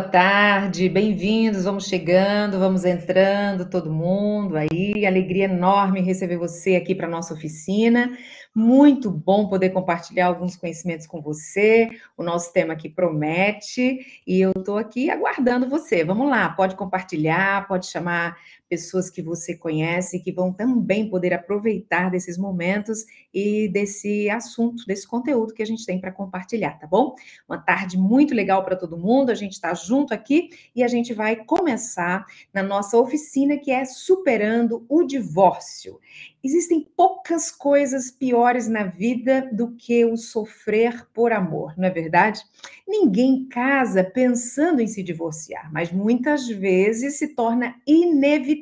Boa 0.00 0.10
tarde, 0.10 0.88
bem-vindos. 0.88 1.64
Vamos 1.64 1.84
chegando, 1.84 2.58
vamos 2.58 2.86
entrando, 2.86 3.68
todo 3.68 3.92
mundo 3.92 4.56
aí. 4.56 5.04
Alegria 5.04 5.44
enorme 5.44 6.00
receber 6.00 6.38
você 6.38 6.74
aqui 6.74 6.94
para 6.94 7.06
nossa 7.06 7.34
oficina. 7.34 8.10
Muito 8.54 9.10
bom 9.10 9.46
poder 9.46 9.68
compartilhar 9.68 10.28
alguns 10.28 10.56
conhecimentos 10.56 11.06
com 11.06 11.20
você. 11.20 11.90
O 12.16 12.22
nosso 12.22 12.50
tema 12.50 12.72
aqui 12.72 12.88
promete 12.88 14.22
e 14.26 14.40
eu 14.40 14.52
estou 14.56 14.78
aqui 14.78 15.10
aguardando 15.10 15.68
você. 15.68 16.02
Vamos 16.02 16.30
lá, 16.30 16.48
pode 16.48 16.76
compartilhar, 16.76 17.68
pode 17.68 17.84
chamar 17.86 18.38
pessoas 18.70 19.10
que 19.10 19.20
você 19.20 19.56
conhece 19.56 20.20
que 20.20 20.30
vão 20.30 20.52
também 20.52 21.10
poder 21.10 21.34
aproveitar 21.34 22.08
desses 22.08 22.38
momentos 22.38 23.04
e 23.34 23.68
desse 23.68 24.30
assunto, 24.30 24.86
desse 24.86 25.08
conteúdo 25.08 25.52
que 25.52 25.62
a 25.62 25.66
gente 25.66 25.84
tem 25.84 26.00
para 26.00 26.12
compartilhar, 26.12 26.78
tá 26.78 26.86
bom? 26.86 27.16
Uma 27.48 27.58
tarde 27.58 27.98
muito 27.98 28.32
legal 28.32 28.64
para 28.64 28.76
todo 28.76 28.96
mundo. 28.96 29.30
A 29.30 29.34
gente 29.34 29.54
está 29.54 29.74
junto 29.74 30.14
aqui 30.14 30.50
e 30.74 30.84
a 30.84 30.88
gente 30.88 31.12
vai 31.12 31.34
começar 31.34 32.24
na 32.54 32.62
nossa 32.62 32.96
oficina 32.96 33.58
que 33.58 33.72
é 33.72 33.84
superando 33.84 34.86
o 34.88 35.02
divórcio. 35.02 35.98
Existem 36.42 36.88
poucas 36.96 37.50
coisas 37.50 38.10
piores 38.10 38.68
na 38.68 38.84
vida 38.84 39.50
do 39.52 39.74
que 39.74 40.04
o 40.04 40.16
sofrer 40.16 41.06
por 41.12 41.32
amor, 41.32 41.74
não 41.76 41.88
é 41.88 41.90
verdade? 41.90 42.40
Ninguém 42.88 43.46
casa 43.46 44.02
pensando 44.02 44.80
em 44.80 44.86
se 44.86 45.02
divorciar, 45.02 45.70
mas 45.72 45.92
muitas 45.92 46.48
vezes 46.48 47.18
se 47.18 47.34
torna 47.34 47.74
inevitável 47.86 48.59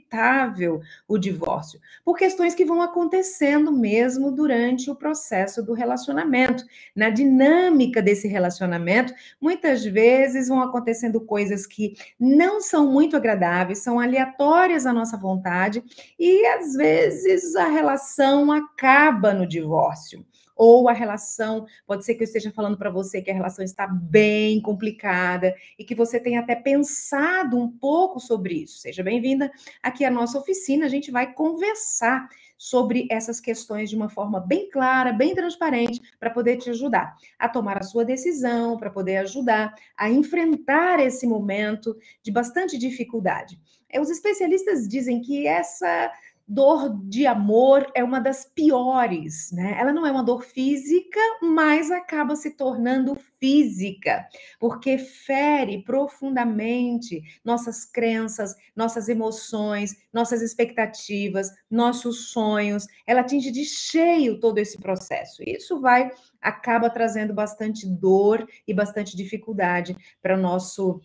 o 1.06 1.18
divórcio, 1.18 1.80
por 2.04 2.16
questões 2.16 2.54
que 2.54 2.64
vão 2.64 2.82
acontecendo 2.82 3.72
mesmo 3.72 4.30
durante 4.30 4.90
o 4.90 4.94
processo 4.94 5.62
do 5.62 5.72
relacionamento. 5.72 6.64
Na 6.94 7.10
dinâmica 7.10 8.02
desse 8.02 8.28
relacionamento, 8.28 9.12
muitas 9.40 9.84
vezes 9.84 10.48
vão 10.48 10.60
acontecendo 10.60 11.20
coisas 11.20 11.66
que 11.66 11.94
não 12.18 12.60
são 12.60 12.90
muito 12.90 13.16
agradáveis, 13.16 13.78
são 13.78 13.98
aleatórias 14.00 14.86
à 14.86 14.92
nossa 14.92 15.16
vontade 15.16 15.82
e 16.18 16.46
às 16.46 16.74
vezes 16.74 17.54
a 17.56 17.68
relação 17.68 18.50
acaba 18.52 19.32
no 19.32 19.46
divórcio. 19.46 20.24
Ou 20.58 20.88
a 20.88 20.92
relação, 20.92 21.66
pode 21.86 22.04
ser 22.04 22.16
que 22.16 22.22
eu 22.22 22.26
esteja 22.26 22.50
falando 22.50 22.76
para 22.76 22.90
você 22.90 23.22
que 23.22 23.30
a 23.30 23.34
relação 23.34 23.64
está 23.64 23.86
bem 23.86 24.60
complicada 24.60 25.54
e 25.78 25.84
que 25.84 25.94
você 25.94 26.18
tenha 26.18 26.40
até 26.40 26.56
pensado 26.56 27.56
um 27.56 27.70
pouco 27.70 28.18
sobre 28.18 28.54
isso. 28.64 28.78
Seja 28.80 29.04
bem-vinda 29.04 29.52
aqui 29.80 30.04
à 30.04 30.10
nossa 30.10 30.36
oficina, 30.36 30.86
a 30.86 30.88
gente 30.88 31.12
vai 31.12 31.32
conversar 31.32 32.28
sobre 32.58 33.06
essas 33.08 33.40
questões 33.40 33.88
de 33.88 33.94
uma 33.94 34.10
forma 34.10 34.40
bem 34.40 34.68
clara, 34.68 35.12
bem 35.12 35.32
transparente, 35.32 36.02
para 36.18 36.28
poder 36.28 36.56
te 36.56 36.68
ajudar 36.70 37.16
a 37.38 37.48
tomar 37.48 37.78
a 37.78 37.84
sua 37.84 38.04
decisão, 38.04 38.76
para 38.76 38.90
poder 38.90 39.18
ajudar 39.18 39.72
a 39.96 40.10
enfrentar 40.10 40.98
esse 40.98 41.24
momento 41.24 41.96
de 42.20 42.32
bastante 42.32 42.76
dificuldade. 42.76 43.58
Os 43.98 44.10
especialistas 44.10 44.86
dizem 44.86 45.22
que 45.22 45.46
essa 45.46 46.12
dor 46.48 46.98
de 47.04 47.26
amor 47.26 47.86
é 47.94 48.02
uma 48.02 48.20
das 48.20 48.46
piores, 48.46 49.52
né? 49.52 49.76
Ela 49.78 49.92
não 49.92 50.06
é 50.06 50.10
uma 50.10 50.24
dor 50.24 50.42
física, 50.42 51.20
mas 51.42 51.90
acaba 51.90 52.34
se 52.34 52.56
tornando 52.56 53.14
física, 53.38 54.26
porque 54.58 54.96
fere 54.96 55.82
profundamente 55.84 57.22
nossas 57.44 57.84
crenças, 57.84 58.54
nossas 58.74 59.08
emoções, 59.08 59.94
nossas 60.12 60.40
expectativas, 60.40 61.50
nossos 61.70 62.30
sonhos. 62.30 62.86
Ela 63.06 63.20
atinge 63.20 63.50
de 63.50 63.64
cheio 63.64 64.40
todo 64.40 64.58
esse 64.58 64.78
processo. 64.78 65.42
Isso 65.46 65.80
vai 65.80 66.10
acaba 66.40 66.88
trazendo 66.88 67.34
bastante 67.34 67.86
dor 67.86 68.46
e 68.66 68.72
bastante 68.72 69.16
dificuldade 69.16 69.96
para 70.22 70.36
o 70.36 70.40
nosso 70.40 71.00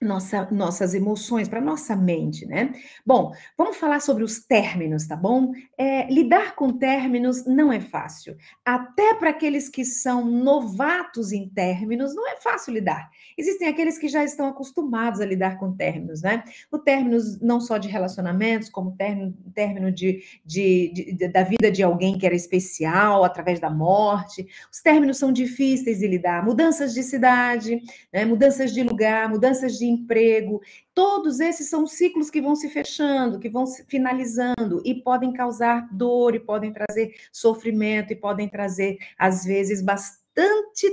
nossa, 0.00 0.46
nossas 0.50 0.92
emoções, 0.94 1.48
para 1.48 1.60
nossa 1.60 1.96
mente, 1.96 2.44
né? 2.44 2.72
Bom, 3.04 3.32
vamos 3.56 3.78
falar 3.78 4.00
sobre 4.00 4.22
os 4.22 4.40
términos, 4.40 5.06
tá 5.06 5.16
bom? 5.16 5.52
É, 5.78 6.06
lidar 6.12 6.54
com 6.54 6.70
términos 6.70 7.46
não 7.46 7.72
é 7.72 7.80
fácil. 7.80 8.36
Até 8.62 9.14
para 9.14 9.30
aqueles 9.30 9.70
que 9.70 9.86
são 9.86 10.24
novatos 10.26 11.32
em 11.32 11.48
términos, 11.48 12.14
não 12.14 12.28
é 12.28 12.36
fácil 12.36 12.74
lidar. 12.74 13.10
Existem 13.38 13.68
aqueles 13.68 13.96
que 13.96 14.06
já 14.06 14.22
estão 14.22 14.46
acostumados 14.46 15.20
a 15.20 15.26
lidar 15.26 15.58
com 15.58 15.72
términos, 15.72 16.20
né? 16.20 16.44
O 16.70 16.78
término 16.78 17.16
não 17.40 17.58
só 17.58 17.78
de 17.78 17.88
relacionamentos, 17.88 18.68
como 18.68 18.92
término, 18.92 19.34
término 19.54 19.90
de, 19.90 20.22
de, 20.44 20.92
de, 20.92 21.28
da 21.28 21.42
vida 21.42 21.70
de 21.70 21.82
alguém 21.82 22.18
que 22.18 22.26
era 22.26 22.34
especial 22.34 23.24
através 23.24 23.58
da 23.58 23.70
morte. 23.70 24.46
Os 24.70 24.82
términos 24.82 25.16
são 25.16 25.32
difíceis 25.32 26.00
de 26.00 26.06
lidar. 26.06 26.44
Mudanças 26.44 26.92
de 26.92 27.02
cidade, 27.02 27.80
né? 28.12 28.26
mudanças 28.26 28.74
de 28.74 28.82
lugar, 28.82 29.30
mudanças 29.30 29.78
de 29.78 29.85
emprego, 29.86 30.60
todos 30.94 31.40
esses 31.40 31.68
são 31.68 31.86
ciclos 31.86 32.30
que 32.30 32.40
vão 32.40 32.56
se 32.56 32.68
fechando, 32.68 33.38
que 33.38 33.48
vão 33.48 33.66
se 33.66 33.84
finalizando 33.84 34.82
e 34.84 34.94
podem 34.94 35.32
causar 35.32 35.88
dor, 35.92 36.34
e 36.34 36.40
podem 36.40 36.72
trazer 36.72 37.14
sofrimento, 37.32 38.12
e 38.12 38.16
podem 38.16 38.48
trazer, 38.48 38.98
às 39.18 39.44
vezes, 39.44 39.82
bastante 39.82 40.26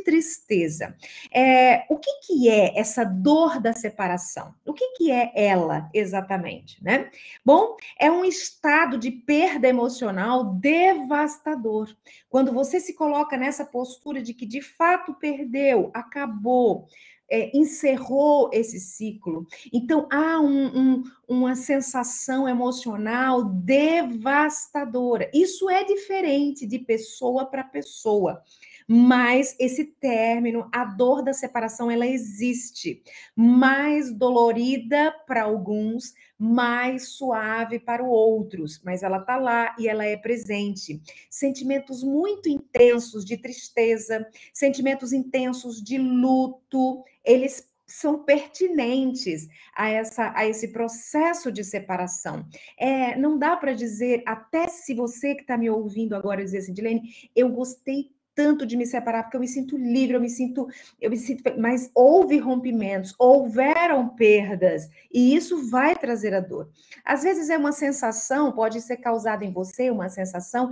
tristeza. 0.06 0.96
É, 1.34 1.86
o 1.90 1.98
que, 1.98 2.12
que 2.22 2.50
é 2.50 2.80
essa 2.80 3.04
dor 3.04 3.60
da 3.60 3.74
separação? 3.74 4.56
O 4.66 4.74
que, 4.74 4.94
que 4.96 5.12
é 5.12 5.32
ela 5.36 5.90
exatamente, 5.94 6.82
né? 6.82 7.10
Bom, 7.44 7.76
é 8.00 8.10
um 8.10 8.24
estado 8.24 8.98
de 8.98 9.12
perda 9.12 9.68
emocional 9.68 10.46
devastador. 10.56 11.94
Quando 12.30 12.54
você 12.54 12.80
se 12.80 12.94
coloca 12.94 13.36
nessa 13.36 13.66
postura 13.66 14.22
de 14.22 14.34
que 14.34 14.46
de 14.46 14.62
fato 14.62 15.14
perdeu, 15.14 15.92
acabou, 15.94 16.88
é, 17.30 17.56
encerrou 17.58 18.50
esse 18.54 18.80
ciclo. 18.80 19.48
Então, 19.72 20.08
há 20.12 20.40
um, 20.40 20.68
um, 20.68 21.04
uma 21.28 21.56
sensação 21.56 22.48
emocional 22.48 23.44
devastadora. 23.44 25.30
Isso 25.34 25.70
é 25.70 25.84
diferente 25.84 26.66
de 26.66 26.80
pessoa 26.80 27.46
para 27.46 27.64
pessoa. 27.64 28.42
Mas 28.88 29.56
esse 29.60 29.86
término, 29.86 30.70
a 30.72 30.86
dor 30.86 31.24
da 31.24 31.34
separação, 31.34 31.90
ela 31.90 32.06
existe. 32.06 33.02
Mais 33.36 34.14
dolorida 34.14 35.12
para 35.26 35.44
alguns, 35.44 36.14
mais 36.38 37.10
suave 37.10 37.80
para 37.80 38.04
outros, 38.04 38.82
mas 38.84 39.04
ela 39.04 39.18
está 39.18 39.38
lá 39.38 39.76
e 39.80 39.88
ela 39.88 40.06
é 40.06 40.18
presente. 40.18 41.02
Sentimentos 41.30 42.04
muito 42.04 42.50
intensos 42.50 43.24
de 43.24 43.38
tristeza, 43.38 44.28
sentimentos 44.54 45.14
intensos 45.14 45.82
de 45.82 45.98
luto, 45.98 47.04
eles 47.24 47.72
são 47.86 48.24
pertinentes 48.24 49.48
a, 49.76 49.90
essa, 49.90 50.34
a 50.36 50.48
esse 50.48 50.70
processo 50.70 51.52
de 51.52 51.64
separação. 51.64 52.46
É, 52.78 53.16
não 53.16 53.38
dá 53.38 53.56
para 53.56 53.74
dizer, 53.74 54.24
até 54.26 54.68
se 54.68 54.94
você 54.94 55.36
que 55.36 55.42
está 55.42 55.58
me 55.58 55.70
ouvindo 55.70 56.16
agora 56.16 56.44
dizer 56.44 56.60
assim, 56.60 56.74
Dilene, 56.74 57.02
eu 57.36 57.50
gostei 57.50 58.10
tanto 58.36 58.66
de 58.66 58.76
me 58.76 58.86
separar, 58.86 59.24
porque 59.24 59.38
eu 59.38 59.42
me 59.42 59.48
sinto 59.48 59.78
livre, 59.78 60.16
eu 60.16 60.22
me 60.22 60.30
sinto, 60.30 60.68
eu 61.00 61.10
me 61.10 61.18
sinto, 61.18 61.44
mas 61.60 61.90
houve 61.94 62.38
rompimentos, 62.38 63.14
houveram 63.20 64.10
perdas, 64.10 64.90
e 65.12 65.36
isso 65.36 65.70
vai 65.70 65.96
trazer 65.96 66.34
a 66.34 66.40
dor. 66.40 66.70
Às 67.04 67.24
vezes 67.24 67.50
é 67.50 67.58
uma 67.58 67.72
sensação, 67.72 68.52
pode 68.52 68.82
ser 68.82 68.98
causada 68.98 69.46
em 69.46 69.52
você 69.52 69.90
uma 69.90 70.10
sensação 70.10 70.72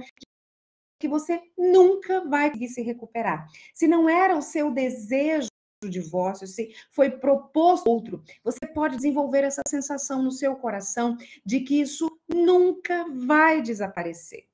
que 0.99 1.07
você 1.07 1.41
nunca 1.57 2.21
vai 2.29 2.49
conseguir 2.49 2.69
se 2.69 2.81
recuperar. 2.81 3.47
Se 3.73 3.87
não 3.87 4.07
era 4.07 4.37
o 4.37 4.41
seu 4.41 4.71
desejo 4.71 5.47
o 5.83 5.89
divórcio, 5.89 6.45
se 6.45 6.75
foi 6.91 7.09
proposto 7.09 7.87
outro, 7.87 8.23
você 8.43 8.67
pode 8.67 8.97
desenvolver 8.97 9.43
essa 9.43 9.63
sensação 9.67 10.21
no 10.21 10.31
seu 10.31 10.55
coração 10.55 11.17
de 11.43 11.61
que 11.61 11.81
isso 11.81 12.07
nunca 12.29 13.03
vai 13.09 13.63
desaparecer 13.63 14.50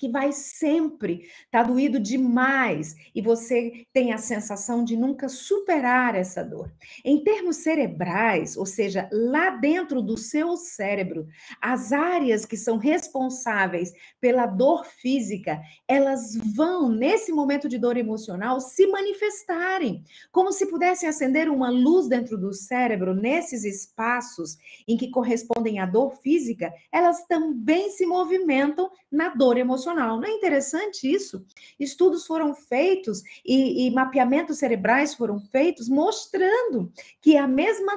que 0.00 0.08
vai 0.08 0.32
sempre 0.32 1.26
estar 1.44 1.62
tá 1.62 1.62
doído 1.62 2.00
demais 2.00 2.96
e 3.14 3.20
você 3.20 3.84
tem 3.92 4.14
a 4.14 4.18
sensação 4.18 4.82
de 4.82 4.96
nunca 4.96 5.28
superar 5.28 6.14
essa 6.14 6.42
dor. 6.42 6.72
Em 7.04 7.22
termos 7.22 7.56
cerebrais, 7.56 8.56
ou 8.56 8.64
seja, 8.64 9.10
lá 9.12 9.50
dentro 9.50 10.00
do 10.00 10.16
seu 10.16 10.56
cérebro, 10.56 11.28
as 11.60 11.92
áreas 11.92 12.46
que 12.46 12.56
são 12.56 12.78
responsáveis 12.78 13.92
pela 14.18 14.46
dor 14.46 14.86
física, 14.86 15.60
elas 15.86 16.34
vão 16.56 16.88
nesse 16.88 17.30
momento 17.30 17.68
de 17.68 17.76
dor 17.76 17.98
emocional 17.98 18.58
se 18.58 18.86
manifestarem, 18.86 20.02
como 20.32 20.50
se 20.50 20.64
pudessem 20.64 21.10
acender 21.10 21.46
uma 21.46 21.68
luz 21.68 22.08
dentro 22.08 22.38
do 22.38 22.54
cérebro 22.54 23.14
nesses 23.14 23.64
espaços 23.64 24.56
em 24.88 24.96
que 24.96 25.10
correspondem 25.10 25.78
à 25.78 25.84
dor 25.84 26.16
física, 26.22 26.72
elas 26.90 27.26
também 27.26 27.90
se 27.90 28.06
movimentam 28.06 28.90
na 29.12 29.28
dor 29.34 29.58
emocional 29.58 29.89
emocional. 29.90 30.20
Não 30.20 30.24
é 30.28 30.30
interessante 30.30 31.10
isso? 31.10 31.44
Estudos 31.78 32.26
foram 32.26 32.54
feitos 32.54 33.22
e, 33.44 33.86
e 33.86 33.90
mapeamentos 33.90 34.58
cerebrais 34.58 35.14
foram 35.14 35.38
feitos 35.40 35.88
mostrando 35.88 36.92
que 37.20 37.36
a 37.36 37.46
mesma, 37.46 37.92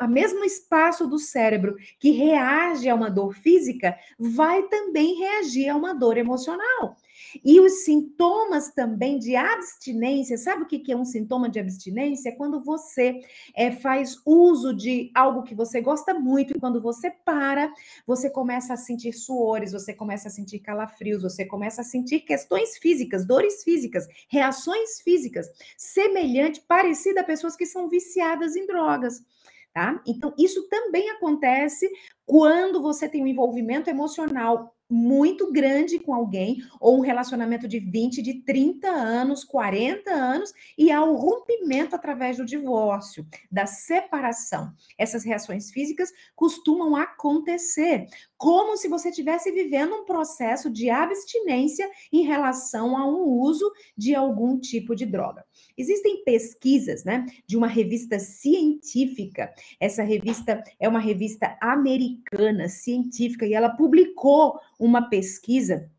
a 0.00 0.08
mesmo 0.08 0.44
espaço 0.44 1.06
do 1.06 1.18
cérebro 1.18 1.76
que 1.98 2.10
reage 2.10 2.88
a 2.88 2.94
uma 2.94 3.10
dor 3.10 3.34
física 3.34 3.96
vai 4.18 4.62
também 4.64 5.18
reagir 5.18 5.68
a 5.68 5.76
uma 5.76 5.94
dor 5.94 6.16
emocional. 6.18 6.96
E 7.44 7.60
os 7.60 7.84
sintomas 7.84 8.70
também 8.72 9.18
de 9.18 9.36
abstinência, 9.36 10.38
sabe 10.38 10.62
o 10.62 10.66
que 10.66 10.90
é 10.90 10.96
um 10.96 11.04
sintoma 11.04 11.48
de 11.48 11.58
abstinência? 11.58 12.30
É 12.30 12.32
quando 12.32 12.62
você 12.62 13.20
é, 13.54 13.70
faz 13.70 14.20
uso 14.24 14.74
de 14.74 15.10
algo 15.14 15.42
que 15.42 15.54
você 15.54 15.80
gosta 15.80 16.14
muito, 16.14 16.56
e 16.56 16.60
quando 16.60 16.80
você 16.80 17.10
para, 17.10 17.72
você 18.06 18.30
começa 18.30 18.74
a 18.74 18.76
sentir 18.76 19.12
suores, 19.12 19.72
você 19.72 19.92
começa 19.92 20.28
a 20.28 20.30
sentir 20.30 20.60
calafrios, 20.60 21.22
você 21.22 21.44
começa 21.44 21.80
a 21.80 21.84
sentir 21.84 22.20
questões 22.20 22.76
físicas, 22.78 23.26
dores 23.26 23.62
físicas, 23.62 24.06
reações 24.28 25.00
físicas, 25.00 25.46
semelhante, 25.76 26.60
parecida 26.60 27.20
a 27.20 27.24
pessoas 27.24 27.56
que 27.56 27.66
são 27.66 27.88
viciadas 27.88 28.56
em 28.56 28.66
drogas. 28.66 29.24
Tá? 29.72 30.00
Então, 30.06 30.32
isso 30.38 30.66
também 30.68 31.10
acontece 31.10 31.86
quando 32.24 32.80
você 32.80 33.06
tem 33.06 33.22
um 33.22 33.26
envolvimento 33.26 33.90
emocional 33.90 34.75
muito 34.88 35.52
grande 35.52 35.98
com 35.98 36.14
alguém, 36.14 36.58
ou 36.80 36.98
um 36.98 37.00
relacionamento 37.00 37.66
de 37.66 37.80
20, 37.80 38.22
de 38.22 38.42
30 38.42 38.88
anos, 38.88 39.44
40 39.44 40.10
anos, 40.10 40.52
e 40.78 40.92
há 40.92 41.02
o 41.02 41.16
rompimento 41.16 41.94
através 41.94 42.36
do 42.36 42.44
divórcio, 42.44 43.26
da 43.50 43.66
separação. 43.66 44.72
Essas 44.96 45.24
reações 45.24 45.70
físicas 45.70 46.12
costumam 46.34 46.96
acontecer, 46.96 48.06
como 48.36 48.76
se 48.76 48.88
você 48.88 49.08
estivesse 49.08 49.50
vivendo 49.50 49.94
um 49.94 50.04
processo 50.04 50.70
de 50.70 50.90
abstinência 50.90 51.88
em 52.12 52.22
relação 52.22 52.96
a 52.96 53.06
um 53.08 53.24
uso 53.24 53.70
de 53.96 54.14
algum 54.14 54.58
tipo 54.58 54.94
de 54.94 55.06
droga. 55.06 55.44
Existem 55.76 56.22
pesquisas, 56.24 57.04
né, 57.04 57.26
de 57.46 57.56
uma 57.56 57.66
revista 57.66 58.18
científica. 58.18 59.52
Essa 59.80 60.02
revista 60.02 60.62
é 60.78 60.88
uma 60.88 61.00
revista 61.00 61.56
americana 61.60 62.68
científica 62.68 63.46
e 63.46 63.54
ela 63.54 63.70
publicou 63.70 64.58
uma 64.78 65.08
pesquisa 65.08 65.90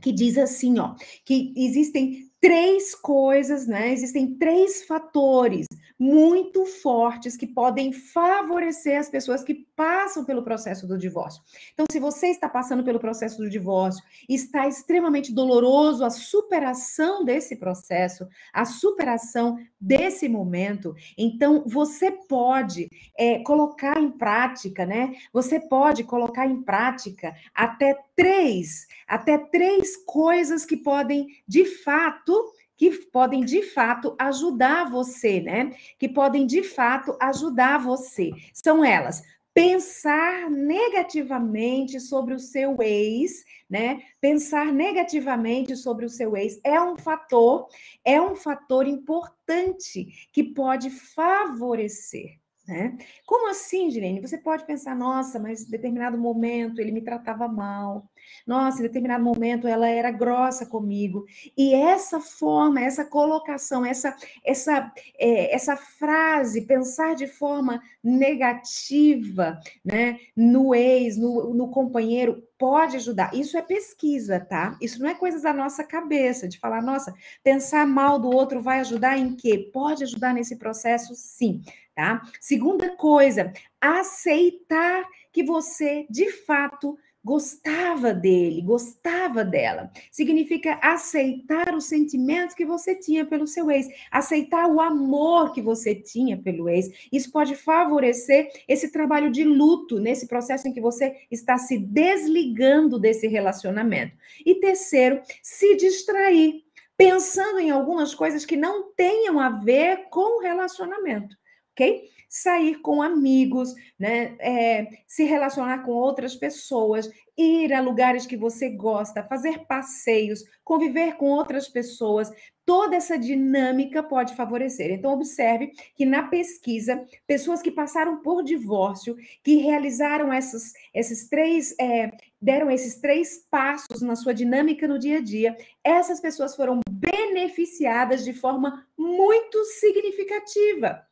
que 0.00 0.12
diz 0.12 0.36
assim, 0.36 0.78
ó, 0.78 0.94
que 1.24 1.54
existem 1.56 2.30
três 2.40 2.92
coisas, 2.94 3.68
né? 3.68 3.92
Existem 3.92 4.34
três 4.36 4.82
fatores 4.82 5.66
muito 6.02 6.66
fortes 6.66 7.36
que 7.36 7.46
podem 7.46 7.92
favorecer 7.92 8.98
as 8.98 9.08
pessoas 9.08 9.44
que 9.44 9.54
passam 9.76 10.24
pelo 10.24 10.42
processo 10.42 10.84
do 10.84 10.98
divórcio. 10.98 11.40
Então, 11.72 11.86
se 11.88 12.00
você 12.00 12.26
está 12.26 12.48
passando 12.48 12.82
pelo 12.82 12.98
processo 12.98 13.38
do 13.38 13.48
divórcio, 13.48 14.02
está 14.28 14.66
extremamente 14.66 15.32
doloroso 15.32 16.04
a 16.04 16.10
superação 16.10 17.24
desse 17.24 17.54
processo, 17.54 18.26
a 18.52 18.64
superação 18.64 19.56
desse 19.80 20.28
momento, 20.28 20.92
então 21.16 21.62
você 21.66 22.10
pode 22.10 22.88
é, 23.16 23.38
colocar 23.38 24.00
em 24.00 24.10
prática, 24.10 24.84
né? 24.84 25.12
Você 25.32 25.60
pode 25.60 26.02
colocar 26.02 26.46
em 26.46 26.62
prática 26.62 27.32
até 27.54 27.96
três, 28.16 28.88
até 29.06 29.38
três 29.38 29.96
coisas 30.04 30.64
que 30.64 30.76
podem, 30.76 31.28
de 31.46 31.64
fato, 31.64 32.52
que 32.82 32.90
podem 33.12 33.44
de 33.44 33.62
fato 33.62 34.16
ajudar 34.18 34.90
você, 34.90 35.40
né? 35.40 35.70
Que 36.00 36.08
podem 36.08 36.44
de 36.44 36.64
fato 36.64 37.16
ajudar 37.20 37.78
você. 37.78 38.32
São 38.52 38.84
elas: 38.84 39.22
pensar 39.54 40.50
negativamente 40.50 42.00
sobre 42.00 42.34
o 42.34 42.40
seu 42.40 42.82
ex, 42.82 43.44
né? 43.70 44.02
Pensar 44.20 44.72
negativamente 44.72 45.76
sobre 45.76 46.04
o 46.04 46.08
seu 46.08 46.36
ex 46.36 46.60
é 46.64 46.80
um 46.80 46.96
fator, 46.96 47.68
é 48.04 48.20
um 48.20 48.34
fator 48.34 48.84
importante 48.88 50.28
que 50.32 50.42
pode 50.42 50.90
favorecer 50.90 52.41
né? 52.66 52.96
Como 53.26 53.48
assim, 53.50 53.90
Girene? 53.90 54.20
Você 54.20 54.38
pode 54.38 54.64
pensar, 54.64 54.94
nossa, 54.94 55.38
mas 55.38 55.66
em 55.66 55.70
determinado 55.70 56.16
momento 56.16 56.80
ele 56.80 56.92
me 56.92 57.02
tratava 57.02 57.48
mal. 57.48 58.08
Nossa, 58.46 58.78
em 58.78 58.82
determinado 58.82 59.24
momento 59.24 59.66
ela 59.66 59.88
era 59.88 60.10
grossa 60.10 60.64
comigo. 60.64 61.24
E 61.56 61.74
essa 61.74 62.20
forma, 62.20 62.80
essa 62.80 63.04
colocação, 63.04 63.84
essa 63.84 64.16
essa 64.44 64.92
é, 65.18 65.54
essa 65.54 65.76
frase, 65.76 66.66
pensar 66.66 67.14
de 67.16 67.26
forma 67.26 67.82
negativa, 68.02 69.58
né, 69.84 70.18
no 70.36 70.74
ex, 70.74 71.16
no, 71.16 71.52
no 71.52 71.68
companheiro, 71.68 72.42
pode 72.62 72.94
ajudar. 72.94 73.34
Isso 73.34 73.58
é 73.58 73.62
pesquisa, 73.62 74.38
tá? 74.38 74.78
Isso 74.80 75.02
não 75.02 75.10
é 75.10 75.14
coisa 75.14 75.42
da 75.42 75.52
nossa 75.52 75.82
cabeça, 75.82 76.46
de 76.46 76.60
falar, 76.60 76.80
nossa, 76.80 77.12
pensar 77.42 77.84
mal 77.84 78.20
do 78.20 78.30
outro 78.30 78.62
vai 78.62 78.78
ajudar 78.78 79.18
em 79.18 79.34
quê? 79.34 79.68
Pode 79.72 80.04
ajudar 80.04 80.32
nesse 80.32 80.54
processo, 80.54 81.12
sim 81.16 81.60
tá? 81.92 82.22
Segunda 82.40 82.96
coisa, 82.96 83.52
aceitar 83.80 85.04
que 85.32 85.42
você 85.42 86.06
de 86.08 86.30
fato 86.30 86.96
gostava 87.24 88.12
dele, 88.12 88.60
gostava 88.62 89.44
dela. 89.44 89.90
Significa 90.10 90.78
aceitar 90.82 91.74
o 91.74 91.80
sentimento 91.80 92.56
que 92.56 92.64
você 92.64 92.94
tinha 92.94 93.24
pelo 93.24 93.46
seu 93.46 93.70
ex, 93.70 93.86
aceitar 94.10 94.68
o 94.68 94.80
amor 94.80 95.52
que 95.52 95.62
você 95.62 95.94
tinha 95.94 96.36
pelo 96.36 96.68
ex. 96.68 96.90
Isso 97.12 97.30
pode 97.30 97.54
favorecer 97.54 98.50
esse 98.66 98.90
trabalho 98.90 99.30
de 99.30 99.44
luto 99.44 99.98
nesse 99.98 100.26
processo 100.26 100.66
em 100.66 100.72
que 100.72 100.80
você 100.80 101.14
está 101.30 101.56
se 101.58 101.78
desligando 101.78 102.98
desse 102.98 103.28
relacionamento. 103.28 104.16
E 104.44 104.56
terceiro, 104.56 105.20
se 105.42 105.76
distrair, 105.76 106.64
pensando 106.96 107.60
em 107.60 107.70
algumas 107.70 108.14
coisas 108.14 108.44
que 108.44 108.56
não 108.56 108.92
tenham 108.94 109.38
a 109.38 109.48
ver 109.48 110.08
com 110.10 110.38
o 110.38 110.42
relacionamento 110.42 111.36
ok? 111.72 112.10
Sair 112.28 112.80
com 112.80 113.02
amigos, 113.02 113.74
né? 113.98 114.36
É, 114.40 114.86
se 115.06 115.24
relacionar 115.24 115.84
com 115.84 115.92
outras 115.92 116.34
pessoas, 116.34 117.10
ir 117.36 117.72
a 117.72 117.80
lugares 117.80 118.26
que 118.26 118.36
você 118.36 118.70
gosta, 118.70 119.22
fazer 119.22 119.66
passeios, 119.66 120.42
conviver 120.64 121.16
com 121.16 121.26
outras 121.26 121.68
pessoas, 121.68 122.30
toda 122.64 122.96
essa 122.96 123.18
dinâmica 123.18 124.02
pode 124.02 124.34
favorecer. 124.34 124.90
Então, 124.90 125.12
observe 125.12 125.72
que 125.94 126.04
na 126.04 126.24
pesquisa, 126.24 127.04
pessoas 127.26 127.60
que 127.60 127.70
passaram 127.70 128.22
por 128.22 128.42
divórcio, 128.42 129.16
que 129.42 129.56
realizaram 129.56 130.32
essas, 130.32 130.72
esses 130.94 131.28
três, 131.28 131.74
é, 131.78 132.10
deram 132.40 132.70
esses 132.70 133.00
três 133.00 133.46
passos 133.50 134.00
na 134.00 134.16
sua 134.16 134.32
dinâmica 134.32 134.86
no 134.86 134.98
dia 134.98 135.18
a 135.18 135.22
dia, 135.22 135.56
essas 135.82 136.20
pessoas 136.20 136.54
foram 136.54 136.80
beneficiadas 136.90 138.24
de 138.24 138.32
forma 138.32 138.86
muito 138.96 139.64
significativa 139.64 141.06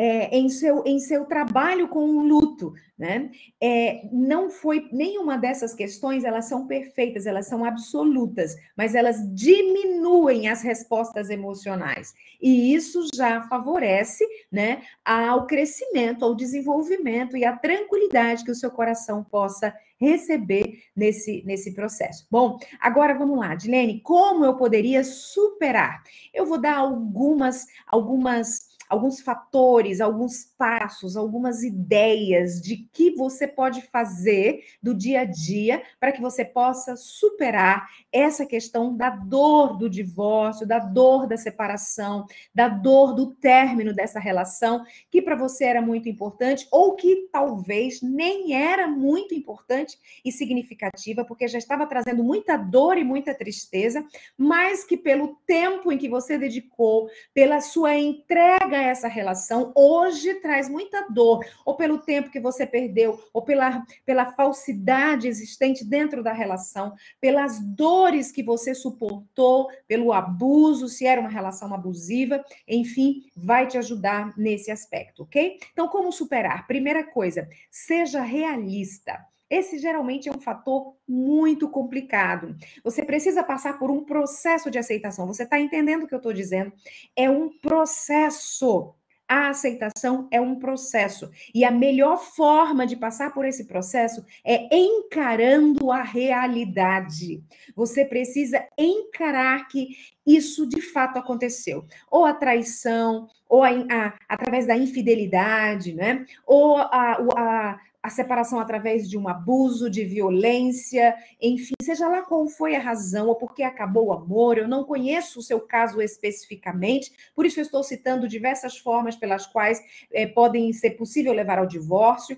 é, 0.00 0.38
em, 0.38 0.48
seu, 0.48 0.84
em 0.86 1.00
seu 1.00 1.24
trabalho 1.24 1.88
com 1.88 2.08
o 2.08 2.22
luto, 2.24 2.72
né? 2.96 3.32
É, 3.60 4.08
não 4.12 4.48
foi 4.48 4.88
nenhuma 4.92 5.36
dessas 5.36 5.74
questões, 5.74 6.22
elas 6.22 6.44
são 6.44 6.68
perfeitas, 6.68 7.26
elas 7.26 7.46
são 7.46 7.64
absolutas, 7.64 8.54
mas 8.76 8.94
elas 8.94 9.16
diminuem 9.34 10.46
as 10.48 10.62
respostas 10.62 11.30
emocionais. 11.30 12.14
E 12.40 12.72
isso 12.72 13.08
já 13.12 13.42
favorece, 13.48 14.24
né, 14.52 14.82
ao 15.04 15.48
crescimento, 15.48 16.24
ao 16.24 16.32
desenvolvimento 16.32 17.36
e 17.36 17.44
à 17.44 17.56
tranquilidade 17.56 18.44
que 18.44 18.52
o 18.52 18.54
seu 18.54 18.70
coração 18.70 19.24
possa 19.24 19.74
receber 20.00 20.84
nesse, 20.94 21.42
nesse 21.44 21.74
processo. 21.74 22.24
Bom, 22.30 22.56
agora 22.78 23.18
vamos 23.18 23.36
lá, 23.36 23.56
Dilene, 23.56 24.00
como 24.00 24.44
eu 24.44 24.54
poderia 24.54 25.02
superar? 25.02 26.04
Eu 26.32 26.46
vou 26.46 26.60
dar 26.60 26.76
algumas, 26.76 27.66
algumas 27.84 28.67
alguns 28.88 29.20
fatores, 29.20 30.00
alguns 30.00 30.44
passos, 30.56 31.16
algumas 31.16 31.62
ideias 31.62 32.60
de 32.60 32.88
que 32.92 33.10
você 33.10 33.46
pode 33.46 33.82
fazer 33.82 34.64
do 34.82 34.94
dia 34.94 35.20
a 35.20 35.24
dia 35.24 35.82
para 36.00 36.12
que 36.12 36.20
você 36.20 36.44
possa 36.44 36.96
superar 36.96 37.88
essa 38.12 38.46
questão 38.46 38.96
da 38.96 39.10
dor 39.10 39.76
do 39.76 39.88
divórcio, 39.88 40.66
da 40.66 40.78
dor 40.78 41.26
da 41.26 41.36
separação, 41.36 42.26
da 42.54 42.68
dor 42.68 43.14
do 43.14 43.34
término 43.34 43.92
dessa 43.92 44.18
relação, 44.18 44.84
que 45.10 45.20
para 45.20 45.36
você 45.36 45.64
era 45.64 45.82
muito 45.82 46.08
importante 46.08 46.66
ou 46.70 46.94
que 46.94 47.28
talvez 47.30 48.00
nem 48.00 48.54
era 48.54 48.86
muito 48.86 49.34
importante 49.34 49.98
e 50.24 50.32
significativa, 50.32 51.24
porque 51.24 51.46
já 51.46 51.58
estava 51.58 51.86
trazendo 51.86 52.24
muita 52.24 52.56
dor 52.56 52.96
e 52.96 53.04
muita 53.04 53.34
tristeza, 53.34 54.04
mas 54.36 54.84
que 54.84 54.96
pelo 54.96 55.36
tempo 55.46 55.92
em 55.92 55.98
que 55.98 56.08
você 56.08 56.38
dedicou, 56.38 57.08
pela 57.34 57.60
sua 57.60 57.94
entrega 57.94 58.77
essa 58.82 59.08
relação, 59.08 59.72
hoje 59.74 60.34
traz 60.36 60.68
muita 60.68 61.08
dor, 61.08 61.44
ou 61.64 61.76
pelo 61.76 61.98
tempo 61.98 62.30
que 62.30 62.40
você 62.40 62.66
perdeu, 62.66 63.20
ou 63.32 63.42
pela, 63.42 63.84
pela 64.04 64.32
falsidade 64.32 65.28
existente 65.28 65.84
dentro 65.84 66.22
da 66.22 66.32
relação, 66.32 66.94
pelas 67.20 67.60
dores 67.60 68.32
que 68.32 68.42
você 68.42 68.74
suportou, 68.74 69.68
pelo 69.86 70.12
abuso, 70.12 70.88
se 70.88 71.06
era 71.06 71.20
uma 71.20 71.30
relação 71.30 71.72
abusiva, 71.72 72.44
enfim, 72.66 73.24
vai 73.36 73.66
te 73.66 73.78
ajudar 73.78 74.36
nesse 74.36 74.70
aspecto, 74.70 75.22
ok? 75.22 75.58
Então, 75.72 75.88
como 75.88 76.12
superar? 76.12 76.66
Primeira 76.66 77.04
coisa, 77.04 77.48
seja 77.70 78.20
realista. 78.22 79.18
Esse 79.50 79.78
geralmente 79.78 80.28
é 80.28 80.32
um 80.32 80.40
fator 80.40 80.94
muito 81.06 81.68
complicado. 81.70 82.54
Você 82.84 83.04
precisa 83.04 83.42
passar 83.42 83.78
por 83.78 83.90
um 83.90 84.04
processo 84.04 84.70
de 84.70 84.78
aceitação. 84.78 85.26
Você 85.26 85.44
está 85.44 85.58
entendendo 85.58 86.02
o 86.04 86.06
que 86.06 86.14
eu 86.14 86.18
estou 86.18 86.32
dizendo? 86.32 86.72
É 87.16 87.28
um 87.30 87.48
processo 87.58 88.94
A 89.30 89.48
aceitação 89.50 90.26
é 90.30 90.40
um 90.40 90.58
processo. 90.58 91.30
E 91.54 91.62
a 91.62 91.70
melhor 91.70 92.16
forma 92.16 92.86
de 92.86 92.96
passar 92.96 93.34
por 93.34 93.44
esse 93.44 93.66
processo 93.66 94.24
é 94.42 94.74
encarando 94.74 95.92
a 95.92 96.02
realidade. 96.02 97.42
Você 97.76 98.06
precisa 98.06 98.66
encarar 98.78 99.68
que 99.68 99.88
isso 100.26 100.66
de 100.66 100.80
fato 100.80 101.18
aconteceu. 101.18 101.84
Ou 102.10 102.24
a 102.24 102.32
traição, 102.32 103.28
ou 103.46 103.62
a, 103.62 103.68
a, 103.68 104.14
através 104.26 104.66
da 104.66 104.76
infidelidade, 104.78 105.92
né? 105.94 106.24
Ou 106.46 106.78
a, 106.78 107.78
a, 108.08 108.10
separação 108.10 108.58
através 108.58 109.08
de 109.08 109.16
um 109.16 109.28
abuso, 109.28 109.90
de 109.90 110.04
violência, 110.04 111.14
enfim, 111.40 111.74
seja 111.82 112.08
lá 112.08 112.22
qual 112.22 112.48
foi 112.48 112.74
a 112.74 112.80
razão 112.80 113.28
ou 113.28 113.36
porque 113.36 113.62
acabou 113.62 114.06
o 114.06 114.12
amor, 114.12 114.58
eu 114.58 114.66
não 114.66 114.84
conheço 114.84 115.38
o 115.38 115.42
seu 115.42 115.60
caso 115.60 116.00
especificamente, 116.00 117.12
por 117.34 117.46
isso 117.46 117.60
eu 117.60 117.64
estou 117.64 117.82
citando 117.82 118.28
diversas 118.28 118.76
formas 118.78 119.16
pelas 119.16 119.46
quais 119.46 119.80
é, 120.12 120.26
podem 120.26 120.72
ser 120.72 120.90
possível 120.90 121.32
levar 121.32 121.58
ao 121.58 121.66
divórcio. 121.66 122.36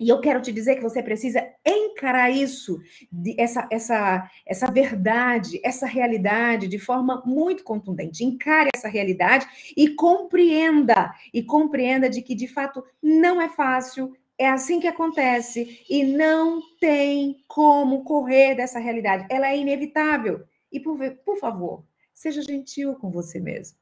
E 0.00 0.08
eu 0.08 0.18
quero 0.18 0.40
te 0.40 0.50
dizer 0.50 0.76
que 0.76 0.82
você 0.82 1.02
precisa 1.02 1.46
encarar 1.64 2.30
isso, 2.30 2.80
essa, 3.36 3.68
essa, 3.70 4.30
essa 4.46 4.70
verdade, 4.70 5.60
essa 5.62 5.86
realidade 5.86 6.66
de 6.68 6.78
forma 6.78 7.22
muito 7.26 7.62
contundente. 7.62 8.24
Encare 8.24 8.70
essa 8.74 8.88
realidade 8.88 9.46
e 9.76 9.90
compreenda, 9.90 11.14
e 11.34 11.42
compreenda 11.42 12.08
de 12.08 12.22
que 12.22 12.34
de 12.34 12.48
fato 12.48 12.82
não 13.02 13.42
é 13.42 13.50
fácil, 13.50 14.16
é 14.40 14.48
assim 14.48 14.80
que 14.80 14.86
acontece 14.88 15.84
e 15.88 16.02
não 16.02 16.62
tem 16.80 17.44
como 17.46 18.04
correr 18.04 18.54
dessa 18.54 18.78
realidade. 18.78 19.26
Ela 19.30 19.48
é 19.48 19.58
inevitável. 19.58 20.42
E 20.72 20.80
por, 20.80 20.98
por 21.26 21.38
favor, 21.38 21.84
seja 22.14 22.40
gentil 22.40 22.94
com 22.94 23.10
você 23.10 23.38
mesmo. 23.38 23.79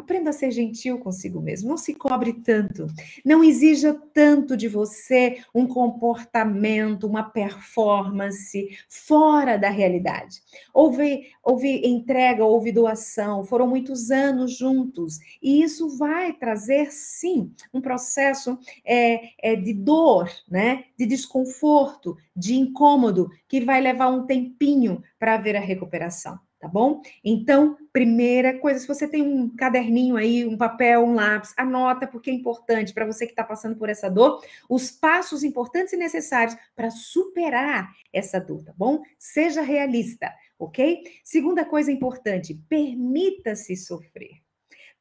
Aprenda 0.00 0.30
a 0.30 0.32
ser 0.32 0.50
gentil 0.50 0.98
consigo 0.98 1.42
mesmo. 1.42 1.68
Não 1.68 1.76
se 1.76 1.94
cobre 1.94 2.32
tanto. 2.32 2.86
Não 3.22 3.44
exija 3.44 3.92
tanto 4.14 4.56
de 4.56 4.66
você 4.66 5.42
um 5.54 5.66
comportamento, 5.66 7.06
uma 7.06 7.22
performance 7.22 8.66
fora 8.88 9.58
da 9.58 9.68
realidade. 9.68 10.40
Houve, 10.72 11.26
houve 11.42 11.86
entrega, 11.86 12.42
houve 12.44 12.72
doação, 12.72 13.44
foram 13.44 13.68
muitos 13.68 14.10
anos 14.10 14.56
juntos. 14.56 15.18
E 15.42 15.62
isso 15.62 15.98
vai 15.98 16.32
trazer, 16.32 16.90
sim, 16.90 17.52
um 17.72 17.80
processo 17.82 18.58
é, 18.82 19.32
é, 19.38 19.54
de 19.54 19.74
dor, 19.74 20.30
né? 20.50 20.84
de 20.98 21.04
desconforto, 21.04 22.16
de 22.34 22.54
incômodo, 22.54 23.28
que 23.46 23.60
vai 23.60 23.82
levar 23.82 24.08
um 24.08 24.24
tempinho 24.24 25.02
para 25.18 25.34
haver 25.34 25.56
a 25.56 25.60
recuperação 25.60 26.38
tá 26.60 26.68
bom? 26.68 27.00
Então, 27.24 27.78
primeira 27.90 28.58
coisa, 28.58 28.78
se 28.78 28.86
você 28.86 29.08
tem 29.08 29.22
um 29.22 29.48
caderninho 29.56 30.16
aí, 30.16 30.46
um 30.46 30.58
papel, 30.58 31.02
um 31.02 31.14
lápis, 31.14 31.54
anota, 31.56 32.06
porque 32.06 32.30
é 32.30 32.34
importante 32.34 32.92
para 32.92 33.06
você 33.06 33.24
que 33.24 33.32
está 33.32 33.42
passando 33.42 33.76
por 33.76 33.88
essa 33.88 34.10
dor, 34.10 34.44
os 34.68 34.90
passos 34.90 35.42
importantes 35.42 35.94
e 35.94 35.96
necessários 35.96 36.54
para 36.76 36.90
superar 36.90 37.90
essa 38.12 38.38
dor, 38.38 38.62
tá 38.62 38.74
bom? 38.76 39.00
Seja 39.18 39.62
realista, 39.62 40.30
ok? 40.58 41.02
Segunda 41.24 41.64
coisa 41.64 41.90
importante, 41.90 42.54
permita-se 42.68 43.74
sofrer. 43.74 44.42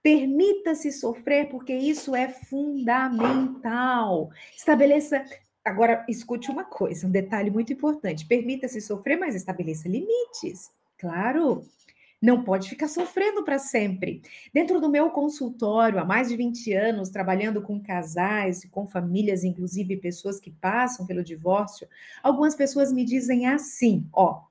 Permita-se 0.01 0.93
sofrer, 0.93 1.49
porque 1.49 1.73
isso 1.73 2.15
é 2.15 2.29
fundamental. 2.29 4.29
Estabeleça 4.55 5.25
Agora, 5.61 6.05
escute 6.07 6.49
uma 6.49 6.63
coisa, 6.63 7.05
um 7.05 7.11
detalhe 7.11 7.51
muito 7.51 7.73
importante. 7.73 8.25
Permita-se 8.25 8.79
sofrer, 8.81 9.19
mas 9.19 9.35
estabeleça 9.35 9.89
limites. 9.89 10.71
Claro, 10.99 11.63
não 12.21 12.43
pode 12.43 12.67
ficar 12.69 12.89
sofrendo 12.89 13.43
para 13.45 13.57
sempre. 13.57 14.21
Dentro 14.53 14.81
do 14.81 14.89
meu 14.89 15.09
consultório, 15.11 15.97
há 15.97 16.03
mais 16.03 16.27
de 16.27 16.35
20 16.35 16.73
anos, 16.73 17.09
trabalhando 17.09 17.61
com 17.61 17.81
casais, 17.81 18.67
com 18.69 18.85
famílias, 18.85 19.45
inclusive 19.45 19.95
pessoas 19.97 20.39
que 20.39 20.51
passam 20.51 21.05
pelo 21.05 21.23
divórcio, 21.23 21.87
algumas 22.21 22.53
pessoas 22.53 22.91
me 22.91 23.05
dizem 23.05 23.47
assim: 23.47 24.05
ó, 24.11 24.41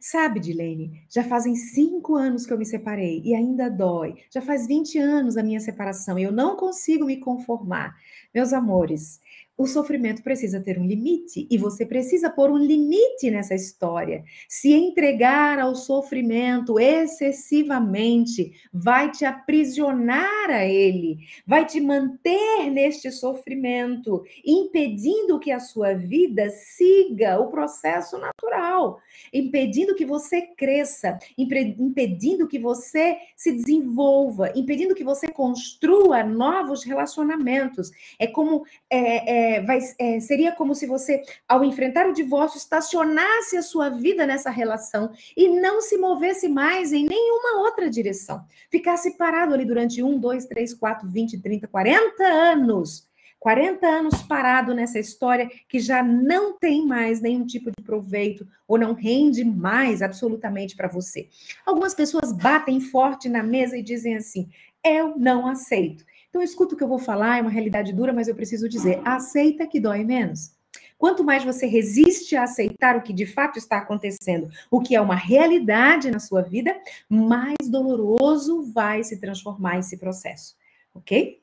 Sabe, 0.00 0.40
Dilene, 0.40 1.04
já 1.08 1.22
fazem 1.22 1.54
cinco 1.54 2.16
anos 2.16 2.44
que 2.44 2.52
eu 2.52 2.58
me 2.58 2.66
separei 2.66 3.22
e 3.24 3.34
ainda 3.34 3.68
dói. 3.70 4.16
Já 4.32 4.40
faz 4.40 4.66
20 4.66 4.98
anos 4.98 5.36
a 5.36 5.42
minha 5.42 5.60
separação 5.60 6.18
e 6.18 6.24
eu 6.24 6.32
não 6.32 6.56
consigo 6.56 7.04
me 7.04 7.18
conformar. 7.18 7.94
Meus 8.34 8.52
amores, 8.52 9.20
o 9.62 9.66
sofrimento 9.66 10.24
precisa 10.24 10.60
ter 10.60 10.76
um 10.76 10.84
limite 10.84 11.46
e 11.48 11.56
você 11.56 11.86
precisa 11.86 12.28
pôr 12.28 12.50
um 12.50 12.58
limite 12.58 13.30
nessa 13.30 13.54
história. 13.54 14.24
Se 14.48 14.72
entregar 14.72 15.60
ao 15.60 15.76
sofrimento 15.76 16.80
excessivamente 16.80 18.52
vai 18.72 19.12
te 19.12 19.24
aprisionar 19.24 20.50
a 20.50 20.64
ele, 20.64 21.18
vai 21.46 21.64
te 21.64 21.80
manter 21.80 22.70
neste 22.72 23.12
sofrimento, 23.12 24.24
impedindo 24.44 25.38
que 25.38 25.52
a 25.52 25.60
sua 25.60 25.94
vida 25.94 26.50
siga 26.50 27.38
o 27.38 27.46
processo 27.46 28.18
natural, 28.18 28.98
impedindo 29.32 29.94
que 29.94 30.04
você 30.04 30.42
cresça, 30.42 31.18
impedindo 31.38 32.48
que 32.48 32.58
você 32.58 33.16
se 33.36 33.52
desenvolva, 33.52 34.52
impedindo 34.56 34.94
que 34.94 35.04
você 35.04 35.28
construa 35.28 36.24
novos 36.24 36.82
relacionamentos. 36.82 37.92
É 38.18 38.26
como 38.26 38.64
é, 38.90 39.51
é, 39.51 39.51
é, 39.52 39.60
vai, 39.60 39.78
é, 39.98 40.20
seria 40.20 40.52
como 40.52 40.74
se 40.74 40.86
você, 40.86 41.22
ao 41.48 41.64
enfrentar 41.64 42.06
o 42.08 42.12
divórcio, 42.12 42.58
estacionasse 42.58 43.56
a 43.56 43.62
sua 43.62 43.88
vida 43.88 44.26
nessa 44.26 44.50
relação 44.50 45.10
e 45.36 45.48
não 45.48 45.80
se 45.80 45.98
movesse 45.98 46.48
mais 46.48 46.92
em 46.92 47.04
nenhuma 47.06 47.60
outra 47.60 47.90
direção. 47.90 48.44
Ficasse 48.70 49.16
parado 49.16 49.54
ali 49.54 49.64
durante 49.64 50.02
um, 50.02 50.18
dois, 50.18 50.46
três, 50.46 50.72
quatro, 50.74 51.08
vinte, 51.08 51.40
trinta, 51.40 51.68
quarenta 51.68 52.24
anos. 52.24 53.10
40 53.42 53.84
anos 53.84 54.22
parado 54.22 54.72
nessa 54.72 55.00
história 55.00 55.50
que 55.68 55.80
já 55.80 56.00
não 56.00 56.56
tem 56.56 56.86
mais 56.86 57.20
nenhum 57.20 57.44
tipo 57.44 57.72
de 57.76 57.82
proveito 57.82 58.46
ou 58.68 58.78
não 58.78 58.92
rende 58.92 59.44
mais 59.44 60.00
absolutamente 60.00 60.76
para 60.76 60.86
você. 60.86 61.28
Algumas 61.66 61.92
pessoas 61.92 62.30
batem 62.30 62.80
forte 62.80 63.28
na 63.28 63.42
mesa 63.42 63.76
e 63.76 63.82
dizem 63.82 64.14
assim: 64.14 64.48
eu 64.84 65.18
não 65.18 65.48
aceito. 65.48 66.04
Então, 66.32 66.40
escuta 66.40 66.74
o 66.74 66.78
que 66.78 66.82
eu 66.82 66.88
vou 66.88 66.98
falar, 66.98 67.36
é 67.36 67.42
uma 67.42 67.50
realidade 67.50 67.92
dura, 67.92 68.10
mas 68.10 68.26
eu 68.26 68.34
preciso 68.34 68.66
dizer: 68.66 69.02
aceita 69.04 69.66
que 69.66 69.78
dói 69.78 70.02
menos. 70.02 70.52
Quanto 70.96 71.22
mais 71.22 71.44
você 71.44 71.66
resiste 71.66 72.34
a 72.34 72.44
aceitar 72.44 72.96
o 72.96 73.02
que 73.02 73.12
de 73.12 73.26
fato 73.26 73.58
está 73.58 73.76
acontecendo, 73.76 74.48
o 74.70 74.80
que 74.80 74.96
é 74.96 75.00
uma 75.00 75.14
realidade 75.14 76.10
na 76.10 76.18
sua 76.18 76.40
vida, 76.40 76.74
mais 77.06 77.68
doloroso 77.68 78.62
vai 78.72 79.04
se 79.04 79.20
transformar 79.20 79.78
esse 79.78 79.98
processo, 79.98 80.56
ok? 80.94 81.41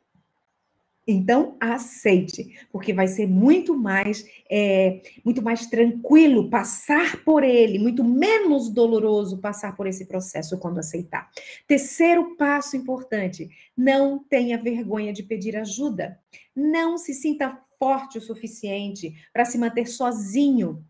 Então, 1.11 1.57
aceite, 1.59 2.55
porque 2.71 2.93
vai 2.93 3.07
ser 3.07 3.25
muito 3.25 3.75
mais, 3.75 4.23
é, 4.47 5.01
muito 5.25 5.41
mais 5.41 5.65
tranquilo 5.65 6.51
passar 6.51 7.23
por 7.23 7.43
ele, 7.43 7.79
muito 7.79 8.03
menos 8.03 8.69
doloroso 8.69 9.39
passar 9.39 9.75
por 9.75 9.87
esse 9.87 10.05
processo 10.05 10.59
quando 10.59 10.77
aceitar. 10.77 11.27
Terceiro 11.65 12.35
passo 12.35 12.77
importante: 12.77 13.49
não 13.75 14.19
tenha 14.19 14.61
vergonha 14.61 15.11
de 15.11 15.23
pedir 15.23 15.57
ajuda. 15.57 16.19
Não 16.55 16.95
se 16.95 17.15
sinta 17.15 17.59
forte 17.79 18.19
o 18.19 18.21
suficiente 18.21 19.11
para 19.33 19.45
se 19.45 19.57
manter 19.57 19.87
sozinho 19.87 20.85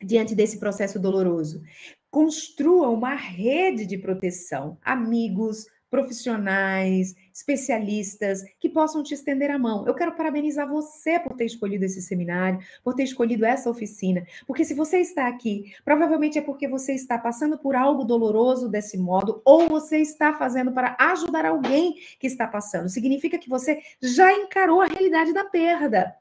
diante 0.00 0.36
desse 0.36 0.60
processo 0.60 1.00
doloroso. 1.00 1.64
Construa 2.12 2.90
uma 2.90 3.16
rede 3.16 3.84
de 3.84 3.98
proteção, 3.98 4.78
amigos, 4.84 5.66
profissionais, 5.90 7.14
especialistas 7.32 8.42
que 8.58 8.68
possam 8.68 9.02
te 9.02 9.14
estender 9.14 9.50
a 9.50 9.58
mão. 9.58 9.86
Eu 9.86 9.94
quero 9.94 10.14
parabenizar 10.14 10.68
você 10.68 11.18
por 11.18 11.34
ter 11.34 11.46
escolhido 11.46 11.84
esse 11.84 12.02
seminário, 12.02 12.58
por 12.82 12.94
ter 12.94 13.04
escolhido 13.04 13.44
essa 13.44 13.70
oficina, 13.70 14.26
porque 14.46 14.64
se 14.64 14.74
você 14.74 14.98
está 14.98 15.28
aqui, 15.28 15.72
provavelmente 15.84 16.38
é 16.38 16.42
porque 16.42 16.68
você 16.68 16.92
está 16.92 17.18
passando 17.18 17.58
por 17.58 17.74
algo 17.74 18.04
doloroso 18.04 18.68
desse 18.68 18.98
modo, 18.98 19.40
ou 19.44 19.68
você 19.68 19.98
está 19.98 20.34
fazendo 20.34 20.72
para 20.72 20.96
ajudar 20.98 21.44
alguém 21.44 21.94
que 22.18 22.26
está 22.26 22.46
passando. 22.46 22.88
Significa 22.88 23.38
que 23.38 23.48
você 23.48 23.80
já 24.00 24.32
encarou 24.32 24.80
a 24.80 24.86
realidade 24.86 25.32
da 25.32 25.44
perda. 25.44 26.14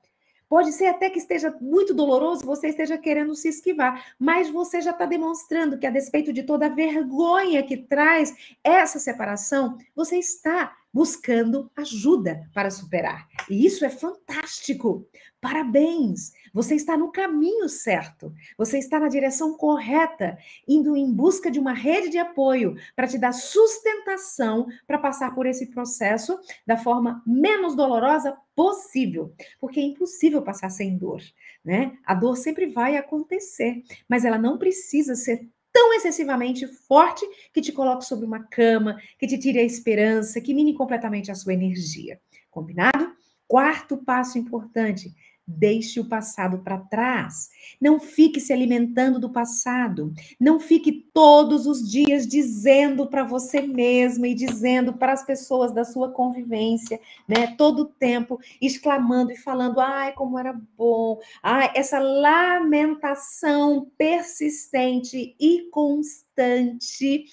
Pode 0.50 0.72
ser 0.72 0.88
até 0.88 1.10
que 1.10 1.20
esteja 1.20 1.56
muito 1.60 1.94
doloroso, 1.94 2.46
você 2.46 2.70
esteja 2.70 2.98
querendo 2.98 3.36
se 3.36 3.50
esquivar, 3.50 4.14
mas 4.18 4.50
você 4.50 4.80
já 4.82 4.92
está 4.92 5.06
demonstrando 5.06 5.78
que, 5.78 5.86
a 5.86 5.92
despeito 5.92 6.32
de 6.32 6.44
toda 6.44 6.68
a 6.68 6.70
vergonha 6.70 7.64
que 7.64 7.76
traz 7.76 8.34
essa 8.64 8.98
separação, 8.98 9.78
você 9.96 10.18
está 10.18 10.74
buscando 10.98 11.70
ajuda 11.76 12.50
para 12.52 12.72
superar. 12.72 13.28
E 13.48 13.68
isso 13.68 13.86
é 13.86 13.90
fantástico. 13.90 15.08
Parabéns! 15.40 16.32
Você 16.52 16.74
está 16.74 16.98
no 16.98 17.12
caminho 17.12 17.70
certo. 17.70 18.34
Você 18.58 18.80
está 18.80 19.00
na 19.00 19.08
direção 19.08 19.56
correta, 19.56 20.40
indo 20.68 20.98
em 20.98 21.14
busca 21.14 21.52
de 21.52 21.60
uma 21.60 21.72
rede 21.72 22.10
de 22.10 22.18
apoio 22.18 22.76
para 22.96 23.06
te 23.06 23.20
dar 23.20 23.32
sustentação 23.32 24.66
para 24.88 24.98
passar 24.98 25.36
por 25.36 25.46
esse 25.46 25.68
processo 25.68 26.40
da 26.66 26.76
forma 26.76 27.22
menos 27.28 27.76
dolorosa 27.76 28.36
possível, 28.56 29.32
porque 29.60 29.80
é 29.80 29.84
impossível 29.84 30.42
passar 30.42 30.72
sem 30.72 30.98
dor, 30.98 31.22
né? 31.64 31.96
A 32.04 32.16
dor 32.16 32.36
sempre 32.36 32.66
vai 32.66 32.98
acontecer, 32.98 33.84
mas 34.10 34.26
ela 34.26 34.40
não 34.40 34.58
precisa 34.58 35.14
ser 35.14 35.48
tão 35.78 35.94
excessivamente 35.94 36.66
forte 36.66 37.24
que 37.54 37.62
te 37.62 37.72
coloque 37.72 38.04
sobre 38.04 38.26
uma 38.26 38.42
cama, 38.42 39.00
que 39.20 39.28
te 39.28 39.38
tire 39.38 39.60
a 39.60 39.63
esperança, 39.63 40.42
que 40.42 40.52
mine 40.52 40.74
completamente 40.74 41.30
a 41.30 41.36
sua 41.36 41.54
energia. 41.54 42.20
Combinado? 42.50 43.12
Quarto 43.48 43.96
passo 43.96 44.40
importante: 44.40 45.13
Deixe 45.50 45.98
o 45.98 46.06
passado 46.06 46.58
para 46.60 46.78
trás. 46.78 47.50
Não 47.80 48.02
fique 48.02 48.38
se 48.38 48.52
alimentando 48.52 49.18
do 49.18 49.30
passado. 49.30 50.14
Não 50.38 50.60
fique 50.60 50.92
todos 51.14 51.66
os 51.66 51.90
dias 51.90 52.28
dizendo 52.28 53.08
para 53.08 53.24
você 53.24 53.62
mesma 53.62 54.28
e 54.28 54.36
dizendo 54.36 54.92
para 54.92 55.14
as 55.14 55.26
pessoas 55.26 55.72
da 55.72 55.86
sua 55.86 56.12
convivência, 56.12 57.00
né? 57.26 57.56
Todo 57.58 57.84
o 57.84 57.86
tempo 57.86 58.38
exclamando 58.62 59.32
e 59.32 59.38
falando: 59.38 59.80
"Ai, 59.80 60.12
como 60.12 60.38
era 60.38 60.54
bom". 60.78 61.18
Ai, 61.42 61.72
essa 61.76 61.98
lamentação 61.98 63.90
persistente 63.98 65.34
e 65.40 65.70
constante, 65.72 67.24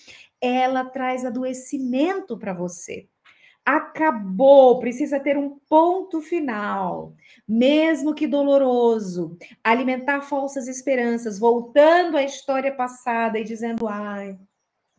ela 0.40 0.84
traz 0.84 1.24
adoecimento 1.24 2.38
para 2.38 2.52
você 2.54 3.08
acabou, 3.64 4.78
precisa 4.78 5.18
ter 5.18 5.38
um 5.38 5.58
ponto 5.68 6.20
final, 6.20 7.14
mesmo 7.48 8.14
que 8.14 8.26
doloroso. 8.26 9.38
Alimentar 9.62 10.20
falsas 10.22 10.68
esperanças, 10.68 11.38
voltando 11.38 12.16
à 12.16 12.22
história 12.22 12.74
passada 12.74 13.38
e 13.38 13.44
dizendo: 13.44 13.88
ai. 13.88 14.38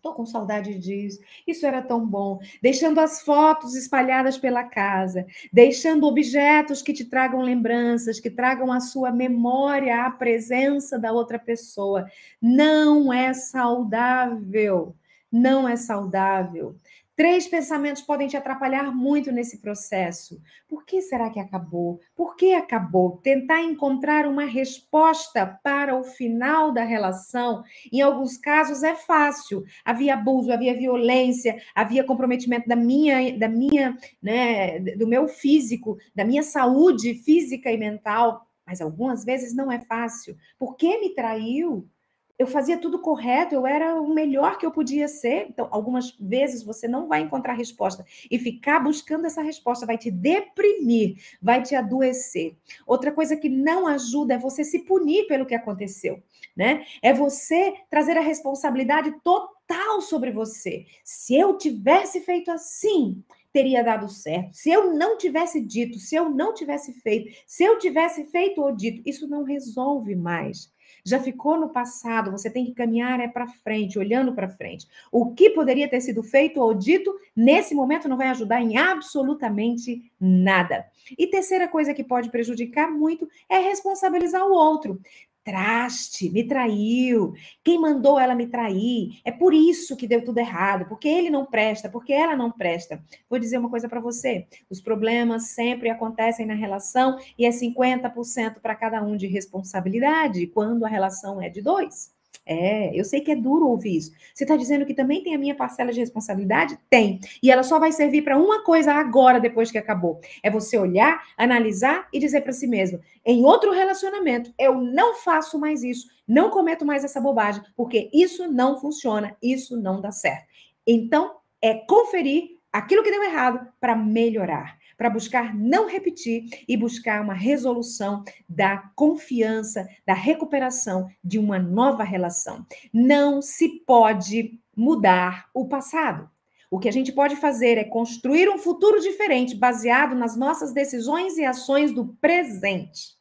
Tô 0.01 0.13
com 0.13 0.23
saudade 0.23 0.77
disso. 0.77 1.19
Isso 1.47 1.65
era 1.65 1.81
tão 1.81 2.05
bom. 2.05 2.39
Deixando 2.61 2.99
as 2.99 3.23
fotos 3.23 3.73
espalhadas 3.73 4.37
pela 4.37 4.63
casa, 4.63 5.25
deixando 5.51 6.05
objetos 6.05 6.83
que 6.83 6.93
te 6.93 7.05
tragam 7.05 7.41
lembranças, 7.41 8.19
que 8.19 8.29
tragam 8.29 8.71
a 8.71 8.79
sua 8.79 9.11
memória, 9.11 10.05
a 10.05 10.11
presença 10.11 10.99
da 10.99 11.11
outra 11.11 11.39
pessoa. 11.39 12.05
Não 12.39 13.11
é 13.11 13.33
saudável. 13.33 14.95
Não 15.31 15.67
é 15.67 15.75
saudável. 15.75 16.75
Três 17.15 17.47
pensamentos 17.47 18.01
podem 18.01 18.27
te 18.27 18.35
atrapalhar 18.35 18.93
muito 18.93 19.31
nesse 19.31 19.59
processo. 19.59 20.41
Por 20.67 20.85
que 20.85 21.01
será 21.01 21.29
que 21.29 21.39
acabou? 21.39 22.01
Por 22.13 22.35
que 22.35 22.53
acabou? 22.53 23.17
Tentar 23.23 23.61
encontrar 23.61 24.27
uma 24.27 24.43
resposta 24.43 25.45
para 25.63 25.95
o 25.95 26.03
final 26.03 26.73
da 26.73 26.83
relação, 26.83 27.63
em 27.91 28.01
alguns 28.01 28.37
casos 28.37 28.83
é 28.83 28.95
fácil. 28.95 29.63
Havia 29.85 30.15
abuso, 30.15 30.51
havia 30.51 30.77
violência, 30.77 31.57
havia 31.73 32.03
comprometimento 32.03 32.67
da 32.67 32.75
minha, 32.75 33.37
da 33.37 33.47
minha, 33.47 33.97
né, 34.21 34.79
do 34.79 35.07
meu 35.07 35.25
físico, 35.29 35.97
da 36.13 36.25
minha 36.25 36.43
saúde 36.43 37.13
física 37.23 37.71
e 37.71 37.77
mental. 37.77 38.45
Mas 38.67 38.81
algumas 38.81 39.23
vezes 39.23 39.55
não 39.55 39.71
é 39.71 39.79
fácil. 39.79 40.35
Por 40.59 40.75
que 40.75 40.99
me 40.99 41.13
traiu? 41.13 41.87
Eu 42.37 42.45
fazia 42.47 42.77
tudo 42.77 42.99
correto, 42.99 43.55
eu 43.55 43.65
era 43.65 43.99
o 43.99 44.13
melhor 44.13 44.57
que 44.57 44.65
eu 44.65 44.71
podia 44.71 45.07
ser. 45.07 45.47
Então, 45.49 45.67
algumas 45.71 46.11
vezes 46.19 46.63
você 46.63 46.87
não 46.87 47.07
vai 47.07 47.21
encontrar 47.21 47.53
resposta 47.53 48.05
e 48.29 48.37
ficar 48.37 48.79
buscando 48.79 49.25
essa 49.25 49.41
resposta 49.41 49.85
vai 49.85 49.97
te 49.97 50.11
deprimir, 50.11 51.15
vai 51.41 51.61
te 51.61 51.75
adoecer. 51.75 52.55
Outra 52.85 53.11
coisa 53.11 53.37
que 53.37 53.47
não 53.47 53.87
ajuda 53.87 54.33
é 54.33 54.37
você 54.37 54.63
se 54.63 54.79
punir 54.79 55.27
pelo 55.27 55.45
que 55.45 55.55
aconteceu, 55.55 56.21
né? 56.55 56.85
É 57.01 57.13
você 57.13 57.73
trazer 57.89 58.17
a 58.17 58.21
responsabilidade 58.21 59.11
total 59.23 60.01
sobre 60.01 60.31
você. 60.31 60.85
Se 61.03 61.35
eu 61.35 61.57
tivesse 61.57 62.19
feito 62.21 62.51
assim, 62.51 63.23
teria 63.53 63.81
dado 63.81 64.09
certo. 64.09 64.53
Se 64.53 64.69
eu 64.69 64.93
não 64.93 65.17
tivesse 65.17 65.61
dito, 65.61 65.97
se 65.97 66.13
eu 66.15 66.29
não 66.29 66.53
tivesse 66.53 66.91
feito, 66.99 67.33
se 67.47 67.63
eu 67.63 67.77
tivesse 67.79 68.25
feito 68.25 68.61
ou 68.61 68.75
dito, 68.75 69.01
isso 69.05 69.25
não 69.29 69.43
resolve 69.43 70.13
mais 70.15 70.74
já 71.05 71.19
ficou 71.19 71.59
no 71.59 71.69
passado, 71.69 72.31
você 72.31 72.49
tem 72.49 72.65
que 72.65 72.73
caminhar 72.73 73.19
é 73.19 73.27
para 73.27 73.47
frente, 73.47 73.99
olhando 73.99 74.33
para 74.33 74.49
frente. 74.49 74.87
O 75.11 75.33
que 75.33 75.51
poderia 75.51 75.87
ter 75.87 76.01
sido 76.01 76.23
feito 76.23 76.59
ou 76.59 76.73
dito 76.73 77.13
nesse 77.35 77.75
momento 77.75 78.09
não 78.09 78.17
vai 78.17 78.29
ajudar 78.29 78.59
em 78.59 78.75
absolutamente 78.77 80.11
nada. 80.19 80.85
E 81.17 81.27
terceira 81.27 81.67
coisa 81.67 81.93
que 81.93 82.03
pode 82.03 82.31
prejudicar 82.31 82.89
muito 82.89 83.29
é 83.47 83.59
responsabilizar 83.59 84.45
o 84.47 84.53
outro 84.53 84.99
traste, 85.45 86.29
me 86.31 86.43
traiu. 86.43 87.33
Quem 87.63 87.79
mandou 87.79 88.19
ela 88.19 88.33
me 88.33 88.47
trair? 88.47 89.19
É 89.23 89.31
por 89.31 89.53
isso 89.53 89.95
que 89.95 90.07
deu 90.07 90.25
tudo 90.25 90.39
errado, 90.39 90.87
porque 90.89 91.07
ele 91.07 91.29
não 91.29 91.45
presta, 91.45 91.87
porque 91.87 92.11
ela 92.11 92.35
não 92.35 92.51
presta. 92.51 93.01
Vou 93.29 93.37
dizer 93.37 93.59
uma 93.59 93.69
coisa 93.69 93.87
para 93.87 94.01
você: 94.01 94.47
os 94.69 94.81
problemas 94.81 95.49
sempre 95.49 95.89
acontecem 95.89 96.47
na 96.47 96.55
relação 96.55 97.17
e 97.37 97.45
é 97.45 97.49
50% 97.49 98.59
para 98.59 98.75
cada 98.75 99.03
um 99.03 99.15
de 99.15 99.27
responsabilidade 99.27 100.47
quando 100.47 100.83
a 100.83 100.89
relação 100.89 101.39
é 101.39 101.47
de 101.47 101.61
dois. 101.61 102.15
É, 102.45 102.91
eu 102.93 103.03
sei 103.03 103.21
que 103.21 103.31
é 103.31 103.35
duro 103.35 103.67
ouvir 103.67 103.97
isso. 103.97 104.11
Você 104.33 104.43
está 104.43 104.55
dizendo 104.55 104.85
que 104.85 104.93
também 104.93 105.23
tem 105.23 105.33
a 105.33 105.37
minha 105.37 105.55
parcela 105.55 105.91
de 105.91 105.99
responsabilidade? 105.99 106.77
Tem. 106.89 107.19
E 107.41 107.49
ela 107.49 107.63
só 107.63 107.79
vai 107.79 107.91
servir 107.91 108.21
para 108.21 108.37
uma 108.37 108.63
coisa 108.63 108.93
agora, 108.93 109.39
depois 109.39 109.71
que 109.71 109.77
acabou. 109.77 110.19
É 110.43 110.51
você 110.51 110.77
olhar, 110.77 111.23
analisar 111.35 112.07
e 112.13 112.19
dizer 112.19 112.41
para 112.41 112.53
si 112.53 112.67
mesmo: 112.67 112.99
em 113.25 113.43
outro 113.43 113.71
relacionamento, 113.71 114.53
eu 114.59 114.79
não 114.79 115.15
faço 115.15 115.57
mais 115.57 115.83
isso, 115.83 116.07
não 116.27 116.49
cometo 116.49 116.85
mais 116.85 117.03
essa 117.03 117.19
bobagem, 117.19 117.63
porque 117.75 118.09
isso 118.13 118.47
não 118.51 118.79
funciona, 118.79 119.35
isso 119.41 119.75
não 119.75 119.99
dá 119.99 120.11
certo. 120.11 120.45
Então, 120.85 121.37
é 121.61 121.73
conferir 121.73 122.59
aquilo 122.71 123.01
que 123.01 123.09
deu 123.09 123.23
errado 123.23 123.67
para 123.79 123.95
melhorar 123.95 124.77
para 124.97 125.09
buscar 125.09 125.55
não 125.55 125.87
repetir 125.87 126.63
e 126.67 126.77
buscar 126.77 127.21
uma 127.21 127.33
resolução 127.33 128.23
da 128.47 128.77
confiança, 128.95 129.87
da 130.05 130.13
recuperação 130.13 131.09
de 131.23 131.37
uma 131.39 131.59
nova 131.59 132.03
relação. 132.03 132.65
Não 132.93 133.41
se 133.41 133.83
pode 133.85 134.59
mudar 134.75 135.49
o 135.53 135.67
passado. 135.67 136.29
O 136.69 136.79
que 136.79 136.89
a 136.89 136.91
gente 136.91 137.11
pode 137.11 137.35
fazer 137.35 137.77
é 137.77 137.83
construir 137.83 138.49
um 138.49 138.57
futuro 138.57 138.99
diferente 138.99 139.55
baseado 139.55 140.15
nas 140.15 140.35
nossas 140.35 140.73
decisões 140.73 141.37
e 141.37 141.45
ações 141.45 141.93
do 141.93 142.07
presente. 142.19 143.14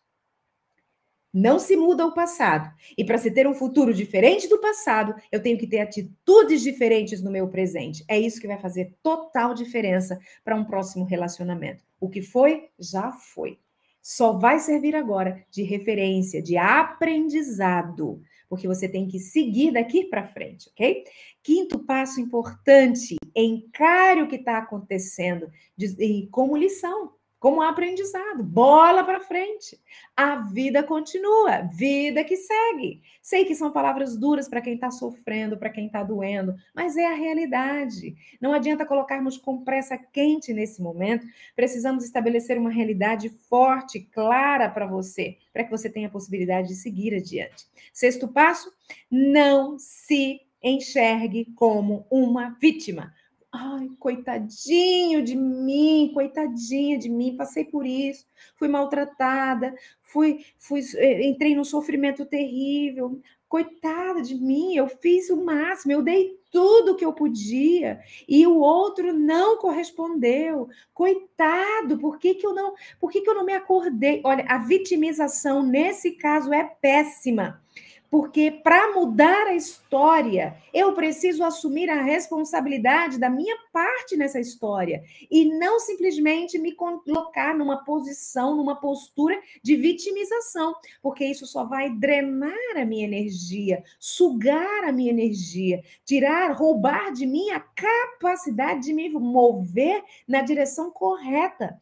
Não 1.35 1.59
se 1.59 1.77
muda 1.77 2.07
o 2.07 2.15
passado. 2.15 2.73
E 2.97 3.05
para 3.05 3.19
se 3.19 3.29
ter 3.29 3.45
um 3.45 3.55
futuro 3.55 3.93
diferente 3.93 4.49
do 4.49 4.61
passado, 4.61 5.17
eu 5.33 5.43
tenho 5.43 5.59
que 5.59 5.67
ter 5.67 5.81
atitudes 5.81 6.63
diferentes 6.63 7.21
no 7.21 7.29
meu 7.29 7.49
presente. 7.49 8.05
É 8.07 8.17
isso 8.17 8.41
que 8.41 8.47
vai 8.47 8.57
fazer 8.57 8.95
total 9.03 9.53
diferença 9.53 10.17
para 10.45 10.55
um 10.55 10.65
próximo 10.65 11.05
relacionamento. 11.05 11.85
O 11.99 12.09
que 12.09 12.23
foi, 12.23 12.69
já 12.79 13.11
foi. 13.11 13.59
Só 14.01 14.35
vai 14.35 14.61
servir 14.61 14.95
agora 14.95 15.45
de 15.51 15.65
referência, 15.65 16.41
de 16.41 16.57
aprendizado, 16.57 18.23
porque 18.49 18.69
você 18.69 18.89
tem 18.89 19.09
que 19.09 19.19
seguir 19.19 19.73
daqui 19.73 20.05
para 20.05 20.29
frente, 20.29 20.71
ok? 20.71 21.03
Quinto 21.43 21.81
passo 21.81 22.21
importante: 22.21 23.17
encare 23.35 24.23
o 24.23 24.29
que 24.29 24.37
está 24.37 24.59
acontecendo 24.59 25.51
como 26.31 26.57
lição 26.57 27.13
como 27.45 27.61
aprendizado. 27.61 28.43
Bola 28.43 29.05
para 29.05 29.21
frente. 29.21 29.79
A 30.17 30.37
vida 30.37 30.83
continua, 30.83 31.61
vida 31.61 32.25
que 32.25 32.39
segue. 32.39 33.03
Sei 33.21 33.45
que 33.45 33.55
são 33.55 33.71
palavras 33.71 34.17
duras 34.17 34.49
para 34.49 34.63
quem 34.63 34.77
está 34.77 34.91
sofrendo, 34.91 35.59
para 35.59 35.69
quem 35.69 35.85
está 35.85 36.03
doendo, 36.03 36.55
mas 36.75 36.97
é 36.97 37.05
a 37.05 37.13
realidade. 37.15 38.17
Não 38.41 38.55
adianta 38.55 38.87
colocarmos 38.87 39.37
com 39.37 39.63
pressa 39.63 39.99
quente 39.99 40.55
nesse 40.55 40.81
momento. 40.81 41.27
Precisamos 41.55 42.03
estabelecer 42.03 42.57
uma 42.57 42.71
realidade 42.71 43.29
forte, 43.29 44.01
clara 44.01 44.71
para 44.71 44.87
você, 44.87 45.37
para 45.53 45.65
que 45.65 45.71
você 45.71 45.91
tenha 45.91 46.09
a 46.09 46.11
possibilidade 46.11 46.69
de 46.69 46.77
seguir 46.77 47.15
adiante. 47.15 47.67
Sexto 47.93 48.27
passo: 48.27 48.73
não 49.11 49.79
se 49.79 50.41
enxergue 50.63 51.53
como 51.55 52.07
uma 52.11 52.57
vítima. 52.59 53.13
Ai, 53.57 53.89
coitadinho 54.01 55.23
de 55.23 55.37
mim, 55.37 56.11
coitadinha 56.13 56.99
de 56.99 57.09
mim, 57.09 57.37
passei 57.37 57.65
por 57.65 57.87
isso, 57.87 58.27
fui 58.57 58.67
maltratada, 58.67 59.73
fui, 60.03 60.45
fui, 60.59 60.81
eh, 60.97 61.29
entrei 61.29 61.55
num 61.55 61.63
sofrimento 61.63 62.27
terrível. 62.27 63.21
Coitada 63.49 64.21
de 64.21 64.35
mim, 64.35 64.75
eu 64.75 64.89
fiz 64.89 65.31
o 65.31 65.45
máximo, 65.45 65.93
eu 65.93 66.03
dei 66.03 66.37
tudo 66.51 66.97
que 66.97 67.05
eu 67.05 67.13
podia 67.13 68.01
e 68.29 68.45
o 68.45 68.59
outro 68.59 69.13
não 69.13 69.57
correspondeu. 69.57 70.69
Coitado, 70.93 71.97
por 71.99 72.19
que, 72.19 72.35
que 72.35 72.45
eu 72.45 72.53
não, 72.53 72.75
por 72.99 73.13
que, 73.13 73.21
que 73.21 73.31
eu 73.31 73.37
não 73.37 73.45
me 73.45 73.55
acordei? 73.55 74.21
Olha, 74.25 74.45
a 74.49 74.59
vitimização 74.59 75.63
nesse 75.63 76.11
caso 76.13 76.53
é 76.53 76.65
péssima. 76.65 77.63
Porque 78.15 78.49
para 78.49 78.93
mudar 78.93 79.49
a 79.49 79.57
história, 79.57 80.55
eu 80.73 80.93
preciso 80.93 81.43
assumir 81.43 81.91
a 81.91 82.01
responsabilidade 82.01 83.19
da 83.19 83.29
minha 83.29 83.57
parte 83.75 84.17
nessa 84.17 84.39
história 84.39 85.03
e 85.29 85.47
não 85.59 85.81
simplesmente 85.81 86.57
me 86.61 86.73
colocar 86.77 87.53
numa 87.57 87.85
posição, 87.85 88.55
numa 88.55 88.77
postura 88.77 89.37
de 89.65 89.75
vitimização, 89.75 90.77
porque 91.03 91.25
isso 91.25 91.45
só 91.45 91.65
vai 91.65 91.91
drenar 91.91 92.55
a 92.77 92.85
minha 92.85 93.05
energia, 93.05 93.83
sugar 93.99 94.85
a 94.85 94.93
minha 94.93 95.11
energia, 95.11 95.83
tirar, 96.05 96.53
roubar 96.53 97.13
de 97.13 97.27
mim 97.27 97.51
a 97.51 97.59
capacidade 97.59 98.83
de 98.83 98.93
me 98.93 99.11
mover 99.11 100.05
na 100.29 100.41
direção 100.41 100.93
correta, 100.93 101.77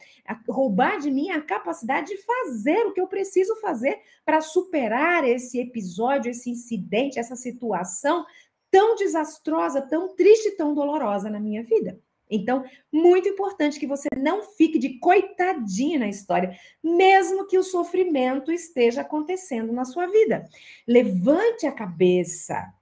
roubar 0.49 0.99
de 0.99 1.11
mim 1.11 1.29
a 1.29 1.43
capacidade 1.43 2.07
de 2.07 2.17
fazer 2.23 2.87
o 2.87 2.93
que 2.95 3.01
eu 3.03 3.07
preciso 3.07 3.55
fazer 3.57 4.01
para 4.25 4.41
superar 4.41 5.29
esse 5.29 5.61
episódio 5.61 6.31
esse 6.31 6.49
incidente, 6.49 7.19
essa 7.19 7.37
situação 7.37 8.25
tão 8.73 8.97
desastrosa, 8.97 9.83
tão 9.83 10.17
triste, 10.17 10.53
tão 10.53 10.75
dolorosa 10.75 11.29
na 11.29 11.39
minha 11.39 11.63
vida. 11.63 12.01
Então, 12.29 12.65
muito 12.91 13.29
importante 13.29 13.79
que 13.79 13.87
você 13.87 14.09
não 14.17 14.43
fique 14.43 14.79
de 14.79 14.99
coitadinha 14.99 15.99
na 15.99 16.09
história, 16.09 16.59
mesmo 16.83 17.47
que 17.47 17.59
o 17.59 17.63
sofrimento 17.63 18.51
esteja 18.51 19.03
acontecendo 19.03 19.71
na 19.71 19.85
sua 19.85 20.07
vida. 20.07 20.49
Levante 20.89 21.67
a 21.67 21.73
cabeça. 21.73 22.73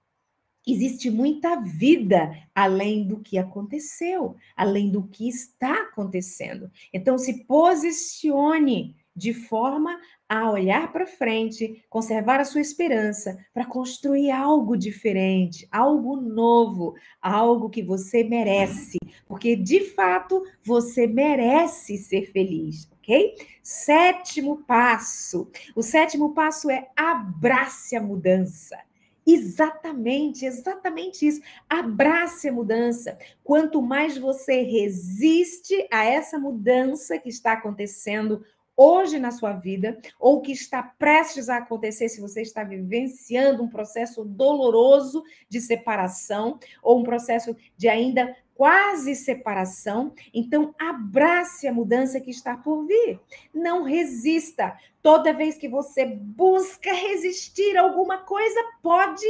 Existe 0.64 1.10
muita 1.10 1.56
vida 1.56 2.30
além 2.54 3.04
do 3.08 3.18
que 3.18 3.38
aconteceu, 3.38 4.36
além 4.56 4.88
do 4.88 5.08
que 5.08 5.28
está 5.28 5.82
acontecendo. 5.82 6.70
Então, 6.92 7.18
se 7.18 7.44
posicione 7.44 8.94
de 9.16 9.34
forma 9.34 9.98
a 10.30 10.48
olhar 10.48 10.92
para 10.92 11.08
frente, 11.08 11.84
conservar 11.90 12.38
a 12.38 12.44
sua 12.44 12.60
esperança 12.60 13.36
para 13.52 13.66
construir 13.66 14.30
algo 14.30 14.76
diferente, 14.76 15.66
algo 15.72 16.14
novo, 16.14 16.94
algo 17.20 17.68
que 17.68 17.82
você 17.82 18.22
merece, 18.22 18.96
porque 19.26 19.56
de 19.56 19.80
fato 19.80 20.40
você 20.62 21.08
merece 21.08 21.98
ser 21.98 22.30
feliz, 22.30 22.88
ok? 23.00 23.34
Sétimo 23.60 24.58
passo. 24.58 25.50
O 25.74 25.82
sétimo 25.82 26.32
passo 26.32 26.70
é 26.70 26.88
abrace 26.96 27.96
a 27.96 28.00
mudança. 28.00 28.78
Exatamente, 29.26 30.46
exatamente 30.46 31.26
isso. 31.26 31.40
Abrace 31.68 32.48
a 32.48 32.52
mudança. 32.52 33.18
Quanto 33.42 33.82
mais 33.82 34.16
você 34.16 34.62
resiste 34.62 35.88
a 35.90 36.04
essa 36.04 36.38
mudança 36.38 37.18
que 37.18 37.28
está 37.28 37.52
acontecendo 37.52 38.44
hoje 38.82 39.18
na 39.18 39.30
sua 39.30 39.52
vida, 39.52 40.00
ou 40.18 40.40
que 40.40 40.52
está 40.52 40.82
prestes 40.82 41.50
a 41.50 41.58
acontecer 41.58 42.08
se 42.08 42.18
você 42.18 42.40
está 42.40 42.64
vivenciando 42.64 43.62
um 43.62 43.68
processo 43.68 44.24
doloroso 44.24 45.22
de 45.50 45.60
separação, 45.60 46.58
ou 46.82 46.98
um 46.98 47.02
processo 47.02 47.54
de 47.76 47.88
ainda 47.90 48.34
quase 48.54 49.14
separação, 49.14 50.14
então 50.32 50.74
abrace 50.78 51.68
a 51.68 51.74
mudança 51.74 52.20
que 52.20 52.30
está 52.30 52.56
por 52.56 52.86
vir. 52.86 53.20
Não 53.52 53.82
resista. 53.82 54.74
Toda 55.02 55.34
vez 55.34 55.58
que 55.58 55.68
você 55.68 56.06
busca 56.06 56.90
resistir 56.90 57.76
alguma 57.76 58.18
coisa, 58.18 58.60
pode 58.82 59.26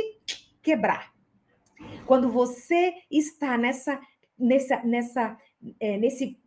quebrar. 0.63 1.13
Quando 2.07 2.31
você 2.31 2.95
está 3.11 3.59
nessa, 3.59 4.01
nessa, 4.39 4.81
nessa, 4.85 5.39
é, 5.81 5.97
nesse, 5.97 6.39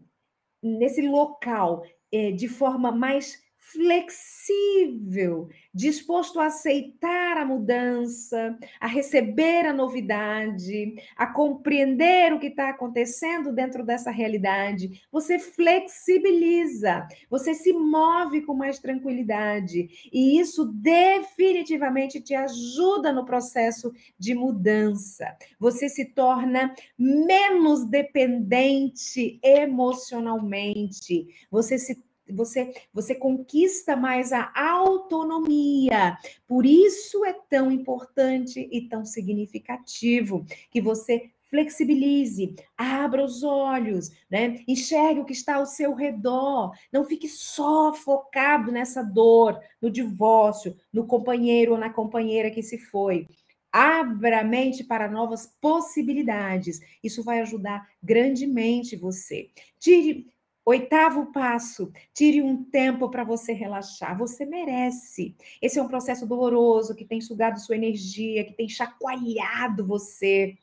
nesse 0.61 1.01
local 1.01 1.83
de 2.31 2.47
forma 2.47 2.91
mais 2.91 3.42
flexível, 3.71 5.47
disposto 5.73 6.39
a 6.39 6.47
aceitar 6.47 7.37
a 7.37 7.45
mudança, 7.45 8.57
a 8.79 8.87
receber 8.87 9.65
a 9.65 9.71
novidade, 9.73 10.95
a 11.15 11.25
compreender 11.27 12.33
o 12.33 12.39
que 12.39 12.47
está 12.47 12.69
acontecendo 12.69 13.53
dentro 13.53 13.85
dessa 13.85 14.11
realidade. 14.11 15.01
Você 15.11 15.39
flexibiliza, 15.39 17.07
você 17.29 17.53
se 17.53 17.71
move 17.71 18.41
com 18.41 18.53
mais 18.53 18.79
tranquilidade, 18.79 19.87
e 20.11 20.37
isso 20.39 20.65
definitivamente 20.65 22.19
te 22.19 22.35
ajuda 22.35 23.13
no 23.13 23.23
processo 23.25 23.93
de 24.19 24.35
mudança. 24.35 25.37
Você 25.57 25.87
se 25.87 26.13
torna 26.13 26.75
menos 26.97 27.85
dependente 27.85 29.39
emocionalmente, 29.41 31.27
você 31.49 31.79
se 31.79 32.03
você, 32.29 32.73
você 32.93 33.15
conquista 33.15 33.95
mais 33.95 34.31
a 34.31 34.51
autonomia. 34.55 36.17
Por 36.47 36.65
isso 36.65 37.25
é 37.25 37.33
tão 37.49 37.71
importante 37.71 38.67
e 38.71 38.87
tão 38.87 39.05
significativo 39.05 40.45
que 40.71 40.81
você 40.81 41.31
flexibilize, 41.53 42.55
abra 42.75 43.23
os 43.23 43.43
olhos, 43.43 44.09
né? 44.27 44.63
Enxergue 44.67 45.19
o 45.19 45.25
que 45.25 45.33
está 45.33 45.57
ao 45.57 45.67
seu 45.67 45.93
redor. 45.93 46.71
Não 46.91 47.05
fique 47.05 47.27
só 47.27 47.93
focado 47.93 48.71
nessa 48.71 49.03
dor, 49.03 49.59
no 49.79 49.91
divórcio, 49.91 50.75
no 50.91 51.05
companheiro 51.05 51.73
ou 51.73 51.77
na 51.77 51.91
companheira 51.91 52.49
que 52.49 52.63
se 52.63 52.79
foi. 52.79 53.27
Abra 53.71 54.39
a 54.39 54.43
mente 54.43 54.83
para 54.83 55.07
novas 55.07 55.45
possibilidades. 55.61 56.79
Isso 57.03 57.23
vai 57.23 57.39
ajudar 57.41 57.87
grandemente 58.01 58.95
você. 58.95 59.49
Tire 59.79 60.25
Oitavo 60.65 61.31
passo, 61.33 61.91
tire 62.13 62.41
um 62.41 62.63
tempo 62.63 63.09
para 63.09 63.25
você 63.25 63.51
relaxar. 63.51 64.17
Você 64.17 64.45
merece. 64.45 65.35
Esse 65.61 65.77
é 65.77 65.81
um 65.81 65.87
processo 65.87 66.25
doloroso 66.25 66.95
que 66.95 67.05
tem 67.05 67.19
sugado 67.19 67.59
sua 67.59 67.75
energia, 67.75 68.45
que 68.45 68.53
tem 68.53 68.69
chacoalhado 68.69 69.85
você. 69.85 70.57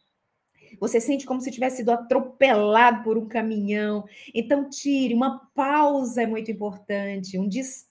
Você 0.78 1.00
sente 1.00 1.26
como 1.26 1.40
se 1.40 1.50
tivesse 1.50 1.78
sido 1.78 1.90
atropelado 1.90 3.02
por 3.02 3.18
um 3.18 3.28
caminhão. 3.28 4.04
Então, 4.34 4.70
tire 4.70 5.12
uma 5.12 5.40
pausa 5.54 6.22
é 6.22 6.26
muito 6.26 6.50
importante, 6.50 7.38
um 7.38 7.48
descanso 7.48 7.89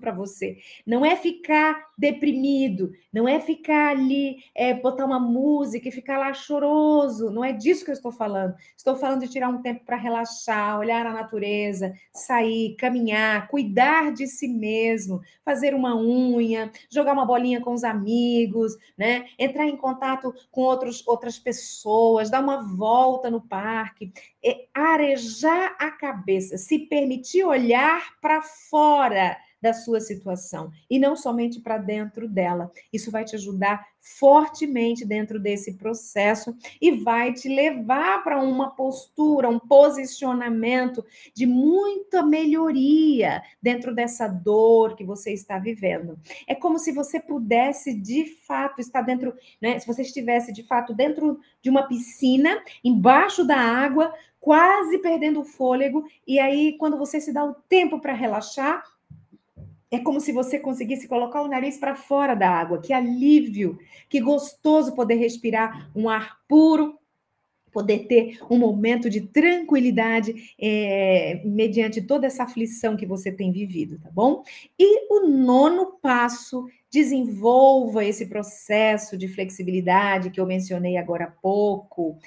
para 0.00 0.12
você. 0.12 0.58
Não 0.86 1.04
é 1.04 1.16
ficar 1.16 1.90
deprimido, 1.96 2.92
não 3.12 3.28
é 3.28 3.38
ficar 3.38 3.90
ali, 3.90 4.38
é, 4.54 4.74
botar 4.74 5.04
uma 5.04 5.20
música 5.20 5.88
e 5.88 5.92
ficar 5.92 6.18
lá 6.18 6.32
choroso. 6.32 7.30
Não 7.30 7.44
é 7.44 7.52
disso 7.52 7.84
que 7.84 7.90
eu 7.90 7.94
estou 7.94 8.10
falando. 8.10 8.54
Estou 8.76 8.96
falando 8.96 9.20
de 9.20 9.28
tirar 9.28 9.48
um 9.48 9.62
tempo 9.62 9.84
para 9.84 9.96
relaxar, 9.96 10.78
olhar 10.78 11.06
a 11.06 11.12
natureza, 11.12 11.92
sair, 12.12 12.74
caminhar, 12.76 13.48
cuidar 13.48 14.12
de 14.12 14.26
si 14.26 14.48
mesmo, 14.48 15.20
fazer 15.44 15.74
uma 15.74 15.96
unha, 15.96 16.70
jogar 16.90 17.12
uma 17.12 17.26
bolinha 17.26 17.60
com 17.60 17.72
os 17.72 17.84
amigos, 17.84 18.76
né? 18.96 19.26
Entrar 19.38 19.66
em 19.66 19.76
contato 19.76 20.34
com 20.50 20.62
outros, 20.62 21.06
outras 21.06 21.38
pessoas, 21.38 22.30
dar 22.30 22.42
uma 22.42 22.62
volta 22.62 23.30
no 23.30 23.40
parque, 23.40 24.12
é 24.44 24.66
arejar 24.74 25.76
a 25.78 25.90
cabeça, 25.90 26.56
se 26.56 26.78
permitir 26.80 27.44
olhar 27.44 28.18
para 28.20 28.40
fora 28.40 29.36
da 29.60 29.72
sua 29.72 30.00
situação 30.00 30.70
e 30.88 30.98
não 30.98 31.14
somente 31.16 31.60
para 31.60 31.78
dentro 31.78 32.28
dela. 32.28 32.70
Isso 32.92 33.10
vai 33.10 33.24
te 33.24 33.36
ajudar 33.36 33.86
fortemente 34.00 35.04
dentro 35.04 35.38
desse 35.38 35.74
processo 35.74 36.56
e 36.80 36.90
vai 36.90 37.34
te 37.34 37.48
levar 37.48 38.24
para 38.24 38.40
uma 38.40 38.70
postura, 38.70 39.48
um 39.48 39.58
posicionamento 39.58 41.04
de 41.34 41.46
muita 41.46 42.22
melhoria 42.22 43.42
dentro 43.62 43.94
dessa 43.94 44.26
dor 44.26 44.96
que 44.96 45.04
você 45.04 45.32
está 45.32 45.58
vivendo. 45.58 46.18
É 46.46 46.54
como 46.54 46.78
se 46.78 46.92
você 46.92 47.20
pudesse 47.20 47.92
de 47.92 48.24
fato 48.46 48.80
estar 48.80 49.02
dentro, 49.02 49.34
né? 49.60 49.78
Se 49.78 49.86
você 49.86 50.02
estivesse 50.02 50.52
de 50.52 50.62
fato 50.62 50.94
dentro 50.94 51.38
de 51.60 51.68
uma 51.68 51.86
piscina, 51.86 52.62
embaixo 52.82 53.44
da 53.44 53.56
água, 53.56 54.14
quase 54.40 54.98
perdendo 54.98 55.40
o 55.40 55.44
fôlego, 55.44 56.04
e 56.26 56.38
aí 56.38 56.76
quando 56.78 56.96
você 56.96 57.20
se 57.20 57.32
dá 57.32 57.44
o 57.44 57.54
tempo 57.68 58.00
para 58.00 58.14
relaxar, 58.14 58.82
é 59.90 59.98
como 59.98 60.20
se 60.20 60.32
você 60.32 60.58
conseguisse 60.58 61.08
colocar 61.08 61.42
o 61.42 61.48
nariz 61.48 61.76
para 61.76 61.94
fora 61.94 62.34
da 62.34 62.48
água. 62.48 62.80
Que 62.80 62.92
alívio, 62.92 63.78
que 64.08 64.20
gostoso 64.20 64.94
poder 64.94 65.16
respirar 65.16 65.90
um 65.94 66.08
ar 66.08 66.38
puro, 66.48 66.98
poder 67.72 68.06
ter 68.06 68.38
um 68.50 68.58
momento 68.58 69.08
de 69.08 69.20
tranquilidade 69.20 70.54
é, 70.60 71.40
mediante 71.44 72.02
toda 72.02 72.26
essa 72.26 72.44
aflição 72.44 72.96
que 72.96 73.06
você 73.06 73.30
tem 73.30 73.52
vivido, 73.52 73.98
tá 73.98 74.10
bom? 74.10 74.42
E 74.78 75.12
o 75.12 75.28
nono 75.28 75.98
passo, 76.02 76.66
desenvolva 76.90 78.04
esse 78.04 78.26
processo 78.26 79.16
de 79.16 79.28
flexibilidade 79.28 80.30
que 80.30 80.40
eu 80.40 80.46
mencionei 80.46 80.96
agora 80.96 81.26
há 81.26 81.30
pouco. 81.30 82.18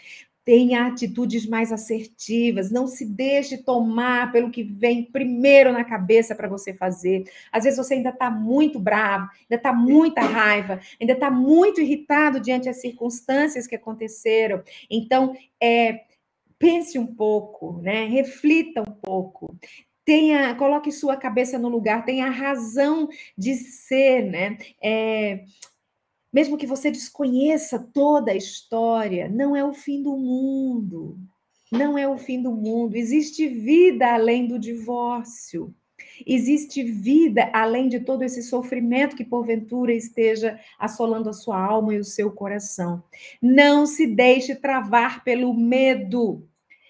Tenha 0.46 0.88
atitudes 0.88 1.48
mais 1.48 1.72
assertivas, 1.72 2.70
não 2.70 2.86
se 2.86 3.06
deixe 3.06 3.58
tomar 3.58 4.32
pelo 4.32 4.52
que 4.52 4.62
vem 4.62 5.04
primeiro 5.04 5.72
na 5.72 5.84
cabeça 5.84 6.36
para 6.36 6.50
você 6.50 6.74
fazer. 6.74 7.24
Às 7.52 7.64
vezes 7.64 7.78
você 7.78 7.94
ainda 7.94 8.10
está 8.10 8.30
muito 8.30 8.78
bravo, 8.78 9.30
ainda 9.42 9.56
está 9.56 9.72
muita 9.72 10.22
raiva, 10.22 10.82
ainda 11.00 11.14
está 11.14 11.32
muito 11.32 11.80
irritado 11.80 12.42
diante 12.42 12.66
das 12.66 12.82
circunstâncias 12.82 13.66
que 13.68 13.76
aconteceram. 13.76 14.62
Então, 14.90 15.34
é, 15.62 16.02
pense 16.60 16.98
um 17.00 17.08
pouco, 17.08 17.80
né? 17.82 18.06
reflita 18.06 18.82
um 18.82 18.92
pouco. 18.92 19.58
Tenha, 20.06 20.54
coloque 20.56 20.92
sua 20.92 21.16
cabeça 21.16 21.58
no 21.58 21.70
lugar, 21.70 22.04
tenha 22.04 22.30
razão 22.30 23.08
de 23.38 23.56
ser, 23.56 24.24
né? 24.24 24.58
É, 24.82 25.46
mesmo 26.34 26.58
que 26.58 26.66
você 26.66 26.90
desconheça 26.90 27.78
toda 27.94 28.32
a 28.32 28.36
história, 28.36 29.30
não 29.30 29.56
é 29.56 29.64
o 29.64 29.72
fim 29.72 30.02
do 30.02 30.18
mundo. 30.18 31.20
Não 31.72 31.98
é 31.98 32.08
o 32.08 32.18
fim 32.18 32.42
do 32.42 32.52
mundo. 32.52 32.96
Existe 32.96 33.48
vida 33.48 34.14
além 34.14 34.48
do 34.48 34.58
divórcio. 34.58 35.74
Existe 36.26 36.84
vida 36.84 37.50
além 37.54 37.88
de 37.88 38.00
todo 38.00 38.24
esse 38.24 38.44
sofrimento 38.44 39.16
que 39.16 39.24
porventura 39.24 39.94
esteja 39.94 40.60
assolando 40.78 41.30
a 41.30 41.34
sua 41.34 41.60
alma 41.60 41.94
e 41.94 42.00
o 42.00 42.04
seu 42.04 42.32
coração. 42.32 43.04
Não 43.42 43.86
se 43.86 44.08
deixe 44.08 44.56
travar 44.56 45.24
pelo 45.24 45.54
medo. 45.54 46.48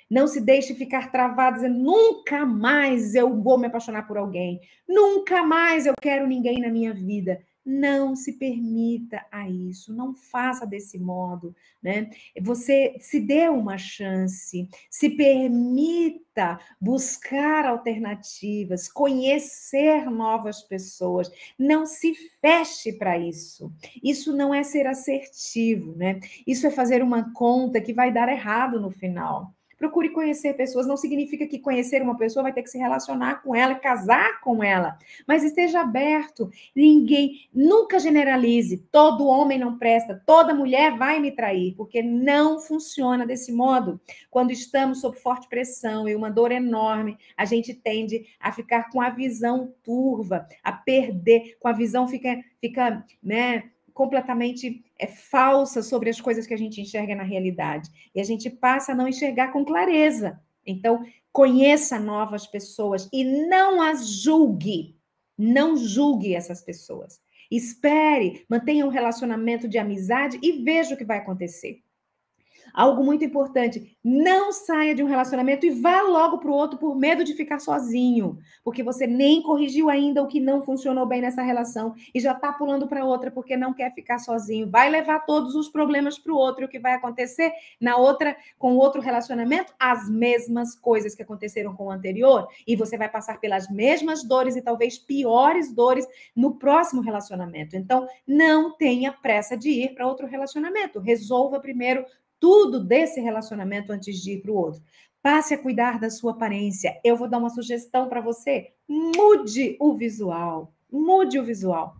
Não 0.10 0.27
se 0.27 0.39
deixe 0.39 0.73
ficar 0.75 1.12
travado 1.12 1.56
dizendo 1.56 1.79
nunca 1.79 2.45
mais 2.45 3.15
eu 3.15 3.41
vou 3.41 3.58
me 3.58 3.67
apaixonar 3.67 4.08
por 4.08 4.17
alguém. 4.17 4.60
Nunca 4.88 5.43
mais 5.43 5.86
eu 5.86 5.93
quero 5.99 6.27
ninguém 6.27 6.60
na 6.60 6.69
minha 6.69 6.93
vida. 6.93 7.41
Não 7.65 8.15
se 8.15 8.34
permita 8.34 9.26
a 9.32 9.49
isso, 9.49 9.93
não 9.93 10.13
faça 10.13 10.65
desse 10.65 10.99
modo, 10.99 11.56
né? 11.82 12.10
Você 12.41 12.97
se 12.99 13.19
dê 13.19 13.47
uma 13.47 13.78
chance, 13.78 14.67
se 14.89 15.10
permita 15.12 16.60
buscar 16.80 17.65
alternativas, 17.65 18.91
conhecer 18.91 20.10
novas 20.10 20.62
pessoas, 20.62 21.32
não 21.58 21.86
se 21.86 22.13
feche 22.41 22.93
para 22.93 23.17
isso. 23.17 23.71
Isso 24.04 24.36
não 24.36 24.54
é 24.54 24.63
ser 24.63 24.86
assertivo, 24.86 25.95
né? 25.95 26.19
Isso 26.45 26.67
é 26.67 26.71
fazer 26.71 27.02
uma 27.02 27.34
conta 27.34 27.80
que 27.80 27.93
vai 27.93 28.12
dar 28.12 28.28
errado 28.28 28.80
no 28.80 28.91
final. 28.91 29.54
Procure 29.84 30.12
conhecer 30.12 30.54
pessoas. 30.54 30.88
Não 30.88 30.96
significa 30.96 31.46
que 31.46 31.60
conhecer 31.60 32.02
uma 32.02 32.17
pessoa 32.17 32.43
vai 32.43 32.54
ter 32.54 32.63
que 32.63 32.69
se 32.69 32.78
relacionar 32.78 33.43
com 33.43 33.54
ela, 33.54 33.76
casar 33.76 34.39
com 34.39 34.63
ela. 34.63 34.98
Mas 35.28 35.43
esteja 35.43 35.82
aberto. 35.82 36.50
Ninguém, 36.74 37.50
nunca 37.54 38.00
generalize. 38.00 38.78
Todo 38.89 39.28
homem 39.28 39.60
não 39.60 39.78
presta, 39.78 40.24
toda 40.26 40.54
mulher 40.54 40.98
vai 40.98 41.19
me 41.19 41.32
trair, 41.32 41.76
porque 41.76 42.02
não 42.02 42.62
funciona 42.62 43.28
desse 43.28 43.52
modo. 43.52 44.00
Quando 44.32 44.52
estamos 44.52 45.02
sob 45.02 45.19
forte 45.19 45.50
pressão 45.50 46.08
e 46.08 46.15
uma 46.15 46.32
dor 46.32 46.54
enorme, 46.54 47.17
a 47.36 47.43
gente 47.43 47.74
tende 47.74 48.26
a 48.39 48.54
ficar 48.54 48.89
com 48.89 49.02
a 49.02 49.10
visão 49.10 49.74
turva, 49.84 50.48
a 50.63 50.72
perder, 50.72 51.58
com 51.60 51.67
a 51.67 51.74
visão 51.74 52.08
fica, 52.08 52.41
fica, 52.62 53.06
né? 53.22 53.65
Completamente 53.93 54.84
é, 54.97 55.08
falsa 55.08 55.82
sobre 55.82 56.10
as 56.10 56.19
coisas 56.19 56.47
que 56.47 56.53
a 56.53 56.58
gente 56.58 56.82
enxerga 56.82 57.15
na 57.15 57.23
realidade. 57.23 57.89
E 58.13 58.19
a 58.19 58.23
gente 58.23 58.49
passa 58.49 58.91
a 58.91 58.95
não 58.95 59.08
enxergar 59.08 59.51
com 59.51 59.63
clareza. 59.63 60.39
Então, 60.65 61.03
conheça 61.32 61.99
novas 61.99 62.47
pessoas 62.47 63.10
e 63.12 63.23
não 63.23 63.82
as 63.82 64.08
julgue. 64.08 64.95
Não 65.38 65.75
julgue 65.75 66.36
essas 66.36 66.62
pessoas. 66.62 67.19
Espere, 67.51 68.45
mantenha 68.49 68.86
um 68.86 68.89
relacionamento 68.89 69.67
de 69.67 69.77
amizade 69.77 70.39
e 70.41 70.63
veja 70.63 70.95
o 70.95 70.97
que 70.97 71.06
vai 71.06 71.19
acontecer. 71.19 71.82
Algo 72.73 73.03
muito 73.03 73.23
importante: 73.23 73.95
não 74.03 74.51
saia 74.51 74.95
de 74.95 75.03
um 75.03 75.07
relacionamento 75.07 75.65
e 75.65 75.69
vá 75.69 76.01
logo 76.01 76.39
para 76.39 76.49
o 76.49 76.53
outro 76.53 76.79
por 76.79 76.95
medo 76.95 77.23
de 77.23 77.33
ficar 77.33 77.59
sozinho, 77.59 78.39
porque 78.63 78.81
você 78.81 79.05
nem 79.05 79.41
corrigiu 79.43 79.89
ainda 79.89 80.23
o 80.23 80.27
que 80.27 80.39
não 80.39 80.62
funcionou 80.62 81.05
bem 81.05 81.21
nessa 81.21 81.43
relação 81.43 81.93
e 82.13 82.19
já 82.19 82.31
está 82.31 82.51
pulando 82.51 82.88
para 82.88 83.05
outra 83.05 83.29
porque 83.29 83.55
não 83.55 83.73
quer 83.73 83.93
ficar 83.93 84.17
sozinho. 84.17 84.69
Vai 84.69 84.89
levar 84.89 85.19
todos 85.19 85.55
os 85.55 85.69
problemas 85.69 86.17
para 86.17 86.33
o 86.33 86.38
outro 86.38 86.63
e 86.63 86.65
o 86.65 86.69
que 86.69 86.79
vai 86.79 86.93
acontecer 86.93 87.51
na 87.79 87.97
outra, 87.97 88.36
com 88.57 88.75
outro 88.75 89.01
relacionamento? 89.01 89.73
As 89.79 90.09
mesmas 90.09 90.75
coisas 90.75 91.13
que 91.13 91.21
aconteceram 91.21 91.75
com 91.75 91.86
o 91.86 91.91
anterior 91.91 92.47
e 92.65 92.75
você 92.75 92.97
vai 92.97 93.09
passar 93.09 93.39
pelas 93.39 93.69
mesmas 93.69 94.23
dores 94.23 94.55
e 94.55 94.62
talvez 94.62 94.97
piores 94.97 95.71
dores 95.73 96.07
no 96.36 96.55
próximo 96.55 97.01
relacionamento. 97.01 97.75
Então, 97.75 98.07
não 98.27 98.75
tenha 98.75 99.12
pressa 99.12 99.55
de 99.55 99.69
ir 99.69 99.93
para 99.93 100.07
outro 100.07 100.25
relacionamento. 100.25 100.99
Resolva 100.99 101.59
primeiro 101.59 102.05
tudo 102.43 102.84
desse 102.84 103.21
relacionamento 103.21 103.93
antes 103.93 104.21
de 104.21 104.34
ir 104.34 104.41
para 104.41 104.51
o 104.51 104.56
outro. 104.56 104.84
Passe 105.21 105.53
a 105.53 105.58
cuidar 105.58 105.97
da 105.97 106.10
sua 106.10 106.34
aparência. 106.34 106.99
Eu 107.01 107.15
vou 107.15 107.29
dar 107.29 107.38
uma 107.38 107.49
sugestão 107.49 108.10
para 108.10 108.19
você. 108.19 108.73
Mude 108.86 109.77
o 109.79 109.93
visual. 109.93 110.73
Mude 110.91 111.39
o 111.39 111.45
visual. 111.45 111.95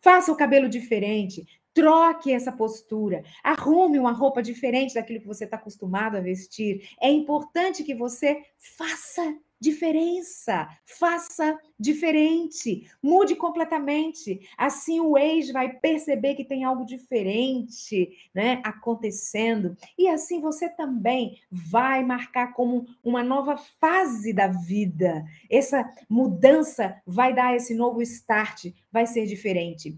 Faça 0.00 0.32
o 0.32 0.36
cabelo 0.36 0.70
diferente. 0.70 1.46
Troque 1.74 2.32
essa 2.32 2.50
postura. 2.50 3.24
Arrume 3.42 3.98
uma 3.98 4.12
roupa 4.12 4.42
diferente 4.42 4.94
daquilo 4.94 5.20
que 5.20 5.26
você 5.26 5.44
está 5.44 5.58
acostumado 5.58 6.16
a 6.16 6.20
vestir. 6.20 6.88
É 6.98 7.10
importante 7.10 7.84
que 7.84 7.94
você 7.94 8.40
faça 8.56 9.36
diferença, 9.64 10.68
faça 10.84 11.58
diferente, 11.78 12.86
mude 13.02 13.34
completamente. 13.34 14.46
Assim 14.58 15.00
o 15.00 15.16
ex 15.16 15.50
vai 15.50 15.72
perceber 15.72 16.34
que 16.34 16.44
tem 16.44 16.64
algo 16.64 16.84
diferente, 16.84 18.10
né, 18.34 18.60
acontecendo, 18.62 19.76
e 19.98 20.06
assim 20.08 20.40
você 20.40 20.68
também 20.68 21.40
vai 21.50 22.04
marcar 22.04 22.52
como 22.52 22.86
uma 23.02 23.22
nova 23.22 23.56
fase 23.56 24.32
da 24.32 24.48
vida. 24.48 25.24
Essa 25.50 25.90
mudança 26.08 27.00
vai 27.06 27.34
dar 27.34 27.56
esse 27.56 27.74
novo 27.74 28.02
start, 28.02 28.66
vai 28.92 29.06
ser 29.06 29.26
diferente 29.26 29.96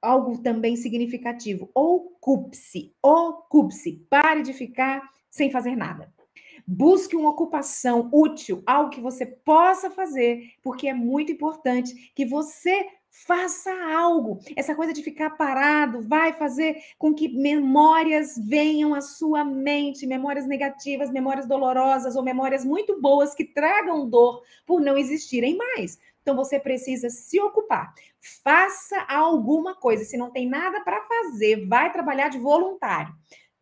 algo 0.00 0.36
também 0.38 0.74
significativo. 0.74 1.70
Ocupe-se, 1.72 2.92
ocupe-se. 3.00 4.04
Pare 4.10 4.42
de 4.42 4.52
ficar 4.52 5.08
sem 5.30 5.48
fazer 5.48 5.76
nada. 5.76 6.12
Busque 6.66 7.16
uma 7.16 7.30
ocupação 7.30 8.08
útil, 8.12 8.62
algo 8.66 8.90
que 8.90 9.00
você 9.00 9.26
possa 9.26 9.90
fazer, 9.90 10.52
porque 10.62 10.88
é 10.88 10.94
muito 10.94 11.32
importante 11.32 12.12
que 12.14 12.24
você 12.24 12.86
faça 13.26 13.70
algo. 13.92 14.38
Essa 14.56 14.74
coisa 14.74 14.92
de 14.92 15.02
ficar 15.02 15.30
parado 15.30 16.00
vai 16.00 16.32
fazer 16.32 16.76
com 16.98 17.14
que 17.14 17.28
memórias 17.28 18.34
venham 18.38 18.94
à 18.94 19.02
sua 19.02 19.44
mente, 19.44 20.06
memórias 20.06 20.46
negativas, 20.46 21.10
memórias 21.10 21.46
dolorosas 21.46 22.16
ou 22.16 22.22
memórias 22.22 22.64
muito 22.64 23.00
boas 23.00 23.34
que 23.34 23.44
tragam 23.44 24.08
dor 24.08 24.42
por 24.66 24.80
não 24.80 24.96
existirem 24.96 25.56
mais. 25.56 25.98
Então 26.22 26.34
você 26.34 26.58
precisa 26.58 27.10
se 27.10 27.38
ocupar. 27.40 27.92
Faça 28.42 29.04
alguma 29.08 29.74
coisa. 29.74 30.04
Se 30.04 30.16
não 30.16 30.30
tem 30.30 30.48
nada 30.48 30.80
para 30.80 31.02
fazer, 31.02 31.66
vai 31.66 31.92
trabalhar 31.92 32.28
de 32.28 32.38
voluntário 32.38 33.12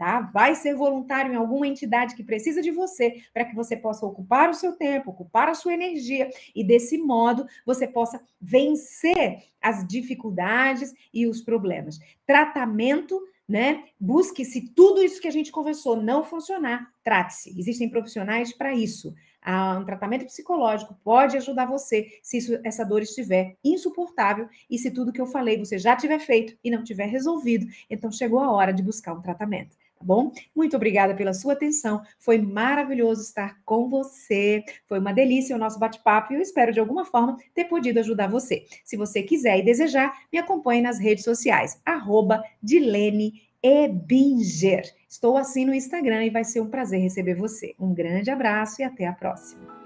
tá? 0.01 0.23
Vai 0.33 0.55
ser 0.55 0.75
voluntário 0.75 1.31
em 1.31 1.37
alguma 1.37 1.69
entidade 1.69 2.17
que 2.17 2.25
precisa 2.25 2.63
de 2.63 2.71
você 2.71 3.23
para 3.35 3.45
que 3.45 3.55
você 3.55 3.77
possa 3.77 4.07
ocupar 4.07 4.49
o 4.49 4.55
seu 4.55 4.73
tempo, 4.73 5.11
ocupar 5.11 5.47
a 5.51 5.55
sua 5.55 5.75
energia 5.75 6.31
e 6.55 6.65
desse 6.65 6.97
modo 6.97 7.47
você 7.67 7.87
possa 7.87 8.19
vencer 8.41 9.43
as 9.61 9.87
dificuldades 9.87 10.95
e 11.13 11.27
os 11.27 11.43
problemas. 11.43 11.99
Tratamento 12.27 13.21
né? 13.47 13.83
Busque 13.99 14.45
se 14.45 14.73
tudo 14.73 15.03
isso 15.03 15.21
que 15.21 15.27
a 15.27 15.33
gente 15.33 15.51
conversou 15.51 16.01
não 16.01 16.23
funcionar, 16.23 16.89
trate-se. 17.03 17.51
Existem 17.59 17.91
profissionais 17.91 18.53
para 18.53 18.73
isso. 18.73 19.13
Ah, 19.43 19.77
um 19.77 19.85
tratamento 19.85 20.25
psicológico 20.25 20.97
pode 21.03 21.37
ajudar 21.37 21.67
você 21.67 22.07
se 22.23 22.39
isso, 22.39 22.61
essa 22.63 22.85
dor 22.85 23.03
estiver 23.03 23.57
insuportável 23.65 24.49
e 24.71 24.79
se 24.79 24.93
tudo 24.93 25.13
que 25.13 25.21
eu 25.21 25.27
falei 25.27 25.59
você 25.59 25.79
já 25.79 25.97
tiver 25.97 26.21
feito 26.21 26.57
e 26.63 26.71
não 26.71 26.85
tiver 26.85 27.07
resolvido, 27.07 27.67
então 27.91 28.13
chegou 28.13 28.39
a 28.39 28.53
hora 28.53 28.73
de 28.73 28.85
buscar 28.85 29.15
um 29.15 29.21
tratamento 29.21 29.77
bom? 30.03 30.33
Muito 30.55 30.77
obrigada 30.77 31.15
pela 31.15 31.35
sua 31.35 31.53
atenção. 31.53 32.03
Foi 32.19 32.39
maravilhoso 32.39 33.23
estar 33.23 33.61
com 33.65 33.89
você. 33.89 34.65
Foi 34.87 34.99
uma 34.99 35.13
delícia 35.13 35.55
o 35.55 35.59
nosso 35.59 35.79
bate-papo 35.79 36.33
e 36.33 36.37
eu 36.37 36.41
espero 36.41 36.73
de 36.73 36.81
alguma 36.81 37.05
forma 37.05 37.37
ter 37.55 37.65
podido 37.65 37.99
ajudar 37.99 38.29
você. 38.29 38.65
Se 38.85 38.97
você 38.97 39.23
quiser 39.23 39.59
e 39.59 39.65
desejar, 39.65 40.13
me 40.33 40.39
acompanhe 40.39 40.83
nas 40.83 40.99
redes 40.99 41.25
sociais, 41.25 41.81
arroba 41.85 42.43
Dilene 42.63 43.43
Ebinger. 43.63 44.85
Estou 45.09 45.37
assim 45.37 45.65
no 45.65 45.75
Instagram 45.75 46.25
e 46.25 46.31
vai 46.31 46.45
ser 46.45 46.61
um 46.61 46.71
prazer 46.71 47.01
receber 47.01 47.35
você. 47.35 47.75
Um 47.79 47.93
grande 47.93 48.31
abraço 48.31 48.81
e 48.81 48.85
até 48.85 49.07
a 49.07 49.13
próxima. 49.13 49.80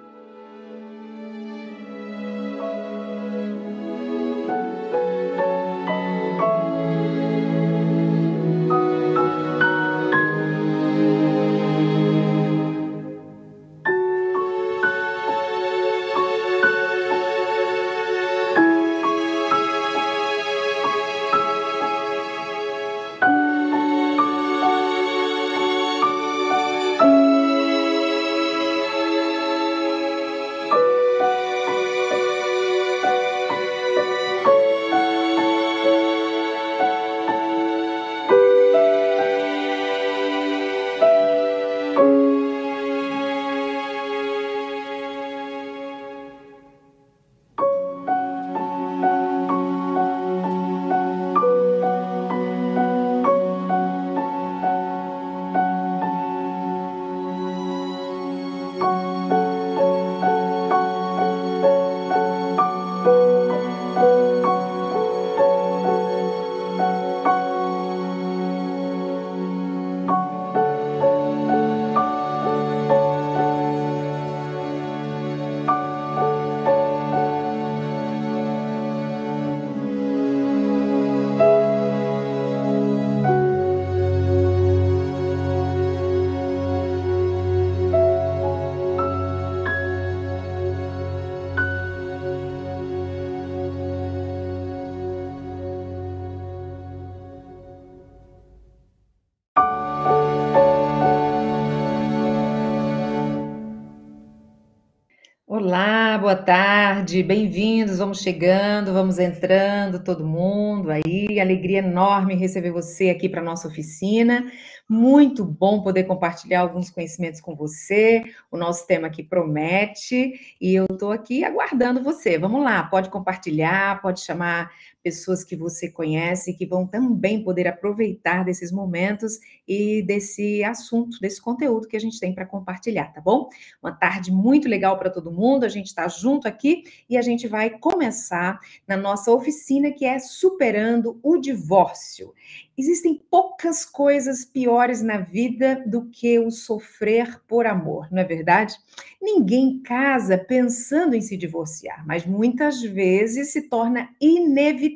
Boa 106.24 106.34
tarde, 106.34 107.22
bem-vindos. 107.22 107.98
Vamos 107.98 108.20
chegando, 108.20 108.94
vamos 108.94 109.18
entrando, 109.18 110.02
todo 110.02 110.26
mundo 110.26 110.90
aí. 110.90 111.38
Alegria 111.38 111.80
enorme 111.80 112.34
receber 112.34 112.70
você 112.70 113.10
aqui 113.10 113.28
para 113.28 113.42
nossa 113.42 113.68
oficina. 113.68 114.50
Muito 114.88 115.44
bom 115.44 115.82
poder 115.82 116.04
compartilhar 116.04 116.62
alguns 116.62 116.88
conhecimentos 116.88 117.42
com 117.42 117.54
você. 117.54 118.24
O 118.50 118.56
nosso 118.56 118.86
tema 118.86 119.08
aqui 119.08 119.22
promete 119.22 120.56
e 120.58 120.74
eu 120.74 120.86
estou 120.90 121.12
aqui 121.12 121.44
aguardando 121.44 122.02
você. 122.02 122.38
Vamos 122.38 122.64
lá, 122.64 122.82
pode 122.84 123.10
compartilhar, 123.10 124.00
pode 124.00 124.20
chamar 124.20 124.70
pessoas 125.04 125.44
que 125.44 125.54
você 125.54 125.90
conhece 125.90 126.54
que 126.54 126.64
vão 126.64 126.86
também 126.86 127.44
poder 127.44 127.68
aproveitar 127.68 128.42
desses 128.42 128.72
momentos 128.72 129.38
e 129.68 130.02
desse 130.02 130.64
assunto, 130.64 131.20
desse 131.20 131.42
conteúdo 131.42 131.86
que 131.86 131.96
a 131.96 132.00
gente 132.00 132.18
tem 132.18 132.34
para 132.34 132.46
compartilhar, 132.46 133.12
tá 133.12 133.20
bom? 133.20 133.50
Uma 133.82 133.92
tarde 133.92 134.32
muito 134.32 134.66
legal 134.66 134.98
para 134.98 135.10
todo 135.10 135.30
mundo. 135.30 135.64
A 135.64 135.68
gente 135.68 135.88
está 135.88 136.08
junto 136.08 136.48
aqui 136.48 136.84
e 137.08 137.18
a 137.18 137.22
gente 137.22 137.46
vai 137.46 137.68
começar 137.68 138.58
na 138.88 138.96
nossa 138.96 139.30
oficina 139.30 139.92
que 139.92 140.06
é 140.06 140.18
superando 140.18 141.20
o 141.22 141.36
divórcio. 141.36 142.32
Existem 142.76 143.22
poucas 143.30 143.84
coisas 143.84 144.44
piores 144.44 145.02
na 145.02 145.18
vida 145.18 145.84
do 145.86 146.08
que 146.08 146.38
o 146.38 146.50
sofrer 146.50 147.40
por 147.46 147.66
amor, 147.66 148.08
não 148.10 148.22
é 148.22 148.24
verdade? 148.24 148.74
Ninguém 149.22 149.80
casa 149.80 150.36
pensando 150.36 151.14
em 151.14 151.20
se 151.20 151.36
divorciar, 151.36 152.04
mas 152.06 152.26
muitas 152.26 152.82
vezes 152.82 153.52
se 153.52 153.68
torna 153.68 154.08
inevitável 154.20 154.93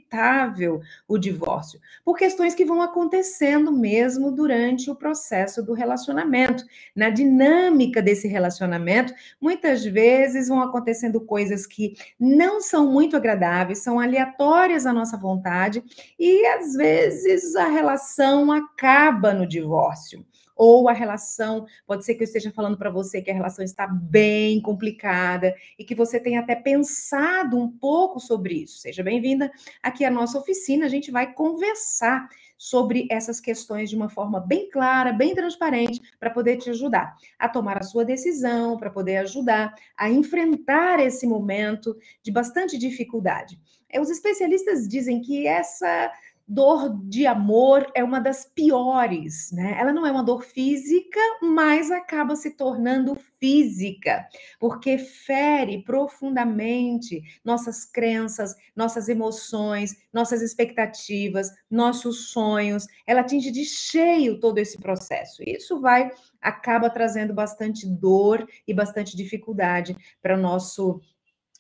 o 1.06 1.18
divórcio, 1.18 1.80
por 2.04 2.16
questões 2.16 2.54
que 2.54 2.64
vão 2.64 2.82
acontecendo 2.82 3.72
mesmo 3.72 4.30
durante 4.30 4.90
o 4.90 4.94
processo 4.94 5.62
do 5.62 5.72
relacionamento. 5.72 6.64
Na 6.94 7.10
dinâmica 7.10 8.02
desse 8.02 8.28
relacionamento, 8.28 9.12
muitas 9.40 9.84
vezes 9.84 10.48
vão 10.48 10.60
acontecendo 10.60 11.20
coisas 11.20 11.66
que 11.66 11.94
não 12.18 12.60
são 12.60 12.90
muito 12.90 13.16
agradáveis, 13.16 13.78
são 13.78 13.98
aleatórias 14.00 14.86
à 14.86 14.92
nossa 14.92 15.16
vontade 15.16 15.82
e 16.18 16.46
às 16.46 16.74
vezes 16.74 17.54
a 17.56 17.68
relação 17.68 18.50
acaba 18.52 19.32
no 19.32 19.46
divórcio. 19.46 20.24
Ou 20.58 20.88
a 20.88 20.92
relação, 20.92 21.66
pode 21.86 22.04
ser 22.04 22.16
que 22.16 22.22
eu 22.22 22.26
esteja 22.26 22.50
falando 22.50 22.76
para 22.76 22.90
você 22.90 23.22
que 23.22 23.30
a 23.30 23.34
relação 23.34 23.64
está 23.64 23.86
bem 23.86 24.60
complicada 24.60 25.54
e 25.78 25.84
que 25.84 25.94
você 25.94 26.18
tenha 26.18 26.40
até 26.40 26.56
pensado 26.56 27.56
um 27.56 27.70
pouco 27.70 28.18
sobre 28.18 28.54
isso. 28.64 28.78
Seja 28.78 29.04
bem-vinda 29.04 29.50
aqui 29.80 30.04
à 30.04 30.10
nossa 30.10 30.36
oficina, 30.36 30.86
a 30.86 30.88
gente 30.88 31.12
vai 31.12 31.32
conversar 31.32 32.28
sobre 32.58 33.06
essas 33.08 33.40
questões 33.40 33.88
de 33.88 33.94
uma 33.94 34.10
forma 34.10 34.40
bem 34.40 34.68
clara, 34.68 35.12
bem 35.12 35.32
transparente, 35.32 36.02
para 36.18 36.28
poder 36.28 36.56
te 36.56 36.68
ajudar 36.70 37.16
a 37.38 37.48
tomar 37.48 37.78
a 37.78 37.84
sua 37.84 38.04
decisão, 38.04 38.76
para 38.76 38.90
poder 38.90 39.18
ajudar 39.18 39.72
a 39.96 40.10
enfrentar 40.10 40.98
esse 40.98 41.24
momento 41.24 41.96
de 42.20 42.32
bastante 42.32 42.76
dificuldade. 42.76 43.58
É, 43.88 44.00
os 44.00 44.10
especialistas 44.10 44.86
dizem 44.86 45.20
que 45.20 45.46
essa 45.46 46.12
dor 46.48 46.98
de 47.04 47.26
amor 47.26 47.86
é 47.94 48.02
uma 48.02 48.20
das 48.20 48.46
piores, 48.46 49.52
né? 49.52 49.76
Ela 49.78 49.92
não 49.92 50.06
é 50.06 50.10
uma 50.10 50.24
dor 50.24 50.42
física, 50.42 51.20
mas 51.42 51.90
acaba 51.90 52.34
se 52.34 52.56
tornando 52.56 53.14
física, 53.38 54.26
porque 54.58 54.96
fere 54.96 55.82
profundamente 55.84 57.20
nossas 57.44 57.84
crenças, 57.84 58.54
nossas 58.74 59.08
emoções, 59.08 59.94
nossas 60.12 60.40
expectativas, 60.40 61.50
nossos 61.70 62.30
sonhos. 62.30 62.86
Ela 63.06 63.20
atinge 63.20 63.50
de 63.50 63.64
cheio 63.64 64.40
todo 64.40 64.58
esse 64.58 64.78
processo. 64.78 65.42
Isso 65.46 65.80
vai 65.80 66.10
acaba 66.40 66.88
trazendo 66.88 67.34
bastante 67.34 67.86
dor 67.86 68.46
e 68.66 68.72
bastante 68.72 69.16
dificuldade 69.16 69.96
para 70.22 70.36
o 70.36 70.40
nosso 70.40 71.00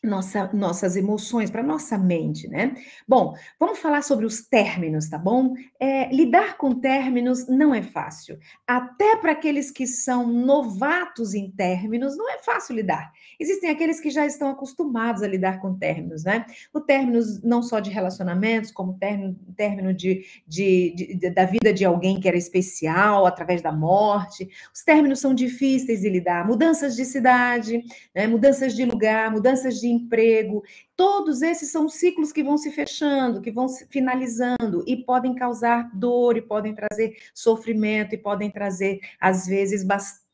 nossa, 0.02 0.48
nossas 0.52 0.96
emoções, 0.96 1.50
para 1.50 1.62
nossa 1.62 1.98
mente, 1.98 2.46
né? 2.46 2.74
Bom, 3.06 3.34
vamos 3.58 3.80
falar 3.80 4.02
sobre 4.02 4.24
os 4.24 4.42
términos, 4.42 5.08
tá 5.08 5.18
bom? 5.18 5.54
É, 5.80 6.08
lidar 6.14 6.56
com 6.56 6.72
términos 6.72 7.48
não 7.48 7.74
é 7.74 7.82
fácil. 7.82 8.38
Até 8.64 9.16
para 9.16 9.32
aqueles 9.32 9.72
que 9.72 9.88
são 9.88 10.26
novatos 10.26 11.34
em 11.34 11.50
términos, 11.50 12.16
não 12.16 12.30
é 12.30 12.38
fácil 12.38 12.76
lidar. 12.76 13.12
Existem 13.40 13.70
aqueles 13.70 13.98
que 13.98 14.08
já 14.08 14.24
estão 14.24 14.48
acostumados 14.48 15.22
a 15.22 15.28
lidar 15.28 15.60
com 15.60 15.74
términos, 15.74 16.22
né? 16.22 16.46
O 16.72 16.80
término 16.80 17.20
não 17.42 17.60
só 17.60 17.80
de 17.80 17.90
relacionamentos, 17.90 18.70
como 18.70 18.94
término, 18.94 19.36
término 19.56 19.92
de, 19.92 20.24
de, 20.46 20.94
de, 20.94 21.30
da 21.30 21.44
vida 21.44 21.72
de 21.72 21.84
alguém 21.84 22.20
que 22.20 22.28
era 22.28 22.36
especial, 22.36 23.26
através 23.26 23.60
da 23.60 23.72
morte. 23.72 24.48
Os 24.72 24.84
términos 24.84 25.18
são 25.18 25.34
difíceis 25.34 26.02
de 26.02 26.08
lidar. 26.08 26.46
Mudanças 26.46 26.94
de 26.94 27.04
cidade, 27.04 27.82
né? 28.14 28.28
mudanças 28.28 28.76
de 28.76 28.84
lugar, 28.84 29.32
mudanças 29.32 29.80
de 29.80 29.87
emprego, 29.88 30.62
todos 30.96 31.42
esses 31.42 31.70
são 31.70 31.88
ciclos 31.88 32.32
que 32.32 32.42
vão 32.42 32.58
se 32.58 32.70
fechando, 32.70 33.40
que 33.40 33.50
vão 33.50 33.68
se 33.68 33.86
finalizando 33.86 34.84
e 34.86 34.96
podem 34.96 35.34
causar 35.34 35.90
dor, 35.94 36.36
e 36.36 36.42
podem 36.42 36.74
trazer 36.74 37.16
sofrimento, 37.34 38.14
e 38.14 38.18
podem 38.18 38.50
trazer, 38.50 39.00
às 39.20 39.46
vezes, 39.46 39.84
bastante 39.84 40.28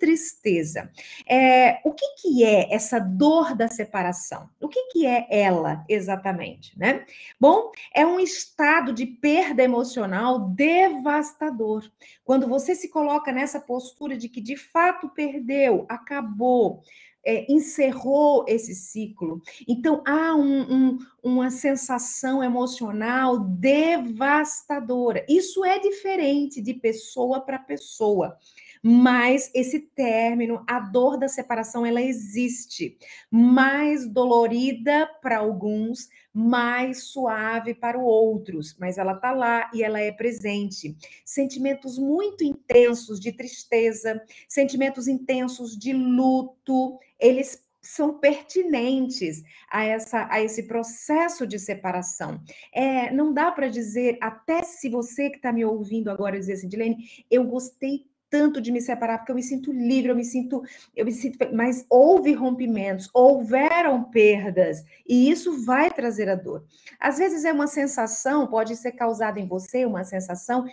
tristeza. 0.00 0.90
É, 1.28 1.80
o 1.84 1.92
que, 1.92 2.06
que 2.16 2.44
é 2.44 2.74
essa 2.74 2.98
dor 2.98 3.54
da 3.54 3.68
separação? 3.68 4.50
O 4.60 4.68
que, 4.68 4.88
que 4.90 5.06
é 5.06 5.26
ela 5.30 5.84
exatamente, 5.88 6.76
né? 6.76 7.04
Bom, 7.38 7.70
é 7.94 8.04
um 8.04 8.18
estado 8.18 8.92
de 8.92 9.06
perda 9.06 9.62
emocional 9.62 10.40
devastador. 10.50 11.88
Quando 12.24 12.48
você 12.48 12.74
se 12.74 12.88
coloca 12.88 13.30
nessa 13.30 13.60
postura 13.60 14.16
de 14.16 14.28
que 14.28 14.40
de 14.40 14.56
fato 14.56 15.08
perdeu, 15.08 15.86
acabou, 15.88 16.82
é, 17.24 17.50
encerrou 17.52 18.44
esse 18.48 18.74
ciclo. 18.74 19.42
Então, 19.66 20.02
há 20.06 20.34
um, 20.34 20.62
um, 20.62 20.98
uma 21.22 21.50
sensação 21.50 22.42
emocional 22.42 23.38
devastadora. 23.38 25.24
Isso 25.28 25.64
é 25.64 25.78
diferente 25.78 26.60
de 26.60 26.74
pessoa 26.74 27.40
para 27.40 27.58
pessoa. 27.58 28.36
Mas 28.82 29.50
esse 29.54 29.80
término, 29.80 30.64
a 30.66 30.80
dor 30.80 31.18
da 31.18 31.28
separação, 31.28 31.84
ela 31.84 32.00
existe. 32.00 32.96
Mais 33.30 34.08
dolorida 34.08 35.06
para 35.20 35.38
alguns, 35.38 36.08
mais 36.32 37.04
suave 37.04 37.74
para 37.74 37.98
outros, 37.98 38.76
mas 38.78 38.98
ela 38.98 39.12
está 39.12 39.32
lá 39.32 39.70
e 39.74 39.82
ela 39.82 40.00
é 40.00 40.12
presente. 40.12 40.96
Sentimentos 41.24 41.98
muito 41.98 42.44
intensos 42.44 43.18
de 43.18 43.32
tristeza, 43.32 44.22
sentimentos 44.48 45.08
intensos 45.08 45.76
de 45.76 45.92
luto, 45.92 46.98
eles 47.18 47.66
são 47.80 48.18
pertinentes 48.18 49.42
a, 49.70 49.84
essa, 49.84 50.28
a 50.30 50.42
esse 50.42 50.64
processo 50.64 51.46
de 51.46 51.58
separação. 51.58 52.40
É, 52.72 53.10
não 53.12 53.32
dá 53.32 53.50
para 53.50 53.68
dizer, 53.68 54.18
até 54.20 54.62
se 54.62 54.88
você 54.88 55.30
que 55.30 55.36
está 55.36 55.52
me 55.52 55.64
ouvindo 55.64 56.10
agora 56.10 56.38
dizer 56.38 56.54
assim, 56.54 56.68
Dilene, 56.68 56.96
eu 57.30 57.44
gostei 57.44 58.04
tanto 58.30 58.60
de 58.60 58.70
me 58.70 58.80
separar, 58.80 59.18
porque 59.18 59.32
eu 59.32 59.36
me 59.36 59.42
sinto 59.42 59.72
livre, 59.72 60.10
eu 60.10 60.16
me 60.16 60.24
sinto, 60.24 60.62
eu 60.94 61.04
me 61.04 61.12
sinto, 61.12 61.38
mas 61.54 61.84
houve 61.88 62.32
rompimentos, 62.32 63.08
houveram 63.14 64.04
perdas, 64.04 64.84
e 65.06 65.30
isso 65.30 65.64
vai 65.64 65.90
trazer 65.90 66.28
a 66.28 66.34
dor. 66.34 66.64
Às 66.98 67.18
vezes 67.18 67.44
é 67.44 67.52
uma 67.52 67.66
sensação, 67.66 68.46
pode 68.46 68.76
ser 68.76 68.92
causada 68.92 69.40
em 69.40 69.46
você 69.46 69.84
uma 69.84 70.04
sensação 70.04 70.66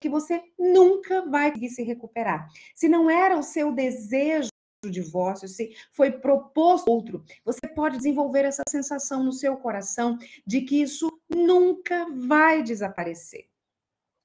que 0.00 0.08
você 0.08 0.42
nunca 0.58 1.22
vai 1.30 1.50
conseguir 1.50 1.70
se 1.70 1.82
recuperar. 1.82 2.48
Se 2.74 2.88
não 2.88 3.08
era 3.08 3.38
o 3.38 3.42
seu 3.42 3.72
desejo 3.72 4.48
o 4.84 4.90
divórcio, 4.90 5.46
se 5.46 5.76
foi 5.92 6.10
proposto 6.10 6.88
outro, 6.88 7.24
você 7.44 7.68
pode 7.72 7.98
desenvolver 7.98 8.44
essa 8.44 8.64
sensação 8.68 9.22
no 9.22 9.32
seu 9.32 9.56
coração 9.56 10.18
de 10.44 10.62
que 10.62 10.82
isso 10.82 11.08
nunca 11.30 12.04
vai 12.10 12.64
desaparecer 12.64 13.51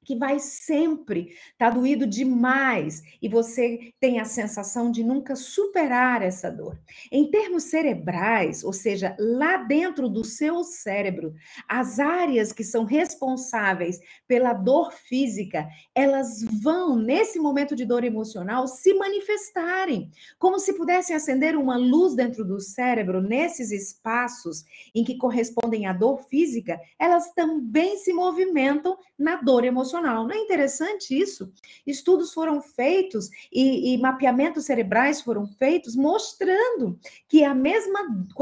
que 0.07 0.15
vai 0.15 0.39
sempre 0.39 1.33
estar 1.51 1.69
tá 1.69 1.69
doído 1.69 2.07
demais 2.07 3.03
e 3.21 3.27
você 3.27 3.91
tem 3.99 4.21
a 4.21 4.25
sensação 4.25 4.89
de 4.89 5.03
nunca 5.03 5.35
superar 5.35 6.21
essa 6.21 6.49
dor. 6.49 6.79
Em 7.11 7.29
termos 7.29 7.63
cerebrais, 7.63 8.63
ou 8.63 8.71
seja, 8.71 9.17
lá 9.19 9.57
dentro 9.57 10.07
do 10.07 10.23
seu 10.23 10.63
cérebro, 10.63 11.35
as 11.67 11.99
áreas 11.99 12.53
que 12.53 12.63
são 12.63 12.85
responsáveis 12.85 13.99
pela 14.25 14.53
dor 14.53 14.93
física, 14.93 15.67
elas 15.93 16.41
vão 16.63 16.95
nesse 16.95 17.37
momento 17.37 17.75
de 17.75 17.83
dor 17.83 18.05
emocional 18.05 18.65
se 18.65 18.93
manifestarem, 18.93 20.09
como 20.39 20.57
se 20.57 20.71
pudessem 20.71 21.17
acender 21.17 21.53
uma 21.57 21.75
luz 21.75 22.15
dentro 22.15 22.45
do 22.45 22.61
cérebro 22.61 23.21
nesses 23.21 23.71
espaços 23.71 24.63
em 24.95 25.03
que 25.03 25.17
correspondem 25.17 25.85
à 25.85 25.91
dor 25.91 26.23
física, 26.29 26.79
elas 26.97 27.33
também 27.33 27.97
se 27.97 28.13
movimentam 28.13 28.97
na 29.19 29.35
dor 29.41 29.65
emocional 29.65 29.96
emocional. 29.97 30.27
Não 30.27 30.35
é 30.35 30.37
interessante 30.37 31.17
isso? 31.17 31.51
Estudos 31.85 32.33
foram 32.33 32.61
feitos 32.61 33.29
e, 33.51 33.93
e 33.93 33.97
mapeamentos 33.97 34.65
cerebrais 34.65 35.21
foram 35.21 35.47
feitos 35.47 35.95
mostrando 35.95 36.99
que 37.27 37.43
a 37.43 37.53
mesma, 37.53 37.99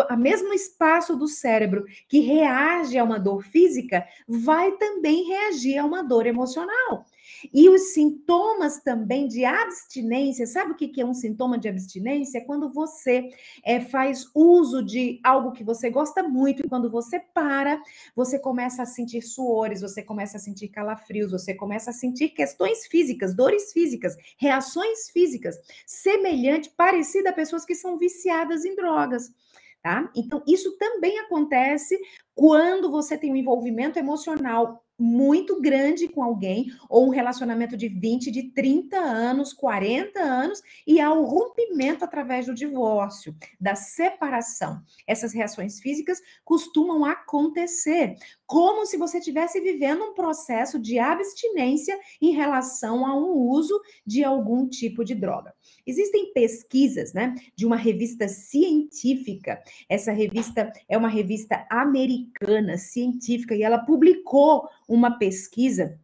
a 0.10 0.18
mesmo 0.18 0.54
espaço 0.54 1.16
do 1.16 1.28
cérebro 1.28 1.86
que 2.08 2.20
reage 2.20 2.98
a 2.98 3.04
uma 3.04 3.20
dor 3.20 3.44
física 3.44 4.06
vai 4.28 4.72
também 4.74 5.28
reagir 5.28 5.78
a 5.78 5.86
uma 5.86 6.04
dor 6.04 6.28
emocional. 6.28 7.06
E 7.54 7.70
os 7.70 7.94
sintomas 7.94 8.80
também 8.82 9.28
de 9.28 9.46
abstinência, 9.46 10.48
sabe 10.48 10.72
o 10.72 10.76
que 10.76 11.00
é 11.00 11.06
um 11.06 11.14
sintoma 11.14 11.58
de 11.58 11.68
abstinência? 11.68 12.40
É 12.40 12.42
quando 12.42 12.72
você 12.72 13.30
é, 13.64 13.80
faz 13.80 14.30
uso 14.34 14.84
de 14.84 15.20
algo 15.24 15.52
que 15.52 15.64
você 15.64 15.90
gosta 15.90 16.24
muito, 16.24 16.66
e 16.66 16.70
quando 16.70 16.90
você 16.90 17.20
para, 17.20 17.82
você 18.16 18.40
começa 18.40 18.84
a 18.84 18.86
sentir 18.86 19.22
suores, 19.22 19.82
você 19.82 20.02
começa 20.02 20.38
a 20.38 20.40
sentir 20.40 20.70
calafrios, 20.70 21.32
você 21.32 21.54
começa 21.54 21.90
a 21.90 21.94
sentir 21.94 22.30
questões 22.30 22.86
físicas, 22.88 23.36
dores 23.36 23.72
físicas, 23.72 24.16
reações 24.38 25.10
físicas, 25.10 25.56
semelhante, 25.86 26.70
parecida 26.70 27.30
a 27.30 27.34
pessoas 27.34 27.66
que 27.66 27.76
são 27.76 27.98
viciadas 27.98 28.66
em 28.66 28.76
drogas. 28.76 29.34
Tá? 29.82 30.10
Então, 30.16 30.42
isso 30.48 30.76
também 30.78 31.20
acontece 31.20 31.96
quando 32.34 32.90
você 32.90 33.16
tem 33.18 33.32
um 33.32 33.36
envolvimento 33.36 34.00
emocional 34.00 34.85
muito 34.98 35.62
grande 35.62 36.08
com 36.08 36.24
alguém, 36.24 36.68
ou 36.90 37.08
um 37.08 37.10
relacionamento 37.10 37.76
de 37.76 37.88
20, 37.90 38.32
de 38.32 38.44
30 38.52 38.98
anos, 38.98 39.54
40 39.54 40.20
anos, 40.20 40.62
e 40.88 41.02
há 41.02 41.12
o 41.12 41.26
rompimento 41.26 42.04
através 42.04 42.46
do 42.46 42.54
divórcio, 42.54 43.36
da 43.60 43.76
separação. 43.76 44.82
Essas 45.06 45.34
reações 45.34 45.80
físicas 45.80 46.22
costumam 46.44 47.06
acontecer, 47.06 48.16
como 48.46 48.86
se 48.86 48.98
você 48.98 49.18
estivesse 49.18 49.60
vivendo 49.60 50.04
um 50.04 50.14
processo 50.14 50.80
de 50.80 51.00
abstinência 51.00 51.98
em 52.22 52.32
relação 52.32 53.06
a 53.06 53.18
um 53.18 53.34
uso 53.34 53.80
de 54.06 54.24
algum 54.24 54.68
tipo 54.68 55.04
de 55.04 55.16
droga. 55.16 55.54
Existem 55.86 56.32
pesquisas, 56.34 57.14
né, 57.14 57.36
de 57.56 57.66
uma 57.66 57.76
revista 57.76 58.28
científica. 58.28 59.62
Essa 59.90 60.12
revista 60.12 60.72
é 60.88 60.98
uma 60.98 61.10
revista 61.10 61.66
americana 61.70 62.78
científica 62.78 63.56
e 63.56 63.64
ela 63.64 63.80
publicou 63.80 64.68
uma 64.88 65.18
pesquisa 65.18 66.00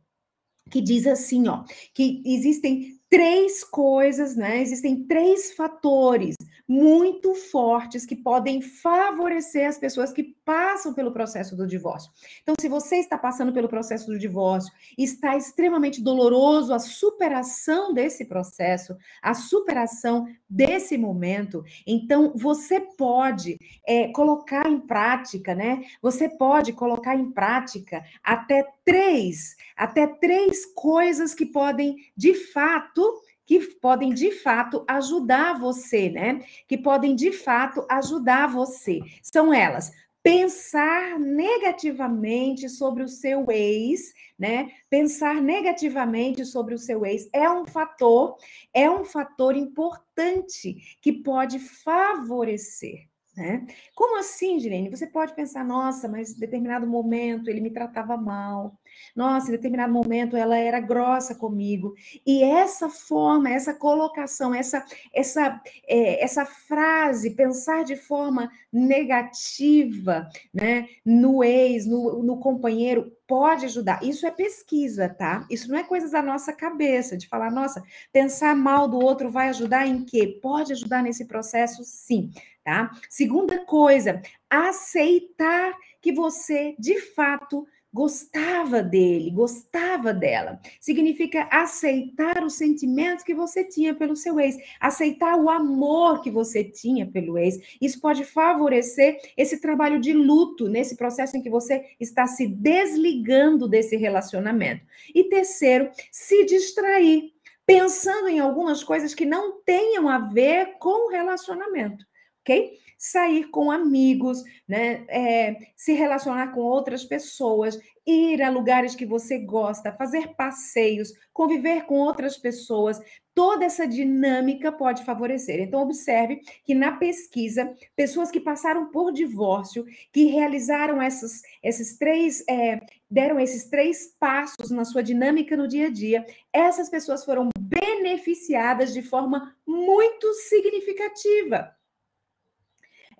que 0.69 0.81
diz 0.81 1.05
assim, 1.05 1.47
ó, 1.47 1.63
que 1.93 2.23
existem 2.25 2.99
três 3.09 3.61
coisas, 3.63 4.37
né? 4.37 4.61
Existem 4.61 5.03
três 5.05 5.51
fatores 5.51 6.35
muito 6.71 7.35
fortes 7.35 8.05
que 8.05 8.15
podem 8.15 8.61
favorecer 8.61 9.67
as 9.67 9.77
pessoas 9.77 10.13
que 10.13 10.23
passam 10.45 10.93
pelo 10.93 11.11
processo 11.11 11.53
do 11.53 11.67
divórcio. 11.67 12.09
Então, 12.41 12.55
se 12.57 12.69
você 12.69 12.95
está 12.95 13.17
passando 13.17 13.51
pelo 13.51 13.67
processo 13.67 14.07
do 14.07 14.17
divórcio, 14.17 14.71
está 14.97 15.35
extremamente 15.35 16.01
doloroso 16.01 16.73
a 16.73 16.79
superação 16.79 17.93
desse 17.93 18.23
processo, 18.23 18.95
a 19.21 19.33
superação 19.33 20.25
desse 20.49 20.97
momento, 20.97 21.61
então 21.85 22.31
você 22.35 22.79
pode 22.79 23.57
é, 23.85 24.07
colocar 24.09 24.69
em 24.69 24.79
prática, 24.79 25.53
né? 25.53 25.81
Você 26.01 26.29
pode 26.29 26.71
colocar 26.71 27.15
em 27.17 27.31
prática 27.31 28.01
até 28.23 28.65
três, 28.85 29.57
até 29.75 30.07
três 30.07 30.65
coisas 30.73 31.33
que 31.33 31.45
podem, 31.45 31.97
de 32.15 32.33
fato, 32.33 33.21
que 33.51 33.59
podem 33.81 34.13
de 34.13 34.31
fato 34.31 34.85
ajudar 34.87 35.59
você, 35.59 36.09
né? 36.09 36.39
Que 36.69 36.77
podem 36.77 37.13
de 37.13 37.33
fato 37.33 37.85
ajudar 37.89 38.47
você. 38.47 39.01
São 39.21 39.53
elas: 39.53 39.91
pensar 40.23 41.19
negativamente 41.19 42.69
sobre 42.69 43.03
o 43.03 43.09
seu 43.09 43.51
ex, 43.51 44.13
né? 44.39 44.71
Pensar 44.89 45.41
negativamente 45.41 46.45
sobre 46.45 46.73
o 46.73 46.77
seu 46.77 47.05
ex 47.05 47.29
é 47.33 47.49
um 47.49 47.65
fator, 47.65 48.37
é 48.73 48.89
um 48.89 49.03
fator 49.03 49.53
importante 49.57 50.97
que 51.01 51.11
pode 51.11 51.59
favorecer 51.59 53.10
né? 53.35 53.65
Como 53.95 54.19
assim, 54.19 54.59
Girene? 54.59 54.89
Você 54.89 55.07
pode 55.07 55.33
pensar, 55.33 55.63
nossa, 55.63 56.07
mas 56.07 56.35
em 56.35 56.39
determinado 56.39 56.85
momento 56.85 57.49
ele 57.49 57.61
me 57.61 57.71
tratava 57.71 58.17
mal. 58.17 58.77
Nossa, 59.15 59.47
em 59.47 59.51
determinado 59.51 59.93
momento 59.93 60.35
ela 60.35 60.57
era 60.57 60.79
grossa 60.81 61.33
comigo. 61.33 61.93
E 62.25 62.43
essa 62.43 62.89
forma, 62.89 63.49
essa 63.49 63.73
colocação, 63.73 64.53
essa 64.53 64.85
essa 65.13 65.61
é, 65.87 66.21
essa 66.23 66.45
frase, 66.45 67.35
pensar 67.35 67.83
de 67.85 67.95
forma 67.95 68.51
negativa, 68.71 70.27
né, 70.53 70.87
no 71.05 71.43
ex, 71.43 71.85
no, 71.85 72.21
no 72.21 72.37
companheiro, 72.37 73.11
pode 73.31 73.63
ajudar. 73.63 74.03
Isso 74.03 74.27
é 74.27 74.31
pesquisa, 74.31 75.07
tá? 75.07 75.47
Isso 75.49 75.71
não 75.71 75.79
é 75.79 75.83
coisa 75.83 76.11
da 76.11 76.21
nossa 76.21 76.51
cabeça, 76.51 77.15
de 77.15 77.29
falar, 77.29 77.49
nossa, 77.49 77.81
pensar 78.11 78.53
mal 78.53 78.89
do 78.89 78.99
outro 78.99 79.31
vai 79.31 79.47
ajudar 79.47 79.87
em 79.87 80.03
quê? 80.03 80.37
Pode 80.41 80.73
ajudar 80.73 81.01
nesse 81.01 81.23
processo, 81.23 81.81
sim 81.85 82.29
tá? 82.63 82.91
Segunda 83.09 83.65
coisa, 83.65 84.21
aceitar 84.49 85.73
que 86.01 86.11
você 86.11 86.75
de 86.77 86.99
fato 86.99 87.65
gostava 87.93 88.81
dele, 88.81 89.29
gostava 89.31 90.13
dela. 90.13 90.59
Significa 90.79 91.47
aceitar 91.51 92.43
o 92.43 92.49
sentimento 92.49 93.25
que 93.25 93.33
você 93.33 93.63
tinha 93.63 93.93
pelo 93.93 94.15
seu 94.15 94.39
ex, 94.39 94.57
aceitar 94.79 95.37
o 95.37 95.49
amor 95.49 96.21
que 96.21 96.31
você 96.31 96.63
tinha 96.63 97.05
pelo 97.05 97.37
ex. 97.37 97.59
Isso 97.81 97.99
pode 97.99 98.23
favorecer 98.23 99.19
esse 99.35 99.59
trabalho 99.59 99.99
de 99.99 100.13
luto 100.13 100.67
nesse 100.69 100.95
processo 100.95 101.35
em 101.35 101.41
que 101.41 101.49
você 101.49 101.83
está 101.99 102.25
se 102.27 102.47
desligando 102.47 103.67
desse 103.67 103.97
relacionamento. 103.97 104.85
E 105.13 105.25
terceiro, 105.25 105.89
se 106.11 106.45
distrair, 106.45 107.33
pensando 107.65 108.29
em 108.29 108.39
algumas 108.39 108.83
coisas 108.83 109.13
que 109.13 109.25
não 109.25 109.61
tenham 109.63 110.07
a 110.07 110.17
ver 110.17 110.77
com 110.79 111.07
o 111.07 111.11
relacionamento 111.11 112.05
ok? 112.41 112.79
Sair 112.97 113.49
com 113.49 113.71
amigos, 113.71 114.43
né? 114.67 115.05
É, 115.09 115.55
se 115.75 115.93
relacionar 115.93 116.53
com 116.53 116.61
outras 116.61 117.03
pessoas, 117.03 117.79
ir 118.05 118.41
a 118.41 118.49
lugares 118.49 118.95
que 118.95 119.05
você 119.05 119.39
gosta, 119.39 119.91
fazer 119.93 120.35
passeios, 120.35 121.11
conviver 121.33 121.85
com 121.85 121.95
outras 121.95 122.37
pessoas, 122.37 122.99
toda 123.33 123.65
essa 123.65 123.87
dinâmica 123.87 124.71
pode 124.71 125.03
favorecer. 125.03 125.59
Então, 125.59 125.81
observe 125.81 126.41
que 126.63 126.73
na 126.73 126.93
pesquisa, 126.93 127.73
pessoas 127.95 128.29
que 128.29 128.39
passaram 128.39 128.91
por 128.91 129.11
divórcio, 129.11 129.85
que 130.11 130.25
realizaram 130.25 131.01
essas, 131.01 131.41
esses 131.63 131.97
três, 131.97 132.43
é, 132.47 132.79
deram 133.09 133.39
esses 133.39 133.69
três 133.69 134.15
passos 134.19 134.69
na 134.69 134.85
sua 134.85 135.01
dinâmica 135.01 135.55
no 135.55 135.67
dia 135.67 135.87
a 135.87 135.91
dia, 135.91 136.25
essas 136.51 136.89
pessoas 136.89 137.23
foram 137.23 137.49
beneficiadas 137.59 138.93
de 138.93 139.01
forma 139.01 139.55
muito 139.65 140.33
significativa 140.33 141.73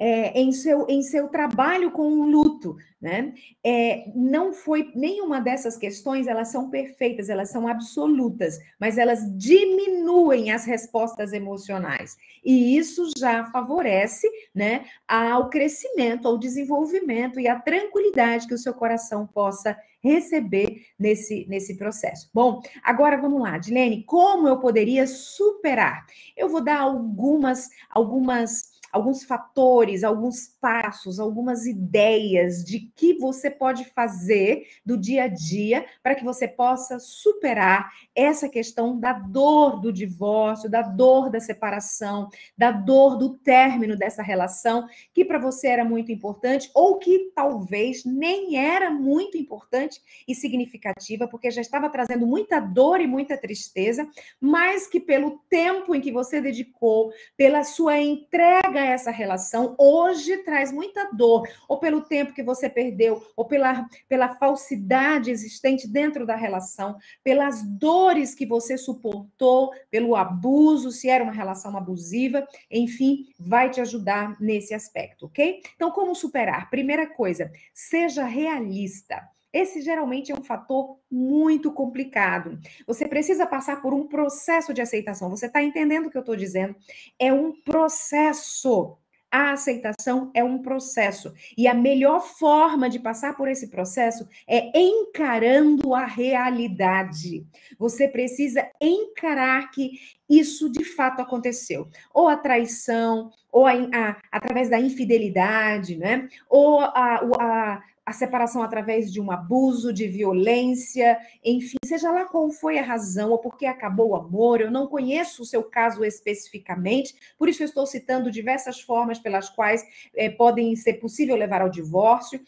é, 0.03 0.41
em, 0.41 0.51
seu, 0.51 0.87
em 0.89 1.03
seu 1.03 1.27
trabalho 1.27 1.91
com 1.91 2.11
o 2.11 2.25
luto, 2.25 2.75
né? 2.99 3.35
É, 3.63 4.11
não 4.15 4.51
foi 4.51 4.91
nenhuma 4.95 5.39
dessas 5.39 5.77
questões, 5.77 6.25
elas 6.25 6.47
são 6.47 6.71
perfeitas, 6.71 7.29
elas 7.29 7.49
são 7.49 7.67
absolutas, 7.67 8.57
mas 8.79 8.97
elas 8.97 9.19
diminuem 9.37 10.49
as 10.49 10.65
respostas 10.65 11.33
emocionais. 11.33 12.17
E 12.43 12.75
isso 12.75 13.11
já 13.15 13.45
favorece, 13.51 14.27
né, 14.55 14.85
ao 15.07 15.51
crescimento, 15.51 16.27
ao 16.27 16.35
desenvolvimento 16.35 17.39
e 17.39 17.47
à 17.47 17.59
tranquilidade 17.59 18.47
que 18.47 18.55
o 18.55 18.57
seu 18.57 18.73
coração 18.73 19.27
possa 19.27 19.77
receber 20.03 20.81
nesse, 20.97 21.45
nesse 21.47 21.77
processo. 21.77 22.27
Bom, 22.33 22.59
agora 22.81 23.21
vamos 23.21 23.39
lá, 23.39 23.59
Dilene, 23.59 24.03
como 24.03 24.47
eu 24.47 24.57
poderia 24.57 25.05
superar? 25.05 26.07
Eu 26.35 26.49
vou 26.49 26.63
dar 26.63 26.79
algumas, 26.79 27.69
algumas 27.87 28.70
alguns 28.91 29.23
fatores, 29.23 30.03
alguns 30.03 30.47
passos, 30.59 31.19
algumas 31.19 31.65
ideias 31.65 32.63
de 32.63 32.91
que 32.95 33.13
você 33.13 33.49
pode 33.49 33.85
fazer 33.85 34.67
do 34.85 34.97
dia 34.97 35.23
a 35.23 35.27
dia 35.27 35.85
para 36.03 36.15
que 36.15 36.23
você 36.23 36.47
possa 36.47 36.99
superar 36.99 37.91
essa 38.15 38.49
questão 38.49 38.99
da 38.99 39.13
dor 39.13 39.79
do 39.79 39.91
divórcio, 39.91 40.69
da 40.69 40.81
dor 40.81 41.29
da 41.29 41.39
separação, 41.39 42.29
da 42.57 42.71
dor 42.71 43.17
do 43.17 43.37
término 43.37 43.95
dessa 43.95 44.21
relação, 44.21 44.87
que 45.13 45.23
para 45.23 45.39
você 45.39 45.67
era 45.67 45.85
muito 45.85 46.11
importante 46.11 46.69
ou 46.73 46.97
que 46.97 47.31
talvez 47.33 48.03
nem 48.03 48.57
era 48.57 48.89
muito 48.89 49.37
importante 49.37 50.01
e 50.27 50.35
significativa, 50.35 51.27
porque 51.27 51.49
já 51.49 51.61
estava 51.61 51.89
trazendo 51.89 52.27
muita 52.27 52.59
dor 52.59 52.99
e 52.99 53.07
muita 53.07 53.37
tristeza, 53.37 54.07
mas 54.39 54.87
que 54.87 54.99
pelo 54.99 55.39
tempo 55.49 55.95
em 55.95 56.01
que 56.01 56.11
você 56.11 56.41
dedicou, 56.41 57.11
pela 57.37 57.63
sua 57.63 57.97
entrega 57.97 58.80
essa 58.85 59.11
relação, 59.11 59.75
hoje 59.77 60.37
traz 60.39 60.71
muita 60.71 61.11
dor, 61.11 61.47
ou 61.67 61.79
pelo 61.79 62.01
tempo 62.01 62.33
que 62.33 62.43
você 62.43 62.69
perdeu, 62.69 63.23
ou 63.35 63.45
pela, 63.45 63.87
pela 64.07 64.35
falsidade 64.35 65.31
existente 65.31 65.87
dentro 65.87 66.25
da 66.25 66.35
relação, 66.35 66.97
pelas 67.23 67.63
dores 67.63 68.35
que 68.35 68.45
você 68.45 68.77
suportou, 68.77 69.71
pelo 69.89 70.15
abuso, 70.15 70.91
se 70.91 71.09
era 71.09 71.23
uma 71.23 71.33
relação 71.33 71.75
abusiva, 71.75 72.47
enfim, 72.69 73.27
vai 73.39 73.69
te 73.69 73.81
ajudar 73.81 74.39
nesse 74.39 74.73
aspecto, 74.73 75.25
ok? 75.25 75.61
Então, 75.75 75.91
como 75.91 76.15
superar? 76.15 76.69
Primeira 76.69 77.07
coisa, 77.07 77.51
seja 77.73 78.23
realista. 78.25 79.21
Esse 79.53 79.81
geralmente 79.81 80.31
é 80.31 80.35
um 80.35 80.43
fator 80.43 80.97
muito 81.09 81.71
complicado. 81.73 82.57
Você 82.87 83.07
precisa 83.07 83.45
passar 83.45 83.81
por 83.81 83.93
um 83.93 84.07
processo 84.07 84.73
de 84.73 84.81
aceitação. 84.81 85.29
Você 85.29 85.47
está 85.47 85.61
entendendo 85.61 86.05
o 86.07 86.09
que 86.09 86.17
eu 86.17 86.21
estou 86.21 86.35
dizendo? 86.35 86.75
É 87.19 87.31
um 87.33 87.51
processo 87.61 88.97
A 89.33 89.51
aceitação 89.53 90.29
é 90.33 90.43
um 90.43 90.61
processo. 90.61 91.33
E 91.57 91.65
a 91.65 91.73
melhor 91.73 92.19
forma 92.19 92.89
de 92.89 92.99
passar 92.99 93.37
por 93.37 93.47
esse 93.47 93.69
processo 93.69 94.27
é 94.45 94.77
encarando 94.77 95.95
a 95.95 96.05
realidade. 96.05 97.45
Você 97.79 98.09
precisa 98.09 98.69
encarar 98.81 99.71
que 99.71 99.91
isso 100.29 100.69
de 100.69 100.83
fato 100.83 101.21
aconteceu. 101.21 101.87
Ou 102.13 102.27
a 102.27 102.35
traição, 102.35 103.31
ou 103.49 103.65
a, 103.65 103.71
a, 103.71 104.17
através 104.29 104.69
da 104.69 104.79
infidelidade, 104.81 105.95
né? 105.97 106.27
Ou 106.49 106.81
a, 106.81 107.81
a, 108.11 108.13
separação 108.13 108.61
através 108.61 109.11
de 109.11 109.19
um 109.19 109.31
abuso, 109.31 109.93
de 109.93 110.07
violência, 110.07 111.17
enfim, 111.43 111.77
seja 111.85 112.11
lá 112.11 112.25
qual 112.25 112.49
foi 112.51 112.77
a 112.77 112.83
razão 112.83 113.31
ou 113.31 113.39
porque 113.39 113.65
acabou 113.65 114.09
o 114.09 114.15
amor, 114.15 114.61
eu 114.61 114.69
não 114.69 114.87
conheço 114.87 115.41
o 115.41 115.45
seu 115.45 115.63
caso 115.63 116.03
especificamente, 116.03 117.15
por 117.37 117.49
isso 117.49 117.63
eu 117.63 117.67
estou 117.67 117.85
citando 117.85 118.29
diversas 118.31 118.79
formas 118.81 119.19
pelas 119.19 119.49
quais 119.49 119.83
é, 120.15 120.29
podem 120.29 120.75
ser 120.75 120.93
possível 120.95 121.35
levar 121.35 121.61
ao 121.61 121.69
divórcio. 121.69 122.39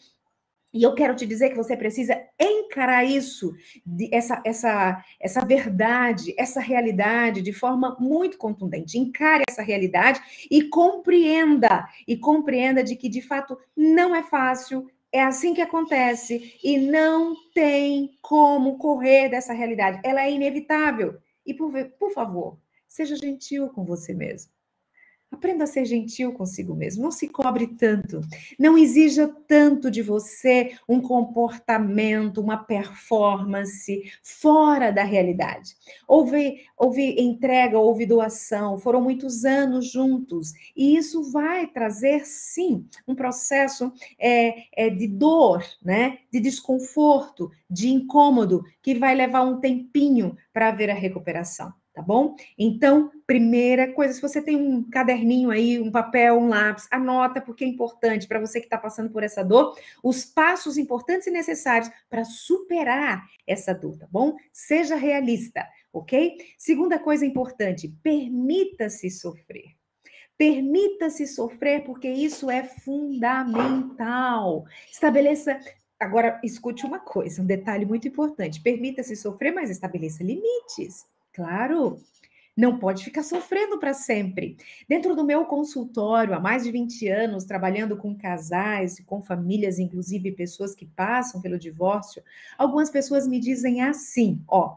E 0.74 0.82
eu 0.82 0.92
quero 0.92 1.14
te 1.14 1.24
dizer 1.24 1.50
que 1.50 1.56
você 1.56 1.76
precisa 1.76 2.20
encarar 2.38 3.04
isso, 3.04 3.54
essa, 4.10 4.42
essa, 4.44 5.04
essa 5.20 5.44
verdade, 5.44 6.34
essa 6.36 6.60
realidade 6.60 7.40
de 7.42 7.52
forma 7.52 7.96
muito 8.00 8.36
contundente. 8.36 8.98
Encare 8.98 9.44
essa 9.48 9.62
realidade 9.62 10.20
e 10.50 10.64
compreenda, 10.64 11.88
e 12.08 12.16
compreenda 12.16 12.82
de 12.82 12.96
que 12.96 13.08
de 13.08 13.22
fato 13.22 13.56
não 13.76 14.16
é 14.16 14.24
fácil, 14.24 14.90
é 15.14 15.22
assim 15.22 15.54
que 15.54 15.60
acontece 15.60 16.58
e 16.62 16.76
não 16.76 17.36
tem 17.54 18.18
como 18.20 18.76
correr 18.78 19.28
dessa 19.28 19.52
realidade. 19.52 20.00
Ela 20.04 20.22
é 20.22 20.32
inevitável. 20.32 21.16
E 21.46 21.54
por, 21.54 21.72
por 22.00 22.12
favor, 22.12 22.58
seja 22.88 23.14
gentil 23.14 23.68
com 23.68 23.84
você 23.84 24.12
mesmo. 24.12 24.53
Aprenda 25.34 25.64
a 25.64 25.66
ser 25.66 25.84
gentil 25.84 26.32
consigo 26.32 26.76
mesmo. 26.76 27.02
Não 27.02 27.10
se 27.10 27.28
cobre 27.28 27.66
tanto. 27.66 28.20
Não 28.56 28.78
exija 28.78 29.26
tanto 29.48 29.90
de 29.90 30.00
você 30.00 30.76
um 30.88 31.00
comportamento, 31.00 32.40
uma 32.40 32.56
performance 32.56 34.04
fora 34.22 34.92
da 34.92 35.02
realidade. 35.02 35.74
Houve, 36.06 36.60
houve 36.76 37.20
entrega, 37.20 37.76
houve 37.76 38.06
doação, 38.06 38.78
foram 38.78 39.02
muitos 39.02 39.44
anos 39.44 39.90
juntos. 39.90 40.52
E 40.76 40.96
isso 40.96 41.32
vai 41.32 41.66
trazer, 41.66 42.24
sim, 42.24 42.86
um 43.06 43.14
processo 43.16 43.92
é, 44.16 44.66
é, 44.72 44.88
de 44.88 45.08
dor, 45.08 45.64
né? 45.84 46.18
de 46.32 46.38
desconforto, 46.38 47.50
de 47.68 47.88
incômodo, 47.88 48.62
que 48.80 48.94
vai 48.94 49.16
levar 49.16 49.42
um 49.42 49.58
tempinho 49.58 50.36
para 50.52 50.68
haver 50.68 50.90
a 50.90 50.94
recuperação 50.94 51.72
tá 51.94 52.02
bom? 52.02 52.34
Então, 52.58 53.12
primeira 53.24 53.92
coisa, 53.92 54.12
se 54.12 54.20
você 54.20 54.42
tem 54.42 54.56
um 54.56 54.82
caderninho 54.90 55.50
aí, 55.50 55.80
um 55.80 55.92
papel, 55.92 56.36
um 56.36 56.48
lápis, 56.48 56.88
anota, 56.90 57.40
porque 57.40 57.64
é 57.64 57.68
importante 57.68 58.26
para 58.26 58.40
você 58.40 58.58
que 58.58 58.66
está 58.66 58.76
passando 58.76 59.10
por 59.10 59.22
essa 59.22 59.44
dor, 59.44 59.78
os 60.02 60.24
passos 60.24 60.76
importantes 60.76 61.28
e 61.28 61.30
necessários 61.30 61.88
para 62.10 62.24
superar 62.24 63.24
essa 63.46 63.72
dor, 63.72 63.96
tá 63.96 64.08
bom? 64.10 64.34
Seja 64.52 64.96
realista, 64.96 65.64
ok? 65.92 66.36
Segunda 66.58 66.98
coisa 66.98 67.24
importante, 67.24 67.88
permita-se 68.02 69.08
sofrer. 69.08 69.76
Permita-se 70.36 71.28
sofrer, 71.28 71.84
porque 71.84 72.08
isso 72.08 72.50
é 72.50 72.64
fundamental. 72.64 74.64
Estabeleça 74.90 75.60
Agora, 75.96 76.40
escute 76.42 76.84
uma 76.84 76.98
coisa, 76.98 77.40
um 77.40 77.46
detalhe 77.46 77.86
muito 77.86 78.08
importante. 78.08 78.60
Permita-se 78.60 79.14
sofrer, 79.16 79.54
mas 79.54 79.70
estabeleça 79.70 80.24
limites. 80.24 81.06
Claro, 81.34 81.98
não 82.56 82.78
pode 82.78 83.02
ficar 83.02 83.24
sofrendo 83.24 83.78
para 83.80 83.92
sempre. 83.92 84.56
Dentro 84.88 85.16
do 85.16 85.24
meu 85.24 85.44
consultório, 85.46 86.32
há 86.32 86.38
mais 86.40 86.62
de 86.62 86.70
20 86.70 87.08
anos, 87.08 87.44
trabalhando 87.44 87.96
com 87.96 88.16
casais, 88.16 89.02
com 89.04 89.20
famílias, 89.20 89.80
inclusive 89.80 90.30
pessoas 90.30 90.74
que 90.74 90.86
passam 90.86 91.42
pelo 91.42 91.58
divórcio, 91.58 92.22
algumas 92.56 92.88
pessoas 92.88 93.26
me 93.26 93.40
dizem 93.40 93.82
assim: 93.82 94.40
ó, 94.46 94.76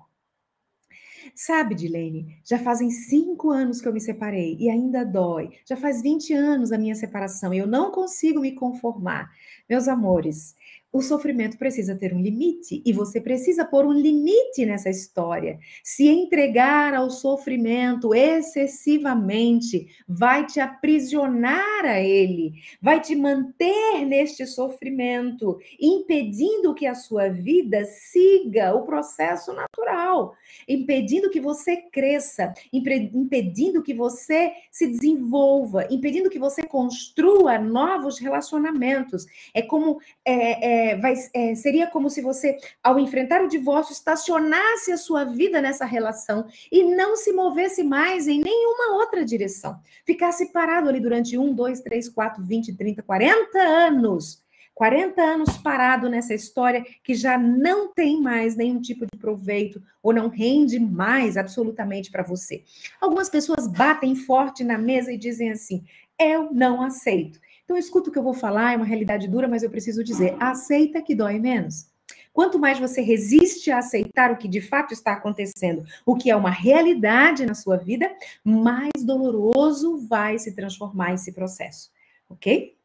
Sabe, 1.35 1.75
Dilene, 1.75 2.39
já 2.43 2.57
fazem 2.57 2.89
cinco 2.89 3.51
anos 3.51 3.79
que 3.79 3.87
eu 3.87 3.93
me 3.93 4.01
separei 4.01 4.57
e 4.59 4.69
ainda 4.69 5.03
dói. 5.05 5.51
Já 5.67 5.75
faz 5.75 6.01
20 6.01 6.33
anos 6.33 6.71
a 6.71 6.77
minha 6.77 6.95
separação 6.95 7.53
e 7.53 7.59
eu 7.59 7.67
não 7.67 7.91
consigo 7.91 8.39
me 8.39 8.53
conformar. 8.53 9.29
Meus 9.69 9.87
amores, 9.87 10.55
o 10.97 11.01
sofrimento 11.01 11.59
precisa 11.59 11.95
ter 11.95 12.11
um 12.11 12.19
limite 12.19 12.81
e 12.83 12.91
você 12.91 13.21
precisa 13.21 13.63
pôr 13.63 13.85
um 13.85 13.93
limite 13.93 14.65
nessa 14.65 14.89
história. 14.89 15.59
Se 15.83 16.07
entregar 16.07 16.95
ao 16.95 17.11
sofrimento 17.11 18.15
excessivamente 18.15 19.87
vai 20.07 20.47
te 20.47 20.59
aprisionar 20.59 21.85
a 21.85 22.01
ele, 22.01 22.53
vai 22.81 22.99
te 22.99 23.15
manter 23.15 24.05
neste 24.05 24.47
sofrimento, 24.47 25.59
impedindo 25.79 26.73
que 26.73 26.87
a 26.87 26.95
sua 26.95 27.29
vida 27.29 27.85
siga 27.85 28.73
o 28.73 28.81
processo 28.81 29.53
natural, 29.53 30.33
impedindo 30.67 31.29
que 31.29 31.39
você 31.39 31.77
cresça, 31.77 32.53
impedindo 32.73 33.83
que 33.83 33.93
você 33.93 34.51
se 34.71 34.87
desenvolva, 34.87 35.87
impedindo 35.91 36.29
que 36.29 36.39
você 36.39 36.63
construa 36.63 37.59
novos 37.59 38.17
relacionamentos. 38.17 39.27
É 39.53 39.61
como 39.61 39.99
é, 40.25 40.86
é, 40.86 40.86
é, 40.87 40.95
vai, 40.95 41.13
é, 41.33 41.55
seria 41.55 41.87
como 41.87 42.09
se 42.09 42.21
você, 42.21 42.57
ao 42.83 42.99
enfrentar 42.99 43.41
o 43.41 43.47
divórcio, 43.47 43.93
estacionasse 43.93 44.91
a 44.91 44.97
sua 44.97 45.23
vida 45.23 45.61
nessa 45.61 45.85
relação 45.85 46.45
e 46.71 46.83
não 46.83 47.15
se 47.15 47.33
movesse 47.33 47.83
mais 47.83 48.27
em 48.27 48.39
nenhuma 48.41 48.95
outra 48.95 49.25
direção. 49.25 49.79
Ficasse 50.05 50.51
parado 50.51 50.89
ali 50.89 50.99
durante 50.99 51.37
um, 51.37 51.53
dois, 51.53 51.81
três, 51.81 52.07
quatro, 52.09 52.43
vinte, 52.43 52.75
trinta, 52.75 53.03
quarenta 53.03 53.59
anos. 53.59 54.45
40 54.77 55.19
anos 55.19 55.57
parado 55.57 56.07
nessa 56.07 56.35
história 56.35 56.85
que 57.03 57.15
já 57.15 57.35
não 57.35 57.91
tem 57.91 58.21
mais 58.21 58.55
nenhum 58.55 58.79
tipo 58.79 59.07
de 59.11 59.17
proveito 59.17 59.81
ou 60.03 60.13
não 60.13 60.27
rende 60.27 60.79
mais 60.79 61.35
absolutamente 61.35 62.11
para 62.11 62.21
você. 62.21 62.63
Algumas 63.01 63.27
pessoas 63.27 63.65
batem 63.65 64.15
forte 64.15 64.63
na 64.63 64.77
mesa 64.77 65.11
e 65.11 65.17
dizem 65.17 65.49
assim: 65.49 65.83
eu 66.19 66.53
não 66.53 66.83
aceito. 66.83 67.39
Então, 67.67 67.75
escuta 67.75 68.09
o 68.09 68.13
que 68.13 68.17
eu 68.17 68.23
vou 68.23 68.33
falar, 68.33 68.71
é 68.71 68.77
uma 68.77 68.85
realidade 68.85 69.27
dura, 69.27 69.45
mas 69.45 69.61
eu 69.61 69.69
preciso 69.69 70.01
dizer: 70.01 70.37
aceita 70.39 71.01
que 71.01 71.13
dói 71.13 71.37
menos. 71.37 71.87
Quanto 72.31 72.57
mais 72.57 72.79
você 72.79 73.01
resiste 73.01 73.69
a 73.69 73.79
aceitar 73.79 74.31
o 74.31 74.37
que 74.37 74.47
de 74.47 74.61
fato 74.61 74.93
está 74.93 75.11
acontecendo, 75.11 75.83
o 76.05 76.15
que 76.15 76.29
é 76.31 76.35
uma 76.35 76.49
realidade 76.49 77.45
na 77.45 77.53
sua 77.53 77.75
vida, 77.75 78.09
mais 78.41 79.03
doloroso 79.03 79.97
vai 80.07 80.39
se 80.39 80.55
transformar 80.55 81.13
esse 81.13 81.33
processo, 81.33 81.91
ok? 82.29 82.76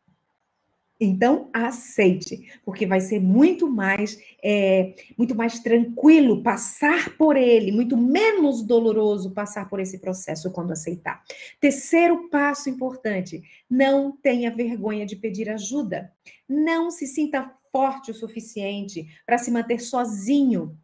Então, 1.05 1.51
aceite, 1.53 2.49
porque 2.65 2.87
vai 2.87 3.01
ser 3.01 3.19
muito 3.19 3.69
mais, 3.69 4.17
é, 4.41 4.95
muito 5.19 5.35
mais 5.35 5.59
tranquilo 5.59 6.45
passar 6.45 7.17
por 7.17 7.37
ele, 7.37 7.73
muito 7.73 7.97
menos 7.97 8.63
doloroso 8.63 9.33
passar 9.33 9.69
por 9.69 9.81
esse 9.81 9.99
processo 9.99 10.53
quando 10.53 10.71
aceitar. 10.71 11.21
Terceiro 11.59 12.29
passo 12.29 12.71
importante: 12.71 13.43
não 13.69 14.13
tenha 14.13 14.55
vergonha 14.55 15.05
de 15.05 15.17
pedir 15.17 15.51
ajuda. 15.51 16.13
Não 16.49 16.89
se 16.89 17.09
sinta 17.09 17.53
forte 17.73 18.13
o 18.13 18.15
suficiente 18.15 19.05
para 19.27 19.39
se 19.39 19.51
manter 19.51 19.81
sozinho 19.81 20.79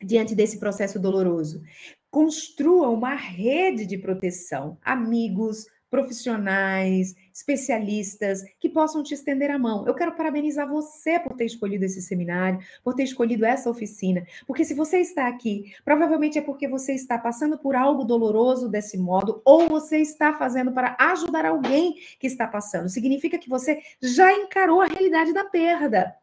diante 0.00 0.36
desse 0.36 0.60
processo 0.60 1.00
doloroso. 1.00 1.64
Construa 2.12 2.90
uma 2.90 3.16
rede 3.16 3.84
de 3.84 3.98
proteção, 3.98 4.78
amigos, 4.84 5.66
profissionais, 5.90 7.14
especialistas 7.32 8.42
que 8.58 8.68
possam 8.68 9.02
te 9.02 9.14
estender 9.14 9.50
a 9.50 9.58
mão. 9.58 9.86
Eu 9.86 9.94
quero 9.94 10.14
parabenizar 10.14 10.68
você 10.68 11.18
por 11.18 11.34
ter 11.34 11.46
escolhido 11.46 11.84
esse 11.84 12.02
seminário, 12.02 12.58
por 12.82 12.94
ter 12.94 13.04
escolhido 13.04 13.44
essa 13.44 13.70
oficina, 13.70 14.26
porque 14.46 14.64
se 14.64 14.74
você 14.74 14.98
está 14.98 15.28
aqui, 15.28 15.72
provavelmente 15.84 16.38
é 16.38 16.42
porque 16.42 16.68
você 16.68 16.92
está 16.92 17.18
passando 17.18 17.58
por 17.58 17.74
algo 17.74 18.04
doloroso 18.04 18.68
desse 18.68 18.98
modo, 18.98 19.40
ou 19.44 19.68
você 19.68 19.98
está 19.98 20.32
fazendo 20.34 20.72
para 20.72 20.96
ajudar 20.98 21.44
alguém 21.44 21.94
que 22.18 22.26
está 22.26 22.46
passando. 22.46 22.88
Significa 22.88 23.38
que 23.38 23.48
você 23.48 23.80
já 24.00 24.32
encarou 24.32 24.80
a 24.80 24.86
realidade 24.86 25.32
da 25.32 25.44
perda. 25.44 26.14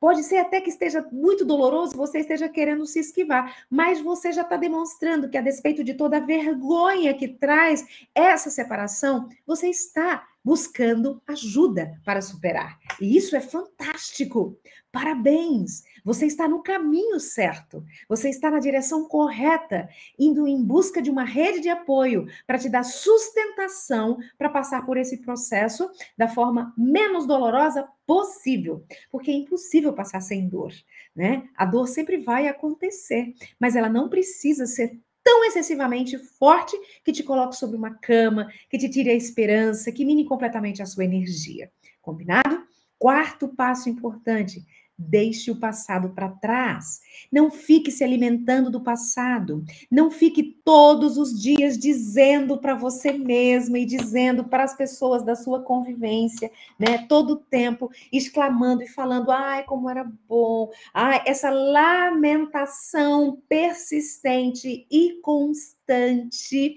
Pode 0.00 0.22
ser 0.22 0.38
até 0.38 0.60
que 0.60 0.70
esteja 0.70 1.06
muito 1.10 1.44
doloroso, 1.44 1.96
você 1.96 2.20
esteja 2.20 2.48
querendo 2.48 2.86
se 2.86 3.00
esquivar, 3.00 3.64
mas 3.68 4.00
você 4.00 4.30
já 4.32 4.42
está 4.42 4.56
demonstrando 4.56 5.28
que, 5.28 5.36
a 5.36 5.42
despeito 5.42 5.82
de 5.82 5.94
toda 5.94 6.18
a 6.18 6.20
vergonha 6.20 7.14
que 7.14 7.26
traz 7.26 7.84
essa 8.14 8.48
separação, 8.48 9.28
você 9.46 9.68
está 9.68 10.24
buscando 10.48 11.20
ajuda 11.26 12.00
para 12.02 12.22
superar. 12.22 12.78
E 12.98 13.18
isso 13.18 13.36
é 13.36 13.40
fantástico. 13.40 14.58
Parabéns! 14.90 15.82
Você 16.02 16.24
está 16.24 16.48
no 16.48 16.62
caminho 16.62 17.20
certo. 17.20 17.84
Você 18.08 18.30
está 18.30 18.50
na 18.50 18.58
direção 18.58 19.06
correta, 19.06 19.90
indo 20.18 20.48
em 20.48 20.64
busca 20.64 21.02
de 21.02 21.10
uma 21.10 21.22
rede 21.22 21.60
de 21.60 21.68
apoio 21.68 22.26
para 22.46 22.56
te 22.58 22.70
dar 22.70 22.82
sustentação 22.82 24.16
para 24.38 24.48
passar 24.48 24.86
por 24.86 24.96
esse 24.96 25.18
processo 25.18 25.90
da 26.16 26.28
forma 26.28 26.72
menos 26.78 27.26
dolorosa 27.26 27.86
possível, 28.06 28.82
porque 29.10 29.30
é 29.30 29.34
impossível 29.34 29.92
passar 29.92 30.22
sem 30.22 30.48
dor, 30.48 30.72
né? 31.14 31.46
A 31.54 31.66
dor 31.66 31.86
sempre 31.86 32.16
vai 32.16 32.48
acontecer, 32.48 33.34
mas 33.60 33.76
ela 33.76 33.90
não 33.90 34.08
precisa 34.08 34.64
ser 34.64 34.98
tão 35.28 35.44
excessivamente 35.44 36.16
forte 36.16 36.74
que 37.04 37.12
te 37.12 37.22
coloque 37.22 37.54
sobre 37.54 37.76
uma 37.76 37.92
cama, 37.92 38.50
que 38.70 38.78
te 38.78 38.88
tire 38.88 39.10
a 39.10 39.14
esperança, 39.14 39.92
que 39.92 40.02
mine 40.02 40.24
completamente 40.24 40.80
a 40.80 40.86
sua 40.86 41.04
energia. 41.04 41.70
Combinado? 42.00 42.62
Quarto 42.98 43.46
passo 43.46 43.90
importante: 43.90 44.64
Deixe 45.00 45.48
o 45.48 45.56
passado 45.56 46.08
para 46.10 46.28
trás. 46.28 47.00
Não 47.30 47.52
fique 47.52 47.88
se 47.88 48.02
alimentando 48.02 48.68
do 48.68 48.80
passado. 48.80 49.64
Não 49.88 50.10
fique 50.10 50.42
todos 50.64 51.16
os 51.16 51.40
dias 51.40 51.78
dizendo 51.78 52.58
para 52.58 52.74
você 52.74 53.12
mesma 53.12 53.78
e 53.78 53.86
dizendo 53.86 54.42
para 54.42 54.64
as 54.64 54.76
pessoas 54.76 55.22
da 55.22 55.36
sua 55.36 55.62
convivência, 55.62 56.50
né? 56.76 57.06
Todo 57.08 57.34
o 57.34 57.36
tempo 57.36 57.88
exclamando 58.12 58.82
e 58.82 58.88
falando: 58.88 59.30
"Ai, 59.30 59.62
como 59.62 59.88
era 59.88 60.04
bom". 60.28 60.68
Ai, 60.92 61.22
essa 61.26 61.48
lamentação 61.48 63.40
persistente 63.48 64.84
e 64.90 65.20
constante, 65.22 66.74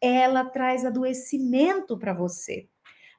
ela 0.00 0.44
traz 0.44 0.84
adoecimento 0.84 1.98
para 1.98 2.14
você 2.14 2.68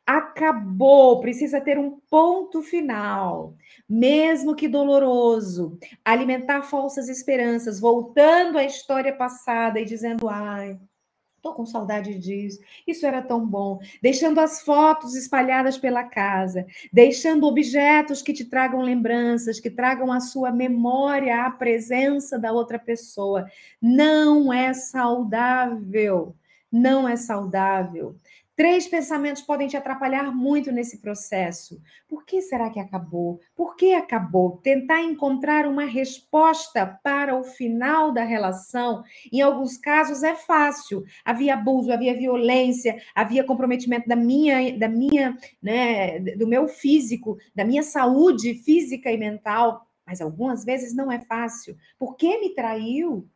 acabou, 0.05 1.19
precisa 1.19 1.59
ter 1.59 1.79
um 1.79 1.99
ponto 2.09 2.61
final, 2.61 3.55
mesmo 3.89 4.55
que 4.55 4.67
doloroso. 4.67 5.79
Alimentar 6.03 6.61
falsas 6.63 7.09
esperanças, 7.09 7.79
voltando 7.79 8.57
à 8.57 8.63
história 8.63 9.15
passada 9.15 9.79
e 9.79 9.85
dizendo: 9.85 10.29
ai. 10.29 10.79
Tô 11.41 11.53
com 11.53 11.63
saudade 11.63 12.17
disso. 12.17 12.59
Isso 12.87 13.05
era 13.05 13.21
tão 13.21 13.45
bom. 13.45 13.79
Deixando 14.01 14.39
as 14.39 14.63
fotos 14.63 15.13
espalhadas 15.13 15.77
pela 15.77 16.03
casa, 16.03 16.65
deixando 16.91 17.45
objetos 17.45 18.23
que 18.23 18.33
te 18.33 18.45
tragam 18.45 18.81
lembranças, 18.81 19.59
que 19.59 19.69
tragam 19.69 20.11
a 20.11 20.19
sua 20.19 20.51
memória, 20.51 21.45
a 21.45 21.51
presença 21.51 22.39
da 22.39 22.51
outra 22.51 22.79
pessoa. 22.79 23.45
Não 23.79 24.51
é 24.51 24.73
saudável. 24.73 26.35
Não 26.71 27.07
é 27.07 27.15
saudável. 27.15 28.15
Três 28.55 28.87
pensamentos 28.87 29.41
podem 29.41 29.67
te 29.67 29.75
atrapalhar 29.75 30.33
muito 30.33 30.71
nesse 30.71 30.99
processo. 30.99 31.81
Por 32.07 32.25
que 32.25 32.41
será 32.41 32.69
que 32.69 32.79
acabou? 32.79 33.41
Por 33.53 33.75
que 33.75 33.93
acabou? 33.93 34.57
Tentar 34.63 35.01
encontrar 35.01 35.67
uma 35.67 35.83
resposta 35.83 36.85
para 37.03 37.35
o 37.35 37.43
final 37.43 38.13
da 38.13 38.23
relação, 38.23 39.03
em 39.31 39.41
alguns 39.41 39.77
casos 39.77 40.23
é 40.23 40.35
fácil. 40.35 41.03
Havia 41.25 41.55
abuso, 41.55 41.91
havia 41.91 42.17
violência, 42.17 42.97
havia 43.13 43.43
comprometimento 43.43 44.07
da 44.07 44.15
minha, 44.15 44.77
da 44.77 44.87
minha, 44.87 45.37
né, 45.61 46.19
do 46.19 46.47
meu 46.47 46.67
físico, 46.69 47.37
da 47.53 47.65
minha 47.65 47.83
saúde 47.83 48.53
física 48.63 49.11
e 49.11 49.17
mental. 49.17 49.85
Mas 50.05 50.21
algumas 50.21 50.63
vezes 50.63 50.95
não 50.95 51.11
é 51.11 51.19
fácil. 51.19 51.75
Por 51.99 52.15
que 52.15 52.39
me 52.39 52.53
traiu? 52.53 53.27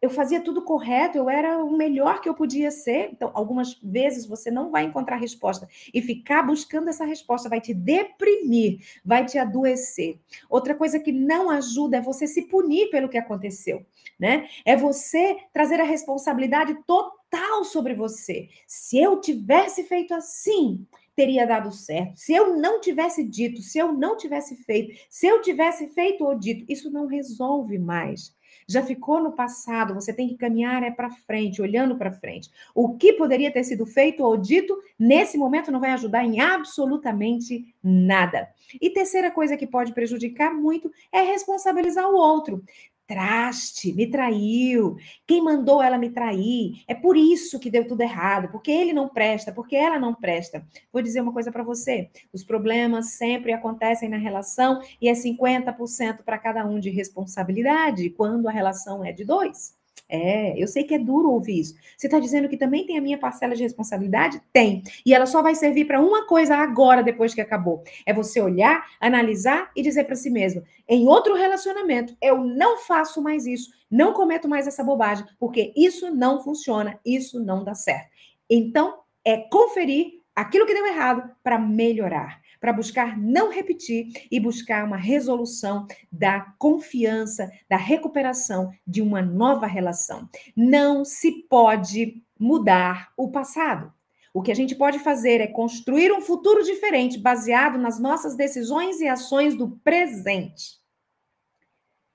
Eu 0.00 0.10
fazia 0.10 0.40
tudo 0.40 0.62
correto, 0.62 1.18
eu 1.18 1.28
era 1.28 1.62
o 1.62 1.76
melhor 1.76 2.20
que 2.20 2.28
eu 2.28 2.34
podia 2.34 2.70
ser. 2.70 3.10
Então, 3.12 3.30
algumas 3.34 3.74
vezes 3.82 4.26
você 4.26 4.50
não 4.50 4.70
vai 4.70 4.84
encontrar 4.84 5.16
resposta 5.16 5.68
e 5.92 6.00
ficar 6.00 6.42
buscando 6.42 6.88
essa 6.88 7.04
resposta 7.04 7.48
vai 7.48 7.60
te 7.60 7.74
deprimir, 7.74 8.78
vai 9.04 9.24
te 9.24 9.38
adoecer. 9.38 10.18
Outra 10.48 10.74
coisa 10.74 11.00
que 11.00 11.10
não 11.10 11.50
ajuda 11.50 11.96
é 11.96 12.00
você 12.00 12.26
se 12.26 12.42
punir 12.42 12.90
pelo 12.90 13.08
que 13.08 13.18
aconteceu, 13.18 13.84
né? 14.18 14.48
É 14.64 14.76
você 14.76 15.36
trazer 15.52 15.80
a 15.80 15.84
responsabilidade 15.84 16.74
total 16.86 17.64
sobre 17.64 17.94
você. 17.94 18.48
Se 18.66 18.98
eu 18.98 19.20
tivesse 19.20 19.82
feito 19.84 20.14
assim, 20.14 20.86
teria 21.16 21.44
dado 21.44 21.72
certo. 21.72 22.16
Se 22.16 22.32
eu 22.32 22.56
não 22.56 22.80
tivesse 22.80 23.24
dito, 23.24 23.60
se 23.60 23.78
eu 23.78 23.92
não 23.92 24.16
tivesse 24.16 24.54
feito, 24.62 24.96
se 25.10 25.26
eu 25.26 25.40
tivesse 25.40 25.88
feito 25.88 26.24
ou 26.24 26.38
dito, 26.38 26.64
isso 26.68 26.88
não 26.92 27.06
resolve 27.06 27.76
mais 27.78 28.32
já 28.68 28.82
ficou 28.82 29.20
no 29.22 29.32
passado, 29.32 29.94
você 29.94 30.12
tem 30.12 30.28
que 30.28 30.36
caminhar 30.36 30.82
é 30.82 30.90
para 30.90 31.10
frente, 31.10 31.62
olhando 31.62 31.96
para 31.96 32.12
frente. 32.12 32.50
O 32.74 32.96
que 32.96 33.14
poderia 33.14 33.50
ter 33.50 33.64
sido 33.64 33.86
feito 33.86 34.22
ou 34.22 34.36
dito 34.36 34.76
nesse 34.98 35.38
momento 35.38 35.72
não 35.72 35.80
vai 35.80 35.92
ajudar 35.92 36.22
em 36.22 36.38
absolutamente 36.40 37.74
nada. 37.82 38.48
E 38.80 38.90
terceira 38.90 39.30
coisa 39.30 39.56
que 39.56 39.66
pode 39.66 39.94
prejudicar 39.94 40.52
muito 40.52 40.92
é 41.10 41.22
responsabilizar 41.22 42.08
o 42.10 42.16
outro 42.16 42.62
traste, 43.08 43.92
me 43.94 44.06
traiu. 44.06 44.96
Quem 45.26 45.42
mandou 45.42 45.82
ela 45.82 45.96
me 45.96 46.10
trair? 46.10 46.82
É 46.86 46.94
por 46.94 47.16
isso 47.16 47.58
que 47.58 47.70
deu 47.70 47.88
tudo 47.88 48.02
errado, 48.02 48.50
porque 48.52 48.70
ele 48.70 48.92
não 48.92 49.08
presta, 49.08 49.50
porque 49.50 49.74
ela 49.74 49.98
não 49.98 50.14
presta. 50.14 50.64
Vou 50.92 51.00
dizer 51.00 51.22
uma 51.22 51.32
coisa 51.32 51.50
para 51.50 51.64
você: 51.64 52.10
os 52.32 52.44
problemas 52.44 53.12
sempre 53.12 53.52
acontecem 53.52 54.10
na 54.10 54.18
relação 54.18 54.80
e 55.00 55.08
é 55.08 55.12
50% 55.12 56.22
para 56.22 56.38
cada 56.38 56.66
um 56.66 56.78
de 56.78 56.90
responsabilidade 56.90 58.10
quando 58.10 58.46
a 58.46 58.52
relação 58.52 59.02
é 59.02 59.10
de 59.10 59.24
dois. 59.24 59.77
É, 60.08 60.60
eu 60.60 60.66
sei 60.66 60.84
que 60.84 60.94
é 60.94 60.98
duro 60.98 61.30
ouvir 61.30 61.60
isso. 61.60 61.74
Você 61.96 62.06
está 62.06 62.18
dizendo 62.18 62.48
que 62.48 62.56
também 62.56 62.86
tem 62.86 62.96
a 62.96 63.00
minha 63.00 63.18
parcela 63.18 63.54
de 63.54 63.62
responsabilidade? 63.62 64.40
Tem. 64.52 64.82
E 65.04 65.12
ela 65.12 65.26
só 65.26 65.42
vai 65.42 65.54
servir 65.54 65.84
para 65.84 66.00
uma 66.00 66.26
coisa 66.26 66.56
agora, 66.56 67.02
depois 67.02 67.34
que 67.34 67.40
acabou. 67.40 67.82
É 68.06 68.14
você 68.14 68.40
olhar, 68.40 68.86
analisar 68.98 69.70
e 69.76 69.82
dizer 69.82 70.04
para 70.04 70.16
si 70.16 70.30
mesmo: 70.30 70.62
em 70.88 71.06
outro 71.06 71.34
relacionamento, 71.34 72.16
eu 72.22 72.42
não 72.42 72.78
faço 72.78 73.20
mais 73.20 73.46
isso, 73.46 73.70
não 73.90 74.12
cometo 74.12 74.48
mais 74.48 74.66
essa 74.66 74.82
bobagem, 74.82 75.26
porque 75.38 75.72
isso 75.76 76.10
não 76.14 76.42
funciona, 76.42 76.98
isso 77.04 77.38
não 77.38 77.62
dá 77.62 77.74
certo. 77.74 78.08
Então, 78.48 79.00
é 79.24 79.36
conferir 79.36 80.22
aquilo 80.34 80.64
que 80.64 80.72
deu 80.72 80.86
errado 80.86 81.30
para 81.42 81.58
melhorar 81.58 82.40
para 82.60 82.72
buscar 82.72 83.18
não 83.18 83.50
repetir 83.50 84.26
e 84.30 84.40
buscar 84.40 84.84
uma 84.84 84.96
resolução 84.96 85.86
da 86.10 86.40
confiança, 86.58 87.50
da 87.68 87.76
recuperação 87.76 88.72
de 88.86 89.02
uma 89.02 89.22
nova 89.22 89.66
relação. 89.66 90.28
Não 90.56 91.04
se 91.04 91.46
pode 91.48 92.22
mudar 92.38 93.12
o 93.16 93.30
passado. 93.30 93.92
O 94.32 94.42
que 94.42 94.52
a 94.52 94.54
gente 94.54 94.74
pode 94.74 94.98
fazer 94.98 95.40
é 95.40 95.46
construir 95.46 96.12
um 96.12 96.20
futuro 96.20 96.62
diferente 96.62 97.18
baseado 97.18 97.78
nas 97.78 97.98
nossas 97.98 98.36
decisões 98.36 99.00
e 99.00 99.08
ações 99.08 99.56
do 99.56 99.70
presente. 99.82 100.77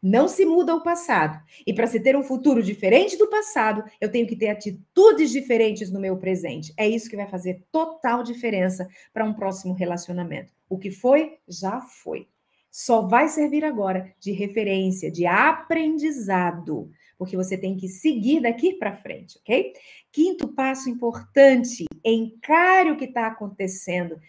Não 0.04 0.28
se 0.28 0.46
muda 0.46 0.76
o 0.76 0.84
passado. 0.84 1.42
E 1.66 1.74
para 1.74 1.88
se 1.88 1.98
ter 1.98 2.14
um 2.14 2.24
futuro 2.24 2.62
diferente 2.62 3.18
do 3.18 3.30
passado, 3.30 3.86
eu 4.02 4.12
tenho 4.12 4.28
que 4.28 4.36
ter 4.36 4.50
atitudes 4.50 5.32
diferentes 5.32 5.90
no 5.90 5.98
meu 5.98 6.18
presente. 6.18 6.74
É 6.76 6.86
isso 6.86 7.10
que 7.10 7.16
vai 7.16 7.26
fazer 7.26 7.64
total 7.72 8.22
diferença 8.22 8.86
para 9.14 9.24
um 9.24 9.34
próximo 9.34 9.74
relacionamento. 9.74 10.54
O 10.68 10.78
que 10.78 10.92
foi, 10.92 11.38
já 11.48 11.80
foi. 11.80 12.28
Só 12.70 13.04
vai 13.04 13.30
servir 13.30 13.64
agora 13.64 14.14
de 14.20 14.34
referência, 14.34 15.10
de 15.10 15.26
aprendizado, 15.26 16.92
porque 17.18 17.38
você 17.38 17.58
tem 17.58 17.78
que 17.78 17.88
seguir 17.88 18.42
daqui 18.42 18.74
para 18.74 18.98
frente, 18.98 19.40
ok? 19.40 19.72
Quinto 20.12 20.50
passo 20.50 20.90
importante: 20.90 21.86
encare 22.04 22.92
o 22.92 22.98
que 22.98 23.06
está 23.06 23.28
acontecendo 23.28 24.20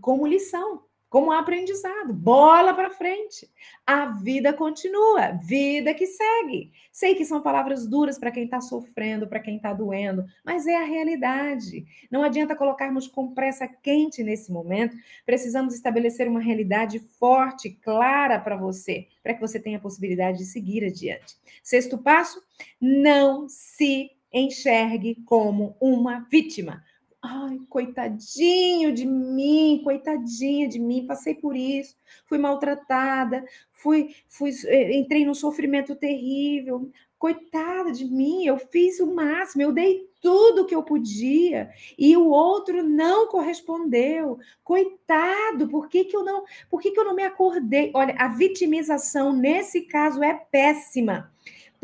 como 0.00 0.26
lição 0.26 0.82
como 1.14 1.30
aprendizado. 1.30 2.12
Bola 2.12 2.74
para 2.74 2.90
frente. 2.90 3.48
A 3.86 4.06
vida 4.06 4.52
continua, 4.52 5.30
vida 5.30 5.94
que 5.94 6.08
segue. 6.08 6.72
Sei 6.90 7.14
que 7.14 7.24
são 7.24 7.40
palavras 7.40 7.86
duras 7.86 8.18
para 8.18 8.32
quem 8.32 8.46
está 8.46 8.60
sofrendo, 8.60 9.28
para 9.28 9.38
quem 9.38 9.54
está 9.54 9.72
doendo, 9.72 10.24
mas 10.44 10.66
é 10.66 10.74
a 10.74 10.82
realidade. 10.82 11.86
Não 12.10 12.24
adianta 12.24 12.56
colocarmos 12.56 13.06
com 13.06 13.32
pressa 13.32 13.68
quente 13.68 14.24
nesse 14.24 14.50
momento. 14.50 14.96
Precisamos 15.24 15.72
estabelecer 15.72 16.26
uma 16.26 16.40
realidade 16.40 16.98
forte, 16.98 17.70
clara 17.70 18.40
para 18.40 18.56
você, 18.56 19.06
para 19.22 19.34
que 19.34 19.40
você 19.40 19.60
tenha 19.60 19.78
a 19.78 19.80
possibilidade 19.80 20.38
de 20.38 20.46
seguir 20.46 20.84
adiante. 20.84 21.36
Sexto 21.62 21.96
passo: 21.96 22.42
não 22.80 23.48
se 23.48 24.10
enxergue 24.32 25.22
como 25.24 25.76
uma 25.80 26.26
vítima. 26.28 26.82
Ai, 27.26 27.58
coitadinho 27.70 28.92
de 28.92 29.06
mim, 29.06 29.80
coitadinha 29.82 30.68
de 30.68 30.78
mim, 30.78 31.06
passei 31.06 31.34
por 31.34 31.56
isso, 31.56 31.96
fui 32.26 32.36
maltratada, 32.36 33.42
fui, 33.72 34.14
fui, 34.28 34.50
eh, 34.66 34.98
entrei 34.98 35.24
num 35.24 35.32
sofrimento 35.32 35.96
terrível. 35.96 36.90
Coitada 37.18 37.90
de 37.92 38.04
mim, 38.04 38.44
eu 38.44 38.58
fiz 38.58 39.00
o 39.00 39.14
máximo, 39.14 39.62
eu 39.62 39.72
dei 39.72 40.06
tudo 40.20 40.66
que 40.66 40.74
eu 40.74 40.82
podia 40.82 41.70
e 41.98 42.14
o 42.14 42.28
outro 42.28 42.82
não 42.82 43.26
correspondeu. 43.26 44.38
Coitado, 44.62 45.66
por 45.68 45.88
que, 45.88 46.04
que 46.04 46.14
eu 46.14 46.22
não, 46.22 46.44
por 46.68 46.82
que, 46.82 46.90
que 46.90 47.00
eu 47.00 47.06
não 47.06 47.14
me 47.14 47.24
acordei? 47.24 47.90
Olha, 47.94 48.14
a 48.18 48.28
vitimização 48.28 49.32
nesse 49.32 49.82
caso 49.82 50.22
é 50.22 50.34
péssima. 50.34 51.32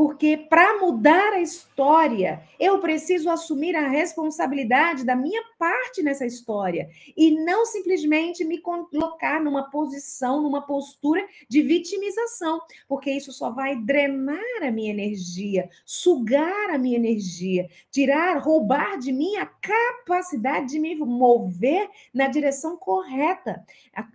Porque 0.01 0.35
para 0.35 0.79
mudar 0.79 1.35
a 1.35 1.43
história, 1.43 2.43
eu 2.59 2.79
preciso 2.79 3.29
assumir 3.29 3.77
a 3.77 3.87
responsabilidade 3.87 5.05
da 5.05 5.15
minha 5.15 5.43
parte 5.61 6.03
nessa 6.03 6.25
história 6.25 6.89
e 7.15 7.33
não 7.45 7.67
simplesmente 7.67 8.43
me 8.47 8.59
colocar 8.63 9.39
numa 9.43 9.71
posição, 9.71 10.41
numa 10.41 10.63
postura 10.63 11.23
de 11.51 11.61
vitimização, 11.61 12.63
porque 12.89 13.11
isso 13.11 13.31
só 13.31 13.51
vai 13.51 13.77
drenar 13.77 14.41
a 14.63 14.71
minha 14.71 14.91
energia, 14.91 15.69
sugar 15.85 16.71
a 16.71 16.79
minha 16.79 16.97
energia, 16.97 17.69
tirar, 17.91 18.39
roubar 18.39 18.99
de 18.99 19.13
mim 19.13 19.37
a 19.37 19.45
capacidade 19.45 20.69
de 20.69 20.79
me 20.79 20.97
mover 20.97 21.91
na 22.15 22.27
direção 22.27 22.79
correta, 22.79 23.63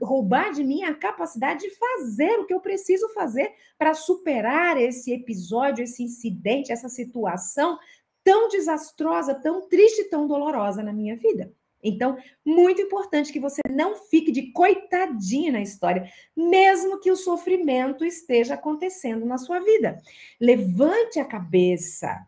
roubar 0.02 0.52
de 0.52 0.64
mim 0.64 0.82
a 0.82 0.96
capacidade 0.96 1.60
de 1.60 1.70
fazer 1.76 2.40
o 2.40 2.46
que 2.48 2.54
eu 2.56 2.60
preciso 2.60 3.08
fazer 3.10 3.54
para 3.78 3.94
superar 3.94 4.82
esse 4.82 5.14
episódio 5.14 5.84
esse 5.84 6.02
incidente, 6.02 6.72
essa 6.72 6.90
situação 6.90 7.78
tão 8.26 8.50
desastrosa, 8.50 9.36
tão 9.36 9.70
triste, 9.70 10.06
tão 10.06 10.28
dolorosa 10.28 10.82
na 10.82 10.92
minha 10.92 11.16
vida. 11.16 11.54
Então, 11.82 12.18
muito 12.44 12.82
importante 12.82 13.32
que 13.32 13.40
você 13.40 13.62
não 13.70 13.96
fique 13.96 14.32
de 14.32 14.52
coitadinha 14.52 15.52
na 15.52 15.62
história, 15.62 16.12
mesmo 16.36 17.00
que 17.00 17.12
o 17.12 17.16
sofrimento 17.16 18.04
esteja 18.04 18.56
acontecendo 18.56 19.24
na 19.24 19.38
sua 19.38 19.60
vida. 19.60 20.02
Levante 20.42 21.20
a 21.20 21.26
cabeça. 21.26 22.26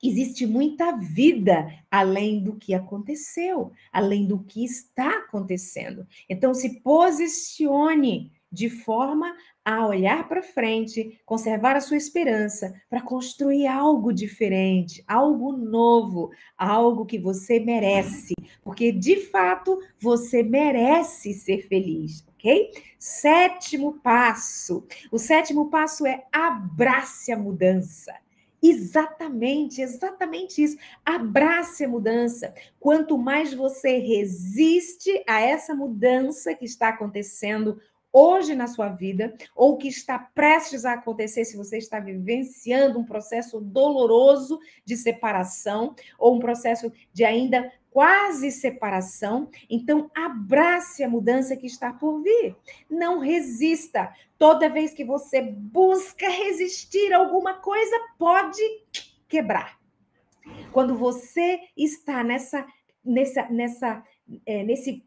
Existe 0.00 0.46
muita 0.46 0.92
vida 0.92 1.66
além 1.90 2.40
do 2.44 2.54
que 2.54 2.74
aconteceu, 2.74 3.72
além 3.92 4.24
do 4.24 4.44
que 4.44 4.64
está 4.64 5.18
acontecendo. 5.18 6.06
Então, 6.28 6.54
se 6.54 6.80
posicione 6.80 8.30
de 8.52 8.70
forma 8.70 9.34
a 9.66 9.84
olhar 9.84 10.28
para 10.28 10.44
frente, 10.44 11.20
conservar 11.26 11.74
a 11.74 11.80
sua 11.80 11.96
esperança 11.96 12.80
para 12.88 13.02
construir 13.02 13.66
algo 13.66 14.12
diferente, 14.12 15.02
algo 15.08 15.50
novo, 15.50 16.30
algo 16.56 17.04
que 17.04 17.18
você 17.18 17.58
merece, 17.58 18.32
porque 18.62 18.92
de 18.92 19.16
fato 19.16 19.76
você 19.98 20.44
merece 20.44 21.34
ser 21.34 21.66
feliz, 21.66 22.24
ok? 22.36 22.70
Sétimo 22.96 23.94
passo. 23.94 24.86
O 25.10 25.18
sétimo 25.18 25.68
passo 25.68 26.06
é 26.06 26.24
abrace 26.32 27.32
a 27.32 27.36
mudança. 27.36 28.14
Exatamente, 28.62 29.82
exatamente 29.82 30.62
isso. 30.62 30.76
Abrace 31.04 31.84
a 31.84 31.88
mudança. 31.88 32.54
Quanto 32.78 33.18
mais 33.18 33.52
você 33.52 33.98
resiste 33.98 35.24
a 35.26 35.40
essa 35.40 35.74
mudança 35.74 36.54
que 36.54 36.64
está 36.64 36.88
acontecendo 36.88 37.80
hoje 38.16 38.54
na 38.54 38.66
sua 38.66 38.88
vida, 38.88 39.36
ou 39.54 39.76
que 39.76 39.88
está 39.88 40.18
prestes 40.18 40.86
a 40.86 40.94
acontecer 40.94 41.44
se 41.44 41.54
você 41.54 41.76
está 41.76 42.00
vivenciando 42.00 42.98
um 42.98 43.04
processo 43.04 43.60
doloroso 43.60 44.58
de 44.86 44.96
separação, 44.96 45.94
ou 46.18 46.34
um 46.34 46.38
processo 46.38 46.90
de 47.12 47.24
ainda 47.26 47.70
quase 47.90 48.50
separação, 48.50 49.50
então 49.68 50.10
abrace 50.14 51.04
a 51.04 51.10
mudança 51.10 51.56
que 51.56 51.66
está 51.66 51.92
por 51.92 52.22
vir. 52.22 52.56
Não 52.88 53.18
resista. 53.18 54.10
Toda 54.38 54.70
vez 54.70 54.94
que 54.94 55.04
você 55.04 55.42
busca 55.42 56.26
resistir 56.26 57.12
alguma 57.12 57.54
coisa, 57.54 57.96
pode 58.18 58.62
quebrar. 59.28 59.78
Quando 60.72 60.96
você 60.96 61.60
está 61.76 62.24
nessa, 62.24 62.66
nessa, 63.04 63.46
nessa, 63.50 64.04
é, 64.46 64.62
nesse, 64.62 65.04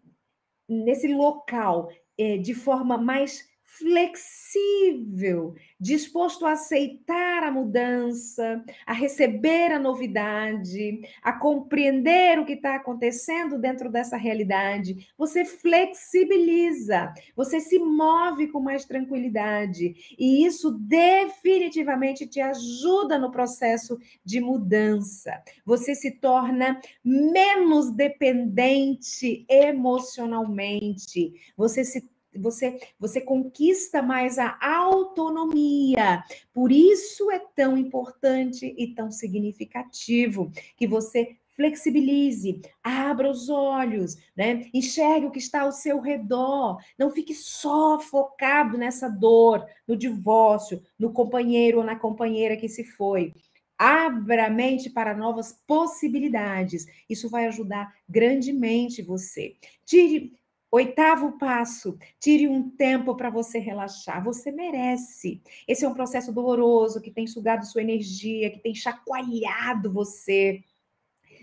nesse 0.67 1.07
local 1.07 1.89
de 2.37 2.53
forma 2.53 2.97
mais 2.97 3.48
flexível, 3.77 5.53
disposto 5.79 6.45
a 6.45 6.53
aceitar 6.53 7.43
a 7.43 7.51
mudança, 7.51 8.63
a 8.85 8.93
receber 8.93 9.71
a 9.71 9.77
novidade, 9.79 11.01
a 11.21 11.31
compreender 11.31 12.39
o 12.39 12.45
que 12.45 12.53
está 12.53 12.75
acontecendo 12.75 13.59
dentro 13.59 13.91
dessa 13.91 14.17
realidade. 14.17 15.07
Você 15.17 15.45
flexibiliza, 15.45 17.13
você 17.35 17.59
se 17.59 17.77
move 17.77 18.47
com 18.47 18.59
mais 18.59 18.85
tranquilidade, 18.85 19.93
e 20.17 20.43
isso 20.45 20.71
definitivamente 20.71 22.25
te 22.25 22.41
ajuda 22.41 23.19
no 23.19 23.29
processo 23.31 23.99
de 24.25 24.41
mudança. 24.41 25.43
Você 25.63 25.93
se 25.93 26.19
torna 26.19 26.81
menos 27.03 27.91
dependente 27.91 29.45
emocionalmente, 29.47 31.33
você 31.55 31.85
se 31.85 32.09
você, 32.35 32.79
você 32.99 33.21
conquista 33.21 34.01
mais 34.01 34.37
a 34.37 34.57
autonomia. 34.61 36.23
Por 36.53 36.71
isso 36.71 37.31
é 37.31 37.39
tão 37.55 37.77
importante 37.77 38.73
e 38.77 38.93
tão 38.93 39.11
significativo 39.11 40.51
que 40.77 40.87
você 40.87 41.37
flexibilize, 41.59 42.61
abra 42.81 43.29
os 43.29 43.49
olhos, 43.49 44.15
né? 44.33 44.69
Enxergue 44.73 45.25
o 45.25 45.31
que 45.31 45.39
está 45.39 45.63
ao 45.63 45.73
seu 45.73 45.99
redor. 45.99 46.77
Não 46.97 47.11
fique 47.11 47.33
só 47.33 47.99
focado 47.99 48.77
nessa 48.77 49.09
dor, 49.09 49.65
no 49.85 49.97
divórcio, 49.97 50.81
no 50.97 51.11
companheiro 51.11 51.79
ou 51.79 51.83
na 51.83 51.97
companheira 51.97 52.55
que 52.55 52.69
se 52.69 52.85
foi. 52.85 53.33
Abra 53.77 54.45
a 54.45 54.49
mente 54.49 54.89
para 54.89 55.13
novas 55.13 55.51
possibilidades. 55.67 56.85
Isso 57.09 57.29
vai 57.29 57.45
ajudar 57.47 57.93
grandemente 58.07 59.01
você. 59.01 59.57
Tire 59.85 60.31
Oitavo 60.71 61.37
passo, 61.39 61.97
tire 62.19 62.47
um 62.47 62.69
tempo 62.69 63.15
para 63.15 63.31
você 63.31 63.57
relaxar. 63.57 64.23
Você 64.23 64.51
merece. 64.51 65.41
Esse 65.67 65.83
é 65.83 65.87
um 65.87 65.93
processo 65.95 66.31
doloroso 66.31 67.01
que 67.01 67.11
tem 67.11 67.25
sugado 67.25 67.65
sua 67.65 67.81
energia, 67.81 68.51
que 68.51 68.59
tem 68.59 68.75
chacoalhado 68.75 69.91
você. 69.91 70.63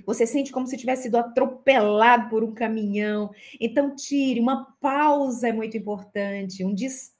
Você 0.05 0.27
sente 0.27 0.53
como 0.53 0.67
se 0.67 0.77
tivesse 0.77 1.05
sido 1.05 1.17
atropelado 1.17 2.29
por 2.29 2.45
um 2.45 2.55
caminhão. 2.55 3.31
Então, 3.61 3.97
tire 3.97 4.39
uma 4.41 4.67
pausa 4.81 5.49
é 5.49 5.53
muito 5.53 5.77
importante, 5.77 6.65
um 6.65 6.75
descanso 6.75 7.16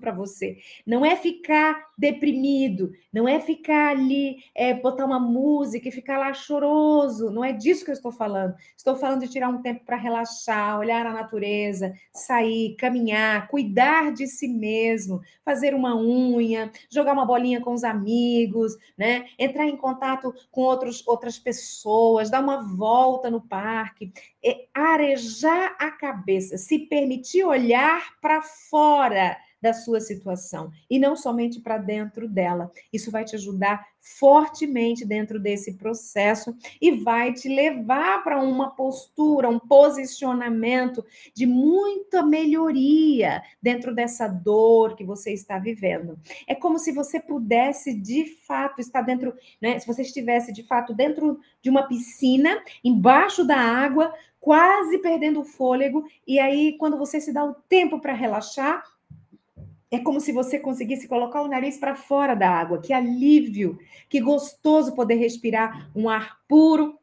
para 0.00 0.12
você. 0.12 0.58
Não 0.86 1.04
é 1.04 1.16
ficar 1.16 1.90
deprimido, 1.96 2.90
não 3.12 3.28
é 3.28 3.38
ficar 3.40 3.90
ali, 3.90 4.38
é, 4.54 4.74
botar 4.74 5.04
uma 5.04 5.20
música 5.20 5.88
e 5.88 5.92
ficar 5.92 6.18
lá 6.18 6.32
choroso. 6.32 7.30
Não 7.30 7.44
é 7.44 7.52
disso 7.52 7.84
que 7.84 7.90
eu 7.90 7.94
estou 7.94 8.10
falando. 8.10 8.54
Estou 8.76 8.96
falando 8.96 9.20
de 9.20 9.28
tirar 9.28 9.48
um 9.48 9.62
tempo 9.62 9.84
para 9.84 9.96
relaxar, 9.96 10.78
olhar 10.78 11.06
a 11.06 11.12
natureza, 11.12 11.92
sair, 12.12 12.74
caminhar, 12.76 13.48
cuidar 13.48 14.12
de 14.12 14.26
si 14.26 14.48
mesmo, 14.48 15.20
fazer 15.44 15.74
uma 15.74 15.94
unha, 15.96 16.70
jogar 16.90 17.12
uma 17.12 17.26
bolinha 17.26 17.60
com 17.60 17.72
os 17.72 17.84
amigos, 17.84 18.76
né? 18.96 19.26
Entrar 19.38 19.66
em 19.66 19.76
contato 19.76 20.34
com 20.50 20.62
outros, 20.62 21.06
outras 21.06 21.38
pessoas, 21.38 22.30
dar 22.30 22.42
uma 22.42 22.62
volta 22.62 23.30
no 23.30 23.40
parque, 23.40 24.12
é 24.44 24.66
arejar 24.74 25.76
a 25.78 25.90
cabeça, 25.90 26.56
se 26.56 26.78
permitir 26.80 27.44
olhar 27.44 28.18
para 28.20 28.40
fora 28.40 29.36
da 29.60 29.72
sua 29.72 30.00
situação 30.00 30.70
e 30.88 30.98
não 30.98 31.16
somente 31.16 31.60
para 31.60 31.78
dentro 31.78 32.28
dela. 32.28 32.70
Isso 32.92 33.10
vai 33.10 33.24
te 33.24 33.36
ajudar 33.36 33.86
fortemente 34.00 35.04
dentro 35.04 35.38
desse 35.38 35.74
processo 35.74 36.56
e 36.80 36.90
vai 36.90 37.34
te 37.34 37.48
levar 37.48 38.24
para 38.24 38.40
uma 38.40 38.70
postura, 38.70 39.48
um 39.48 39.58
posicionamento 39.58 41.04
de 41.34 41.46
muita 41.46 42.22
melhoria 42.22 43.42
dentro 43.62 43.94
dessa 43.94 44.26
dor 44.26 44.96
que 44.96 45.04
você 45.04 45.32
está 45.32 45.58
vivendo. 45.58 46.18
É 46.46 46.54
como 46.54 46.78
se 46.78 46.92
você 46.92 47.20
pudesse 47.20 47.92
de 47.92 48.24
fato 48.46 48.80
estar 48.80 49.02
dentro, 49.02 49.34
né? 49.60 49.78
Se 49.78 49.86
você 49.86 50.02
estivesse 50.02 50.52
de 50.52 50.62
fato 50.62 50.94
dentro 50.94 51.38
de 51.60 51.68
uma 51.68 51.86
piscina, 51.86 52.62
embaixo 52.82 53.44
da 53.44 53.58
água, 53.58 54.14
quase 54.40 54.98
perdendo 54.98 55.40
o 55.40 55.44
fôlego, 55.44 56.04
e 56.26 56.38
aí 56.38 56.76
quando 56.78 56.96
você 56.96 57.20
se 57.20 57.32
dá 57.32 57.44
o 57.44 57.54
tempo 57.68 58.00
para 58.00 58.14
relaxar, 58.14 58.82
é 59.90 59.98
como 59.98 60.20
se 60.20 60.32
você 60.32 60.58
conseguisse 60.58 61.08
colocar 61.08 61.42
o 61.42 61.48
nariz 61.48 61.76
para 61.76 61.94
fora 61.94 62.34
da 62.34 62.48
água. 62.48 62.80
Que 62.80 62.92
alívio, 62.92 63.78
que 64.08 64.20
gostoso 64.20 64.94
poder 64.94 65.16
respirar 65.16 65.90
um 65.94 66.08
ar 66.08 66.38
puro, 66.48 66.98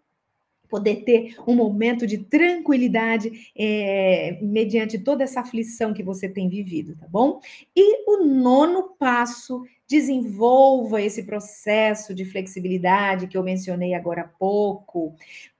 poder 0.70 1.04
ter 1.04 1.36
um 1.48 1.56
momento 1.56 2.06
de 2.06 2.18
tranquilidade 2.18 3.52
é, 3.58 4.38
mediante 4.42 5.00
toda 5.00 5.24
essa 5.24 5.42
aflição 5.42 5.94
que 5.94 6.04
você 6.04 6.28
tem 6.28 6.50
vivido, 6.50 6.96
tá 6.96 7.08
bom? 7.08 7.40
E 7.76 8.10
o 8.10 8.26
nono 8.26 8.96
passo, 9.00 9.64
desenvolva 9.88 11.02
esse 11.02 11.24
processo 11.24 12.14
de 12.14 12.26
flexibilidade 12.26 13.28
que 13.28 13.38
eu 13.38 13.44
mencionei 13.44 13.94
agora 13.94 14.24
há 14.24 14.28
pouco. 14.28 15.16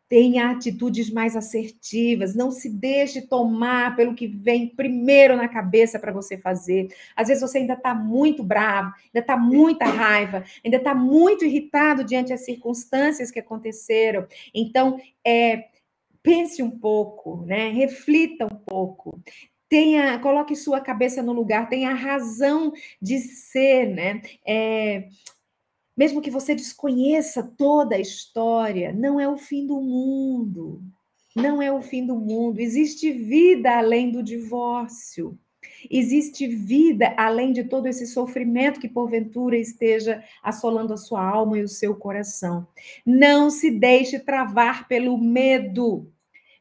Tenha 0.10 0.52
atitudes 0.52 1.10
mais 1.12 1.36
assertivas, 1.36 2.34
não 2.34 2.50
se 2.50 2.70
deixe 2.70 3.22
tomar 3.22 3.96
pelo 3.96 4.16
que 4.16 4.26
vem 4.26 4.68
primeiro 4.68 5.36
na 5.36 5.48
cabeça 5.48 6.00
para 6.00 6.14
você 6.14 6.38
fazer. 6.38 6.88
Às 7.16 7.28
vezes 7.28 7.42
você 7.42 7.58
ainda 7.58 7.74
está 7.74 7.94
muito 7.94 8.42
bravo, 8.42 8.94
ainda 9.06 9.20
está 9.20 9.36
muita 9.36 9.86
raiva, 9.86 10.46
ainda 10.64 10.78
está 10.78 10.96
muito 10.96 11.44
irritado 11.44 12.06
diante 12.06 12.30
das 12.30 12.46
circunstâncias 12.46 13.30
que 13.30 13.40
aconteceram. 13.40 14.26
Então, 14.54 14.98
é, 15.26 15.66
pense 16.24 16.62
um 16.62 16.72
pouco, 16.72 17.44
né? 17.46 17.70
reflita 17.70 18.46
um 18.46 18.56
pouco. 18.56 19.22
Tenha, 19.70 20.18
coloque 20.20 20.56
sua 20.56 20.80
cabeça 20.80 21.22
no 21.22 21.34
lugar, 21.34 21.68
tenha 21.68 21.94
razão 21.94 22.72
de 23.02 23.20
ser, 23.20 23.88
né? 23.88 24.22
É, 24.46 25.10
mesmo 25.98 26.22
que 26.22 26.30
você 26.30 26.54
desconheça 26.54 27.42
toda 27.58 27.96
a 27.96 28.00
história, 28.00 28.94
não 28.94 29.20
é 29.20 29.28
o 29.28 29.36
fim 29.36 29.66
do 29.66 29.82
mundo. 29.82 30.84
Não 31.36 31.62
é 31.62 31.72
o 31.72 31.82
fim 31.82 32.06
do 32.06 32.16
mundo. 32.16 32.60
Existe 32.60 33.12
vida 33.12 33.78
além 33.78 34.12
do 34.12 34.22
divórcio. 34.22 35.38
Existe 35.90 36.48
vida 36.48 37.14
além 37.18 37.52
de 37.52 37.64
todo 37.64 37.88
esse 37.88 38.08
sofrimento 38.08 38.80
que 38.80 38.88
porventura 38.88 39.58
esteja 39.58 40.24
assolando 40.42 40.94
a 40.94 40.98
sua 40.98 41.24
alma 41.24 41.58
e 41.58 41.64
o 41.64 41.68
seu 41.68 41.96
coração. 41.96 42.68
Não 43.06 43.50
se 43.50 43.72
deixe 43.72 44.20
travar 44.20 44.88
pelo 44.88 45.18
medo. 45.18 46.12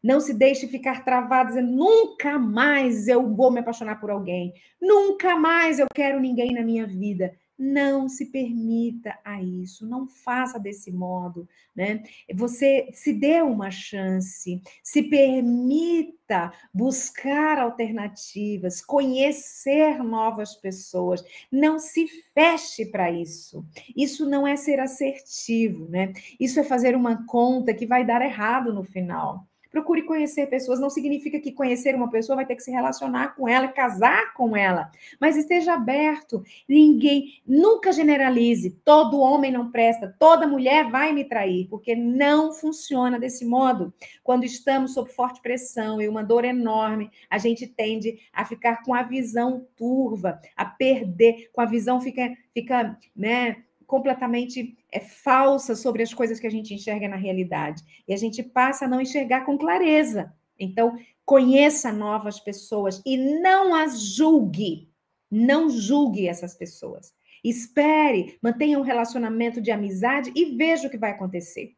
Não 0.02 0.20
se 0.20 0.32
deixe 0.32 0.66
ficar 0.68 1.04
travado 1.04 1.48
dizendo 1.48 1.72
nunca 1.72 2.38
mais 2.38 3.08
eu 3.08 3.34
vou 3.34 3.50
me 3.50 3.60
apaixonar 3.60 4.00
por 4.00 4.10
alguém. 4.10 4.52
Nunca 4.80 5.36
mais 5.36 5.78
eu 5.78 5.86
quero 5.94 6.20
ninguém 6.20 6.52
na 6.52 6.62
minha 6.62 6.86
vida. 6.86 7.34
Não 7.58 8.08
se 8.08 8.26
permita 8.26 9.18
a 9.24 9.42
isso, 9.42 9.86
não 9.86 10.06
faça 10.06 10.58
desse 10.58 10.92
modo, 10.92 11.48
né? 11.74 12.02
Você 12.34 12.90
se 12.92 13.12
dê 13.14 13.40
uma 13.40 13.70
chance, 13.70 14.60
se 14.82 15.02
permita 15.04 16.52
buscar 16.72 17.58
alternativas, 17.58 18.82
conhecer 18.82 20.02
novas 20.02 20.54
pessoas, 20.54 21.24
não 21.50 21.78
se 21.78 22.06
feche 22.34 22.86
para 22.86 23.10
isso. 23.10 23.64
Isso 23.96 24.28
não 24.28 24.46
é 24.46 24.54
ser 24.56 24.78
assertivo, 24.78 25.88
né? 25.88 26.12
Isso 26.38 26.60
é 26.60 26.64
fazer 26.64 26.94
uma 26.94 27.26
conta 27.26 27.72
que 27.72 27.86
vai 27.86 28.04
dar 28.04 28.20
errado 28.20 28.72
no 28.72 28.84
final. 28.84 29.46
Procure 29.76 30.04
conhecer 30.04 30.46
pessoas. 30.46 30.80
Não 30.80 30.88
significa 30.88 31.38
que 31.38 31.52
conhecer 31.52 31.94
uma 31.94 32.08
pessoa 32.08 32.36
vai 32.36 32.46
ter 32.46 32.56
que 32.56 32.62
se 32.62 32.70
relacionar 32.70 33.36
com 33.36 33.46
ela, 33.46 33.68
casar 33.68 34.32
com 34.32 34.56
ela. 34.56 34.90
Mas 35.20 35.36
esteja 35.36 35.74
aberto. 35.74 36.42
Ninguém, 36.66 37.42
nunca 37.46 37.92
generalize. 37.92 38.70
Todo 38.82 39.20
homem 39.20 39.52
não 39.52 39.70
presta, 39.70 40.16
toda 40.18 40.46
mulher 40.46 40.90
vai 40.90 41.12
me 41.12 41.24
trair, 41.24 41.68
porque 41.68 41.94
não 41.94 42.54
funciona 42.54 43.20
desse 43.20 43.44
modo. 43.44 43.92
Quando 44.24 44.44
estamos 44.44 44.94
sob 44.94 45.12
forte 45.12 45.42
pressão 45.42 46.00
e 46.00 46.08
uma 46.08 46.24
dor 46.24 46.46
enorme, 46.46 47.10
a 47.28 47.36
gente 47.36 47.66
tende 47.66 48.18
a 48.32 48.46
ficar 48.46 48.82
com 48.82 48.94
a 48.94 49.02
visão 49.02 49.66
turva, 49.76 50.40
a 50.56 50.64
perder, 50.64 51.50
com 51.52 51.60
a 51.60 51.66
visão 51.66 52.00
fica, 52.00 52.34
fica, 52.54 52.98
né? 53.14 53.56
Completamente 53.86 54.76
é, 54.90 55.00
falsa 55.00 55.74
sobre 55.74 56.02
as 56.02 56.12
coisas 56.12 56.40
que 56.40 56.46
a 56.46 56.50
gente 56.50 56.74
enxerga 56.74 57.08
na 57.08 57.16
realidade. 57.16 57.82
E 58.06 58.12
a 58.12 58.16
gente 58.16 58.42
passa 58.42 58.84
a 58.84 58.88
não 58.88 59.00
enxergar 59.00 59.44
com 59.44 59.56
clareza. 59.56 60.32
Então, 60.58 60.96
conheça 61.24 61.92
novas 61.92 62.40
pessoas 62.40 63.02
e 63.04 63.16
não 63.16 63.74
as 63.74 64.00
julgue. 64.00 64.88
Não 65.30 65.68
julgue 65.68 66.28
essas 66.28 66.54
pessoas. 66.54 67.12
Espere, 67.44 68.38
mantenha 68.42 68.78
um 68.78 68.82
relacionamento 68.82 69.60
de 69.60 69.70
amizade 69.70 70.32
e 70.34 70.56
veja 70.56 70.88
o 70.88 70.90
que 70.90 70.98
vai 70.98 71.12
acontecer. 71.12 71.76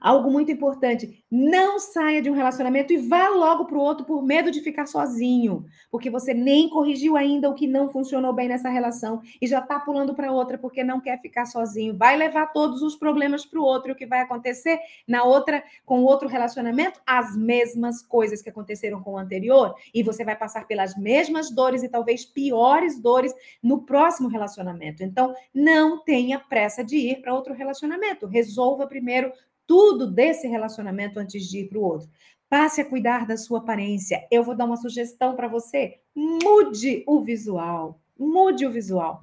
Algo 0.00 0.30
muito 0.30 0.50
importante: 0.50 1.22
não 1.30 1.78
saia 1.78 2.22
de 2.22 2.30
um 2.30 2.34
relacionamento 2.34 2.92
e 2.92 2.96
vá 2.96 3.28
logo 3.28 3.66
para 3.66 3.76
o 3.76 3.80
outro 3.80 4.06
por 4.06 4.22
medo 4.22 4.50
de 4.50 4.60
ficar 4.60 4.86
sozinho, 4.86 5.66
porque 5.90 6.08
você 6.08 6.32
nem 6.32 6.68
corrigiu 6.70 7.16
ainda 7.16 7.50
o 7.50 7.54
que 7.54 7.66
não 7.66 7.88
funcionou 7.88 8.32
bem 8.32 8.48
nessa 8.48 8.70
relação 8.70 9.20
e 9.40 9.46
já 9.46 9.58
está 9.58 9.78
pulando 9.78 10.14
para 10.14 10.32
outra 10.32 10.56
porque 10.56 10.82
não 10.82 11.00
quer 11.00 11.20
ficar 11.20 11.44
sozinho. 11.44 11.96
Vai 11.96 12.16
levar 12.16 12.46
todos 12.46 12.82
os 12.82 12.96
problemas 12.96 13.44
para 13.44 13.60
o 13.60 13.64
outro 13.64 13.90
e 13.90 13.92
o 13.92 13.96
que 13.96 14.06
vai 14.06 14.20
acontecer 14.20 14.78
na 15.06 15.24
outra, 15.24 15.62
com 15.84 16.00
o 16.00 16.04
outro 16.04 16.28
relacionamento? 16.28 17.00
As 17.06 17.36
mesmas 17.36 18.00
coisas 18.02 18.40
que 18.40 18.48
aconteceram 18.48 19.02
com 19.02 19.12
o 19.12 19.18
anterior 19.18 19.74
e 19.92 20.02
você 20.02 20.24
vai 20.24 20.36
passar 20.36 20.66
pelas 20.66 20.96
mesmas 20.96 21.50
dores 21.50 21.82
e 21.82 21.88
talvez 21.88 22.24
piores 22.24 22.98
dores 23.00 23.34
no 23.62 23.82
próximo 23.82 24.28
relacionamento. 24.28 25.02
Então, 25.02 25.34
não 25.54 26.02
tenha 26.02 26.38
pressa 26.38 26.82
de 26.82 26.96
ir 26.96 27.20
para 27.20 27.34
outro 27.34 27.52
relacionamento. 27.52 28.26
Resolva 28.26 28.86
primeiro 28.86 29.32
tudo 29.70 30.10
desse 30.10 30.48
relacionamento 30.48 31.20
antes 31.20 31.48
de 31.48 31.60
ir 31.60 31.68
para 31.68 31.78
o 31.78 31.82
outro. 31.82 32.10
Passe 32.48 32.80
a 32.80 32.84
cuidar 32.84 33.24
da 33.24 33.36
sua 33.36 33.60
aparência. 33.60 34.26
Eu 34.28 34.42
vou 34.42 34.56
dar 34.56 34.64
uma 34.64 34.76
sugestão 34.76 35.36
para 35.36 35.46
você. 35.46 36.00
Mude 36.12 37.04
o 37.06 37.20
visual. 37.20 38.00
Mude 38.18 38.66
o 38.66 38.72
visual. 38.72 39.22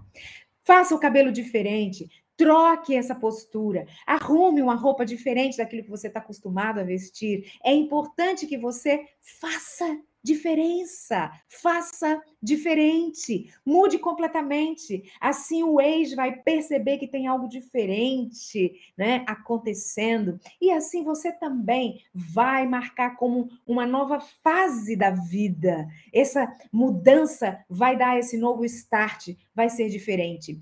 Faça 0.63 0.95
o 0.95 0.99
cabelo 0.99 1.33
diferente. 1.33 2.09
Troque 2.37 2.95
essa 2.95 3.13
postura. 3.13 3.87
Arrume 4.05 4.61
uma 4.61 4.75
roupa 4.75 5.05
diferente 5.05 5.57
daquilo 5.57 5.83
que 5.83 5.89
você 5.89 6.07
está 6.07 6.21
acostumado 6.21 6.79
a 6.79 6.83
vestir. 6.83 7.51
É 7.61 7.73
importante 7.73 8.47
que 8.47 8.57
você 8.57 9.03
faça 9.19 9.99
diferença, 10.27 11.31
faça 11.47 12.21
diferente, 12.41 13.49
mude 13.65 13.97
completamente. 13.97 15.03
Assim 15.21 15.63
o 15.63 15.79
ex 15.79 16.13
vai 16.13 16.35
perceber 16.41 16.97
que 16.97 17.07
tem 17.07 17.27
algo 17.27 17.47
diferente, 17.47 18.73
né, 18.97 19.23
acontecendo, 19.25 20.39
e 20.61 20.69
assim 20.71 21.03
você 21.03 21.31
também 21.31 22.03
vai 22.13 22.67
marcar 22.67 23.15
como 23.15 23.47
uma 23.65 23.85
nova 23.85 24.19
fase 24.19 24.95
da 24.95 25.11
vida. 25.11 25.87
Essa 26.13 26.53
mudança 26.71 27.63
vai 27.69 27.97
dar 27.97 28.19
esse 28.19 28.37
novo 28.37 28.65
start, 28.65 29.29
vai 29.55 29.69
ser 29.69 29.89
diferente 29.89 30.59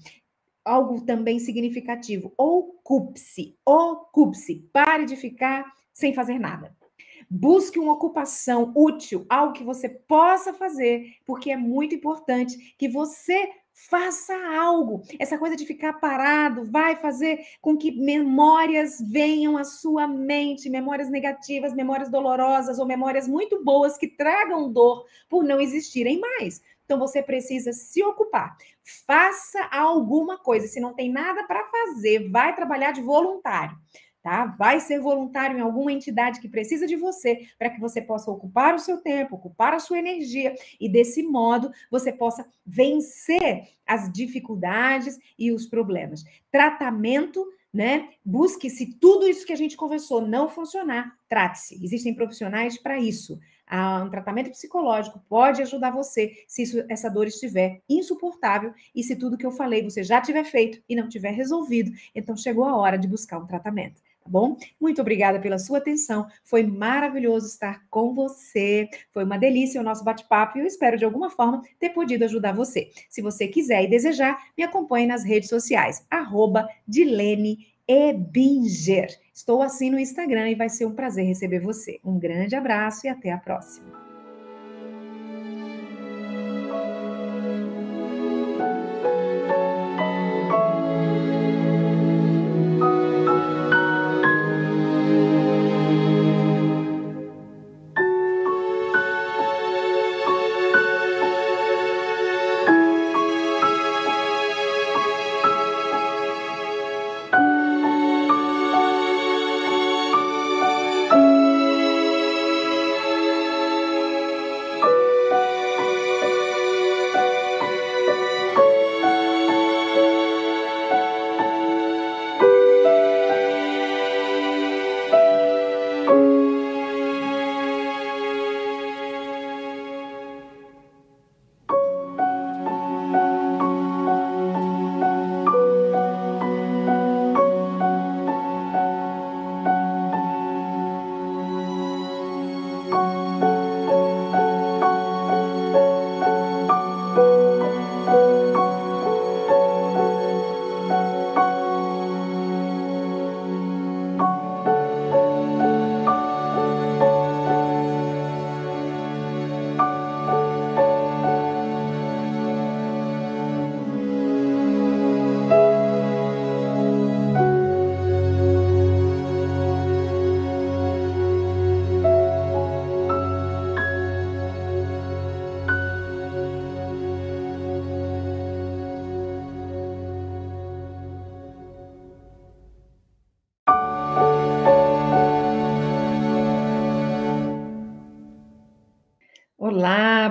algo 0.63 0.99
também 1.01 1.38
significativo. 1.38 2.34
Ocupe-se, 2.36 3.55
ocupe-se. 3.63 4.68
Pare 4.74 5.05
de 5.05 5.16
ficar 5.16 5.72
sem 5.93 6.11
fazer 6.11 6.39
nada. 6.39 6.76
Busque 7.30 7.80
uma 7.80 7.93
ocupação 7.93 8.71
útil, 8.76 9.26
algo 9.30 9.53
que 9.53 9.63
você 9.63 9.89
possa 9.89 10.53
fazer, 10.53 11.15
porque 11.26 11.51
é 11.51 11.57
muito 11.57 11.95
importante 11.95 12.76
que 12.78 12.88
você 12.88 13.49
faça 13.89 14.34
algo. 14.55 15.01
Essa 15.19 15.38
coisa 15.38 15.55
de 15.55 15.65
ficar 15.65 15.93
parado 15.93 16.63
vai 16.63 16.95
fazer 16.95 17.39
com 17.61 17.78
que 17.78 17.91
memórias 17.91 18.97
venham 19.01 19.57
à 19.57 19.65
sua 19.65 20.07
mente, 20.07 20.69
memórias 20.69 21.09
negativas, 21.09 21.73
memórias 21.73 22.09
dolorosas 22.09 22.80
ou 22.80 22.86
memórias 22.86 23.28
muito 23.28 23.63
boas 23.63 23.97
que 23.97 24.07
tragam 24.07 24.71
dor 24.71 25.05
por 25.30 25.43
não 25.43 25.59
existirem 25.59 26.19
mais. 26.19 26.61
Então 26.86 26.97
você 26.97 27.21
precisa 27.21 27.73
se 27.73 28.01
ocupar. 28.01 28.55
Faça 29.05 29.67
alguma 29.71 30.38
coisa. 30.38 30.67
Se 30.67 30.80
não 30.80 30.93
tem 30.93 31.11
nada 31.11 31.43
para 31.43 31.65
fazer, 31.65 32.30
vai 32.30 32.55
trabalhar 32.55 32.91
de 32.91 33.01
voluntário 33.01 33.76
tá? 34.26 34.47
Vai 34.57 34.80
ser 34.80 34.99
voluntário 34.99 35.55
em 35.55 35.61
alguma 35.61 35.93
entidade 35.93 36.41
que 36.41 36.49
precisa 36.49 36.88
de 36.88 36.95
você 36.95 37.47
para 37.59 37.69
que 37.69 37.80
você 37.80 38.01
possa 38.01 38.32
ocupar 38.32 38.73
o 38.73 38.80
seu 38.80 38.97
tempo, 38.97 39.36
ocupar 39.36 39.71
a 39.71 39.80
sua 39.80 39.99
energia 39.99 40.55
e 40.80 40.89
desse 40.89 41.21
modo 41.21 41.71
você 41.91 42.11
possa 42.11 42.43
vencer 42.65 43.67
as 43.86 44.11
dificuldades 44.11 45.19
e 45.38 45.51
os 45.51 45.67
problemas. 45.67 46.23
Tratamento 46.51 47.45
né? 47.71 48.07
Busque 48.23 48.69
se 48.69 48.97
tudo 48.97 49.28
isso 49.28 49.45
que 49.45 49.51
a 49.51 49.57
gente 49.57 49.76
conversou 49.76 50.26
não 50.26 50.47
funcionar, 50.47 51.13
trate-se. 51.28 51.76
Existem 51.84 52.15
profissionais 52.15 52.78
para 52.82 52.97
isso. 52.97 53.38
Ah, 53.67 54.01
um 54.01 54.09
tratamento 54.09 54.49
psicológico 54.49 55.21
pode 55.28 55.61
ajudar 55.61 55.91
você 55.91 56.32
se 56.47 56.63
isso, 56.63 56.86
essa 56.88 57.09
dor 57.09 57.28
estiver 57.28 57.82
insuportável 57.89 58.73
e 58.95 59.03
se 59.03 59.17
tudo 59.17 59.38
que 59.38 59.45
eu 59.45 59.51
falei 59.51 59.84
você 59.84 60.03
já 60.03 60.21
tiver 60.21 60.45
feito 60.45 60.82
e 60.88 60.95
não 60.95 61.09
tiver 61.09 61.32
resolvido, 61.32 61.91
então 62.15 62.38
chegou 62.38 62.63
a 62.63 62.78
hora 62.78 62.97
de 62.97 63.09
buscar 63.09 63.39
um 63.39 63.45
tratamento 63.45 64.01
tá 64.26 64.32
bom? 64.32 64.57
Muito 64.82 64.99
obrigada 65.01 65.39
pela 65.39 65.59
sua 65.59 65.78
atenção. 65.78 66.28
Foi 66.43 66.63
maravilhoso 66.63 67.47
estar 67.47 67.86
com 67.89 68.13
você. 68.13 68.89
Foi 69.13 69.23
uma 69.23 69.38
delícia 69.38 69.80
o 69.80 69.84
nosso 69.84 70.03
bate-papo 70.03 70.57
e 70.57 70.61
eu 70.61 70.65
espero 70.65 70.97
de 70.97 71.05
alguma 71.05 71.30
forma 71.30 71.61
ter 71.80 71.89
podido 71.89 72.26
ajudar 72.26 72.53
você. 72.53 72.89
Se 73.07 73.21
você 73.21 73.47
quiser 73.47 73.84
e 73.84 73.88
desejar, 73.88 74.38
me 74.57 74.63
acompanhe 74.63 75.05
nas 75.05 75.23
redes 75.23 75.49
sociais, 75.49 76.05
arroba 76.09 76.67
Dilene 76.88 77.67
Ebinger. 77.88 79.09
Estou 79.32 79.61
assim 79.61 79.91
no 79.91 79.99
Instagram 79.99 80.49
e 80.49 80.55
vai 80.55 80.69
ser 80.69 80.86
um 80.86 80.95
prazer 80.95 81.26
receber 81.26 81.59
você. 81.59 81.99
Um 82.03 82.17
grande 82.17 82.55
abraço 82.55 83.05
e 83.05 83.09
até 83.09 83.32
a 83.32 83.38
próxima. 83.38 84.05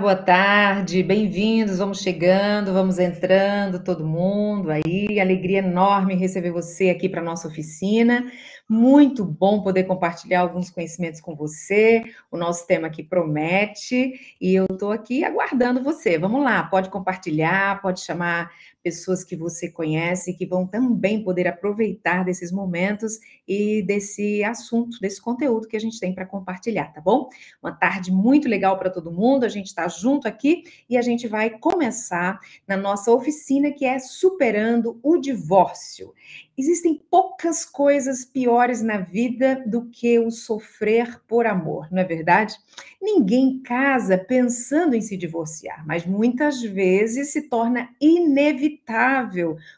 Boa 0.04 0.14
tarde, 0.14 1.02
bem-vindos. 1.02 1.78
Vamos 1.78 2.00
chegando, 2.00 2.74
vamos 2.74 2.98
entrando, 2.98 3.82
todo 3.82 4.06
mundo 4.06 4.70
aí. 4.70 5.18
Alegria 5.18 5.60
enorme 5.60 6.14
receber 6.14 6.50
você 6.50 6.90
aqui 6.90 7.08
para 7.08 7.22
nossa 7.22 7.48
oficina. 7.48 8.30
Muito 8.68 9.24
bom 9.24 9.62
poder 9.62 9.84
compartilhar 9.84 10.42
alguns 10.42 10.68
conhecimentos 10.68 11.22
com 11.22 11.34
você. 11.34 12.04
O 12.30 12.36
nosso 12.36 12.66
tema 12.66 12.88
aqui 12.88 13.02
promete 13.02 14.36
e 14.38 14.54
eu 14.54 14.66
estou 14.70 14.92
aqui 14.92 15.24
aguardando 15.24 15.82
você. 15.82 16.18
Vamos 16.18 16.44
lá, 16.44 16.62
pode 16.64 16.90
compartilhar, 16.90 17.80
pode 17.80 18.00
chamar 18.00 18.50
pessoas 18.84 19.24
que 19.24 19.34
você 19.34 19.70
conhece 19.70 20.34
que 20.34 20.44
vão 20.44 20.66
também 20.66 21.24
poder 21.24 21.48
aproveitar 21.48 22.22
desses 22.22 22.52
momentos 22.52 23.18
e 23.48 23.82
desse 23.82 24.44
assunto, 24.44 25.00
desse 25.00 25.22
conteúdo 25.22 25.66
que 25.66 25.76
a 25.76 25.80
gente 25.80 25.98
tem 25.98 26.14
para 26.14 26.26
compartilhar, 26.26 26.92
tá 26.92 27.00
bom? 27.00 27.30
Uma 27.62 27.72
tarde 27.72 28.12
muito 28.12 28.46
legal 28.46 28.78
para 28.78 28.90
todo 28.90 29.10
mundo. 29.10 29.44
A 29.44 29.48
gente 29.48 29.68
está 29.68 29.88
junto 29.88 30.28
aqui 30.28 30.64
e 30.88 30.98
a 30.98 31.02
gente 31.02 31.26
vai 31.26 31.48
começar 31.48 32.38
na 32.68 32.76
nossa 32.76 33.10
oficina 33.10 33.72
que 33.72 33.86
é 33.86 33.98
superando 33.98 35.00
o 35.02 35.16
divórcio. 35.16 36.12
Existem 36.56 37.02
poucas 37.10 37.64
coisas 37.64 38.24
piores 38.24 38.82
na 38.82 38.98
vida 38.98 39.64
do 39.66 39.86
que 39.88 40.18
o 40.18 40.30
sofrer 40.30 41.20
por 41.26 41.46
amor, 41.46 41.88
não 41.90 42.02
é 42.02 42.04
verdade? 42.04 42.54
Ninguém 43.02 43.60
casa 43.60 44.16
pensando 44.16 44.94
em 44.94 45.00
se 45.00 45.16
divorciar, 45.16 45.84
mas 45.86 46.06
muitas 46.06 46.62
vezes 46.62 47.32
se 47.32 47.48
torna 47.48 47.88
inevitável 48.00 48.73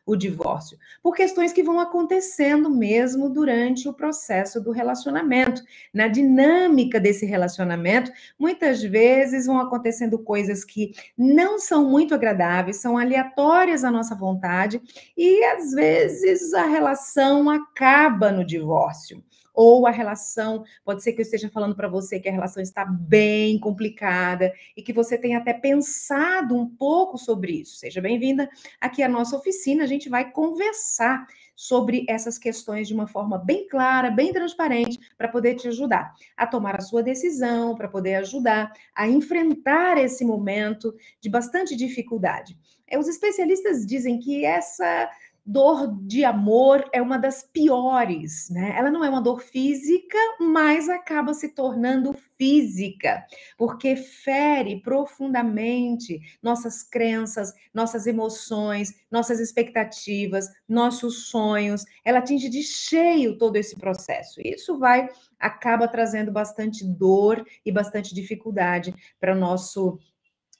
o 0.04 0.16
divórcio, 0.16 0.78
por 1.02 1.14
questões 1.14 1.52
que 1.52 1.62
vão 1.62 1.80
acontecendo 1.80 2.70
mesmo 2.70 3.28
durante 3.28 3.88
o 3.88 3.92
processo 3.92 4.60
do 4.60 4.70
relacionamento. 4.70 5.62
Na 5.92 6.08
dinâmica 6.08 7.00
desse 7.00 7.26
relacionamento, 7.26 8.10
muitas 8.38 8.82
vezes 8.82 9.46
vão 9.46 9.58
acontecendo 9.58 10.18
coisas 10.18 10.64
que 10.64 10.92
não 11.16 11.58
são 11.58 11.88
muito 11.88 12.14
agradáveis, 12.14 12.76
são 12.76 12.98
aleatórias 12.98 13.84
à 13.84 13.90
nossa 13.90 14.14
vontade 14.14 14.80
e 15.16 15.44
às 15.44 15.72
vezes 15.72 16.52
a 16.54 16.66
relação 16.66 17.48
acaba 17.50 18.30
no 18.30 18.44
divórcio. 18.44 19.22
Ou 19.56 19.86
a 19.86 19.90
relação, 19.90 20.64
pode 20.84 21.02
ser 21.02 21.14
que 21.14 21.20
eu 21.20 21.24
esteja 21.24 21.48
falando 21.48 21.74
para 21.74 21.88
você 21.88 22.20
que 22.20 22.28
a 22.28 22.32
relação 22.32 22.62
está 22.62 22.84
bem 22.84 23.58
complicada 23.58 24.52
e 24.76 24.82
que 24.82 24.92
você 24.92 25.16
tenha 25.16 25.38
até 25.38 25.54
pensado 25.54 26.54
um 26.54 26.68
pouco 26.68 27.16
sobre 27.16 27.52
isso. 27.62 27.76
Seja 27.76 28.02
bem-vinda 28.02 28.48
aqui 28.78 29.02
à 29.02 29.08
nossa 29.08 29.34
oficina, 29.34 29.84
a 29.84 29.86
gente 29.86 30.10
vai 30.10 30.30
conversar 30.30 31.26
sobre 31.56 32.04
essas 32.06 32.38
questões 32.38 32.86
de 32.86 32.92
uma 32.92 33.08
forma 33.08 33.38
bem 33.38 33.66
clara, 33.66 34.10
bem 34.10 34.30
transparente, 34.30 35.00
para 35.16 35.26
poder 35.26 35.54
te 35.54 35.66
ajudar 35.68 36.14
a 36.36 36.46
tomar 36.46 36.76
a 36.76 36.82
sua 36.82 37.02
decisão, 37.02 37.74
para 37.74 37.88
poder 37.88 38.16
ajudar 38.16 38.70
a 38.94 39.08
enfrentar 39.08 39.96
esse 39.96 40.22
momento 40.22 40.94
de 41.18 41.30
bastante 41.30 41.74
dificuldade. 41.74 42.56
É, 42.86 42.98
os 42.98 43.08
especialistas 43.08 43.84
dizem 43.84 44.18
que 44.18 44.44
essa 44.44 45.10
dor 45.46 45.96
de 46.02 46.24
amor 46.24 46.84
é 46.92 47.00
uma 47.00 47.18
das 47.18 47.42
piores, 47.42 48.50
né? 48.50 48.74
Ela 48.76 48.90
não 48.90 49.04
é 49.04 49.08
uma 49.08 49.22
dor 49.22 49.40
física, 49.40 50.18
mas 50.40 50.88
acaba 50.88 51.32
se 51.32 51.54
tornando 51.54 52.12
física, 52.36 53.24
porque 53.56 53.94
fere 53.94 54.80
profundamente 54.82 56.20
nossas 56.42 56.82
crenças, 56.82 57.52
nossas 57.72 58.06
emoções, 58.06 58.92
nossas 59.10 59.38
expectativas, 59.38 60.48
nossos 60.68 61.28
sonhos. 61.28 61.84
Ela 62.04 62.18
atinge 62.18 62.48
de 62.48 62.62
cheio 62.62 63.38
todo 63.38 63.56
esse 63.56 63.76
processo. 63.76 64.40
Isso 64.44 64.78
vai 64.78 65.08
acaba 65.38 65.86
trazendo 65.86 66.32
bastante 66.32 66.84
dor 66.84 67.44
e 67.64 67.70
bastante 67.70 68.14
dificuldade 68.14 68.94
para 69.20 69.34
o 69.34 69.38
nosso 69.38 69.98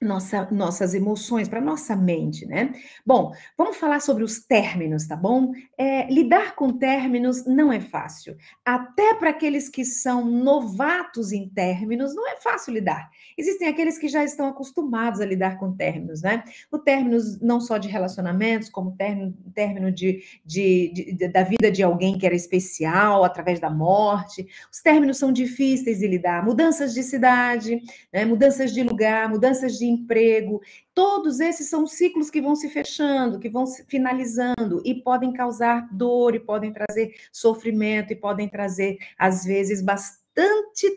nossa, 0.01 0.47
nossas 0.51 0.93
emoções, 0.95 1.49
para 1.49 1.61
nossa 1.61 1.97
mente, 1.97 2.45
né? 2.45 2.73
Bom, 3.05 3.33
vamos 3.57 3.79
falar 3.79 4.01
sobre 4.01 4.23
os 4.23 4.41
términos, 4.41 5.07
tá 5.07 5.17
bom? 5.17 5.53
É, 5.79 6.07
lidar 6.13 6.55
com 6.55 6.71
términos 6.71 7.47
não 7.47 7.73
é 7.73 7.81
fácil. 7.81 8.37
Até 8.63 9.15
para 9.15 9.31
aqueles 9.31 9.71
que 9.71 9.87
são 9.87 10.25
novatos 10.27 11.33
em 11.33 11.49
términos, 11.49 12.15
não 12.15 12.29
é 12.29 12.37
fácil 12.37 12.75
lidar. 12.75 13.11
Existem 13.39 13.69
aqueles 13.69 13.97
que 13.97 14.07
já 14.07 14.23
estão 14.23 14.47
acostumados 14.49 15.21
a 15.21 15.27
lidar 15.27 15.59
com 15.59 15.73
términos, 15.73 16.21
né? 16.21 16.45
O 16.71 16.79
término 16.79 17.17
não 17.41 17.59
só 17.59 17.79
de 17.79 17.89
relacionamentos, 17.89 18.69
como 18.69 18.93
término, 18.93 19.35
término 19.55 19.91
de, 19.91 20.23
de, 20.45 20.93
de, 20.93 21.29
da 21.29 21.43
vida 21.43 21.71
de 21.71 21.83
alguém 21.83 22.19
que 22.19 22.27
era 22.27 22.35
especial 22.35 23.25
através 23.25 23.59
da 23.59 23.71
morte. 23.71 24.47
Os 24.71 24.83
términos 24.83 25.17
são 25.17 25.33
difíceis 25.33 26.01
de 26.01 26.07
lidar. 26.07 26.45
Mudanças 26.45 26.93
de 26.93 27.03
cidade, 27.03 27.81
né? 28.13 28.27
mudanças 28.27 28.75
de 28.75 28.83
lugar, 28.83 29.31
mudanças 29.31 29.79
de 29.79 29.86
emprego, 29.87 30.61
todos 30.95 31.41
esses 31.41 31.69
são 31.69 31.87
ciclos 31.87 32.31
que 32.31 32.41
vão 32.41 32.57
se 32.57 32.69
fechando, 32.69 33.39
que 33.39 33.49
vão 33.49 33.67
se 33.67 33.85
finalizando 33.85 34.83
e 34.85 34.95
podem 34.95 35.33
causar 35.33 35.89
dor, 35.93 36.35
e 36.35 36.41
podem 36.41 36.73
trazer 36.73 37.15
sofrimento, 37.33 38.13
e 38.13 38.17
podem 38.17 38.49
trazer, 38.49 38.99
às 39.19 39.45
vezes, 39.45 39.83
bastante 39.83 40.27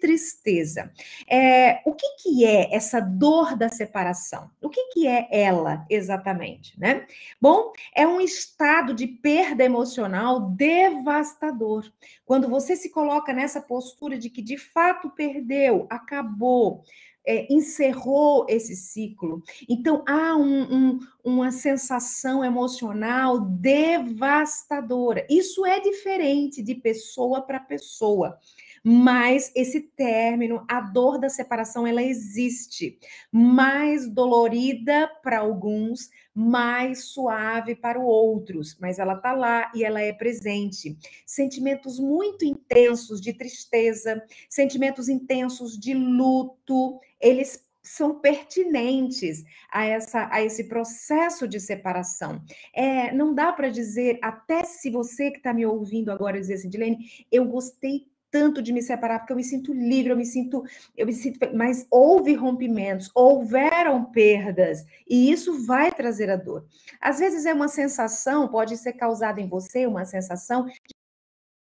tristeza. 0.02 0.92
É, 1.30 1.82
o 1.86 1.94
que, 1.94 2.08
que 2.18 2.46
é 2.46 2.76
essa 2.76 3.00
dor 3.00 3.56
da 3.56 3.70
separação? 3.70 4.52
O 4.62 4.70
que, 4.70 4.90
que 4.92 5.08
é 5.08 5.28
ela 5.32 5.86
exatamente, 5.90 6.78
né? 6.78 7.06
Bom, 7.40 7.72
é 7.96 8.06
um 8.06 8.20
estado 8.20 8.94
de 8.94 9.08
perda 9.08 9.64
emocional 9.64 10.42
devastador. 10.52 11.90
Quando 12.26 12.50
você 12.50 12.76
se 12.76 12.90
coloca 12.90 13.32
nessa 13.32 13.62
postura 13.62 14.18
de 14.18 14.30
que 14.30 14.42
de 14.42 14.58
fato 14.58 15.10
perdeu, 15.10 15.88
acabou, 15.90 16.84
é, 17.26 17.52
encerrou 17.54 18.46
esse 18.50 18.76
ciclo. 18.76 19.44
Então, 19.68 20.04
há 20.08 20.36
um, 20.36 20.62
um, 20.64 21.00
uma 21.24 21.52
sensação 21.52 22.44
emocional 22.44 23.40
devastadora. 23.40 25.26
Isso 25.30 25.66
é 25.66 25.80
diferente 25.80 26.62
de 26.64 26.76
pessoa 26.76 27.42
para 27.42 27.60
pessoa. 27.60 28.38
Mas 28.84 29.51
esse 29.56 29.81
término, 29.81 30.65
a 30.68 30.81
dor 30.81 31.19
da 31.19 31.30
separação, 31.30 31.85
ela 31.85 32.01
existe. 32.01 32.97
Mais 33.31 34.10
dolorida 34.10 35.07
para 35.22 35.39
alguns, 35.39 36.10
mais 36.34 37.06
suave 37.06 37.76
para 37.76 37.99
outros, 37.99 38.77
mas 38.80 38.99
ela 38.99 39.14
está 39.14 39.34
lá 39.34 39.72
e 39.76 39.84
ela 39.84 40.01
é 40.01 40.14
presente. 40.14 40.97
Sentimentos 41.26 41.99
muito 41.99 42.45
intensos 42.45 43.19
de 43.19 43.34
tristeza, 43.34 44.23
sentimentos 44.49 45.10
intensos 45.10 45.77
de 45.77 45.93
luto, 45.93 46.99
eles 47.19 47.68
são 47.81 48.19
pertinentes 48.19 49.43
a, 49.72 49.85
essa, 49.85 50.30
a 50.31 50.43
esse 50.43 50.65
processo 50.65 51.47
de 51.47 51.60
separação. 51.60 52.41
É, 52.73 53.11
não 53.11 53.34
dá 53.34 53.51
para 53.51 53.69
dizer, 53.69 54.19
até 54.22 54.64
se 54.64 54.89
você 54.89 55.31
que 55.31 55.38
está 55.38 55.53
me 55.53 55.65
ouvindo 55.65 56.11
agora 56.11 56.39
dizer 56.39 56.56
assim, 56.56 56.69
Dilene, 56.69 56.97
eu 57.31 57.45
gostei 57.45 58.06
tanto 58.31 58.61
de 58.61 58.72
me 58.72 58.81
separar, 58.81 59.19
porque 59.19 59.34
eu 59.34 59.38
me 59.38 59.43
sinto 59.43 59.73
livre, 59.73 60.11
eu 60.11 60.18
me 60.18 60.26
sinto, 60.26 60.64
eu 60.95 61.06
me 61.06 61.14
sinto, 61.14 61.39
mas 61.56 61.85
houve 61.89 62.34
rompimentos, 62.34 63.10
houveram 63.15 64.06
perdas, 64.06 64.85
e 65.07 65.31
isso 65.31 65.65
vai 65.65 65.91
trazer 65.91 66.30
a 66.30 66.35
dor. 66.35 66.65
Às 66.99 67.19
vezes 67.19 67.45
é 67.45 67.53
uma 67.53 67.68
sensação, 67.68 68.47
pode 68.47 68.77
ser 68.77 68.93
causada 68.93 69.41
em 69.41 69.47
você 69.47 69.85
uma 69.85 70.06
sensação 70.06 70.68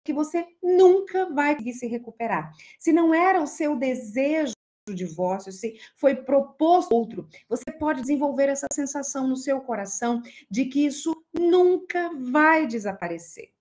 que 0.05 0.13
você 0.13 0.47
nunca 0.63 1.27
vai 1.33 1.55
conseguir 1.55 1.75
se 1.75 1.87
recuperar. 1.87 2.53
Se 2.79 2.93
não 2.93 3.13
era 3.13 3.43
o 3.43 3.47
seu 3.47 3.77
desejo 3.77 4.53
o 4.89 4.95
divórcio, 4.95 5.51
se 5.51 5.81
foi 5.97 6.15
proposto 6.15 6.93
outro, 6.93 7.29
você 7.49 7.73
pode 7.77 8.03
desenvolver 8.03 8.49
essa 8.49 8.69
sensação 8.73 9.27
no 9.27 9.37
seu 9.37 9.61
coração 9.61 10.23
de 10.49 10.67
que 10.67 10.87
isso 10.87 11.13
nunca 11.35 12.09
vai 12.15 12.69
desaparecer 12.69 13.56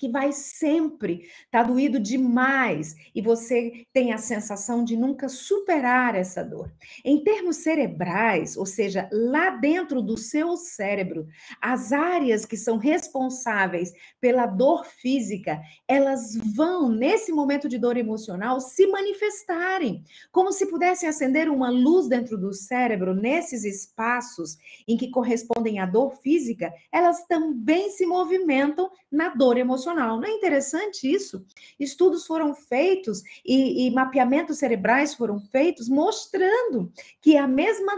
que 0.00 0.08
vai 0.08 0.32
sempre 0.32 1.26
estar 1.44 1.62
tá 1.62 1.62
doído 1.62 2.00
demais 2.00 2.96
e 3.14 3.20
você 3.20 3.84
tem 3.92 4.14
a 4.14 4.18
sensação 4.18 4.82
de 4.82 4.96
nunca 4.96 5.28
superar 5.28 6.14
essa 6.14 6.42
dor. 6.42 6.72
Em 7.04 7.22
termos 7.22 7.56
cerebrais, 7.56 8.56
ou 8.56 8.64
seja, 8.64 9.10
lá 9.12 9.50
dentro 9.50 10.00
do 10.00 10.16
seu 10.16 10.56
cérebro, 10.56 11.28
as 11.60 11.92
áreas 11.92 12.46
que 12.46 12.56
são 12.56 12.78
responsáveis 12.78 13.92
pela 14.18 14.46
dor 14.46 14.86
física, 14.86 15.60
elas 15.86 16.34
vão 16.56 16.88
nesse 16.88 17.30
momento 17.30 17.68
de 17.68 17.76
dor 17.76 17.98
emocional 17.98 18.58
se 18.58 18.86
manifestarem, 18.86 20.02
como 20.32 20.50
se 20.50 20.64
pudessem 20.64 21.10
acender 21.10 21.46
uma 21.50 21.68
luz 21.68 22.08
dentro 22.08 22.38
do 22.38 22.54
cérebro 22.54 23.14
nesses 23.14 23.64
espaços 23.64 24.56
em 24.88 24.96
que 24.96 25.10
correspondem 25.10 25.78
à 25.78 25.84
dor 25.84 26.16
física, 26.22 26.72
elas 26.90 27.26
também 27.26 27.90
se 27.90 28.06
movimentam 28.06 28.90
na 29.12 29.28
dor 29.34 29.58
emocional 29.58 29.89
emocional. 29.90 30.20
Não 30.20 30.28
é 30.28 30.30
interessante 30.30 31.10
isso? 31.10 31.44
Estudos 31.78 32.26
foram 32.26 32.54
feitos 32.54 33.22
e, 33.44 33.86
e 33.86 33.90
mapeamentos 33.90 34.58
cerebrais 34.58 35.14
foram 35.14 35.40
feitos 35.40 35.88
mostrando 35.88 36.92
que 37.20 37.36
a 37.36 37.46
mesma, 37.46 37.92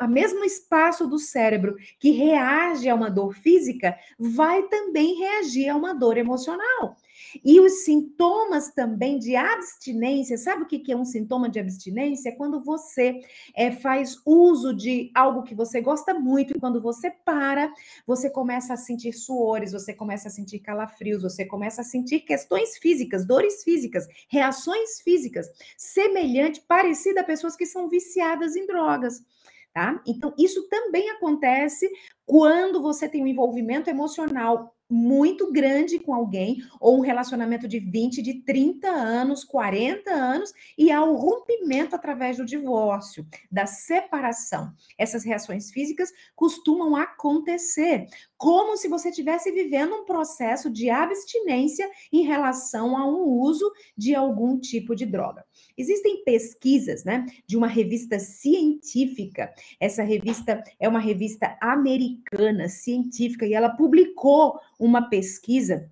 a 0.00 0.08
mesmo 0.08 0.44
espaço 0.44 1.06
do 1.06 1.18
cérebro 1.18 1.76
que 1.98 2.10
reage 2.10 2.88
a 2.88 2.94
uma 2.94 3.10
dor 3.10 3.34
física 3.34 3.96
vai 4.18 4.62
também 4.64 5.18
reagir 5.18 5.68
a 5.68 5.76
uma 5.76 5.94
dor 5.94 6.18
emocional. 6.18 6.96
E 7.44 7.60
os 7.60 7.84
sintomas 7.84 8.70
também 8.72 9.18
de 9.18 9.36
abstinência, 9.36 10.38
sabe 10.38 10.62
o 10.62 10.66
que 10.66 10.90
é 10.90 10.96
um 10.96 11.04
sintoma 11.04 11.48
de 11.48 11.58
abstinência? 11.58 12.30
É 12.30 12.32
quando 12.32 12.62
você 12.62 13.20
é, 13.54 13.70
faz 13.70 14.20
uso 14.24 14.74
de 14.74 15.10
algo 15.14 15.42
que 15.42 15.54
você 15.54 15.80
gosta 15.80 16.14
muito, 16.14 16.56
e 16.56 16.60
quando 16.60 16.80
você 16.80 17.10
para, 17.10 17.72
você 18.06 18.30
começa 18.30 18.74
a 18.74 18.76
sentir 18.76 19.12
suores, 19.12 19.72
você 19.72 19.92
começa 19.92 20.28
a 20.28 20.30
sentir 20.30 20.60
calafrios, 20.60 21.22
você 21.22 21.44
começa 21.44 21.80
a 21.80 21.84
sentir 21.84 22.20
questões 22.20 22.76
físicas, 22.78 23.26
dores 23.26 23.62
físicas, 23.62 24.06
reações 24.28 25.00
físicas, 25.00 25.46
semelhante, 25.76 26.60
parecida 26.60 27.20
a 27.20 27.24
pessoas 27.24 27.56
que 27.56 27.66
são 27.66 27.88
viciadas 27.88 28.56
em 28.56 28.66
drogas. 28.66 29.24
Tá? 29.72 30.00
Então, 30.06 30.32
isso 30.38 30.66
também 30.68 31.10
acontece 31.10 31.86
quando 32.24 32.80
você 32.80 33.06
tem 33.06 33.22
um 33.22 33.26
envolvimento 33.26 33.90
emocional 33.90 34.75
muito 34.88 35.52
grande 35.52 35.98
com 35.98 36.14
alguém, 36.14 36.58
ou 36.80 36.98
um 36.98 37.00
relacionamento 37.00 37.66
de 37.66 37.78
20, 37.80 38.22
de 38.22 38.34
30 38.42 38.88
anos, 38.88 39.44
40 39.44 40.10
anos, 40.10 40.52
e 40.78 40.92
há 40.92 41.02
o 41.02 41.16
rompimento 41.16 41.94
através 41.94 42.36
do 42.36 42.44
divórcio, 42.44 43.26
da 43.50 43.66
separação. 43.66 44.72
Essas 44.96 45.24
reações 45.24 45.70
físicas 45.70 46.12
costumam 46.34 46.96
acontecer, 46.96 48.06
como 48.36 48.76
se 48.76 48.88
você 48.88 49.08
estivesse 49.08 49.50
vivendo 49.50 49.94
um 49.94 50.04
processo 50.04 50.70
de 50.70 50.90
abstinência 50.90 51.88
em 52.12 52.22
relação 52.22 52.96
a 52.96 53.06
um 53.08 53.24
uso 53.24 53.70
de 53.96 54.14
algum 54.14 54.58
tipo 54.58 54.94
de 54.94 55.06
droga. 55.06 55.44
Existem 55.76 56.22
pesquisas, 56.24 57.04
né, 57.04 57.26
de 57.46 57.56
uma 57.56 57.66
revista 57.66 58.18
científica. 58.18 59.52
Essa 59.80 60.02
revista 60.02 60.62
é 60.78 60.88
uma 60.88 61.00
revista 61.00 61.56
americana 61.60 62.68
científica 62.68 63.46
e 63.46 63.54
ela 63.54 63.70
publicou 63.70 64.58
uma 64.78 65.08
pesquisa 65.08 65.90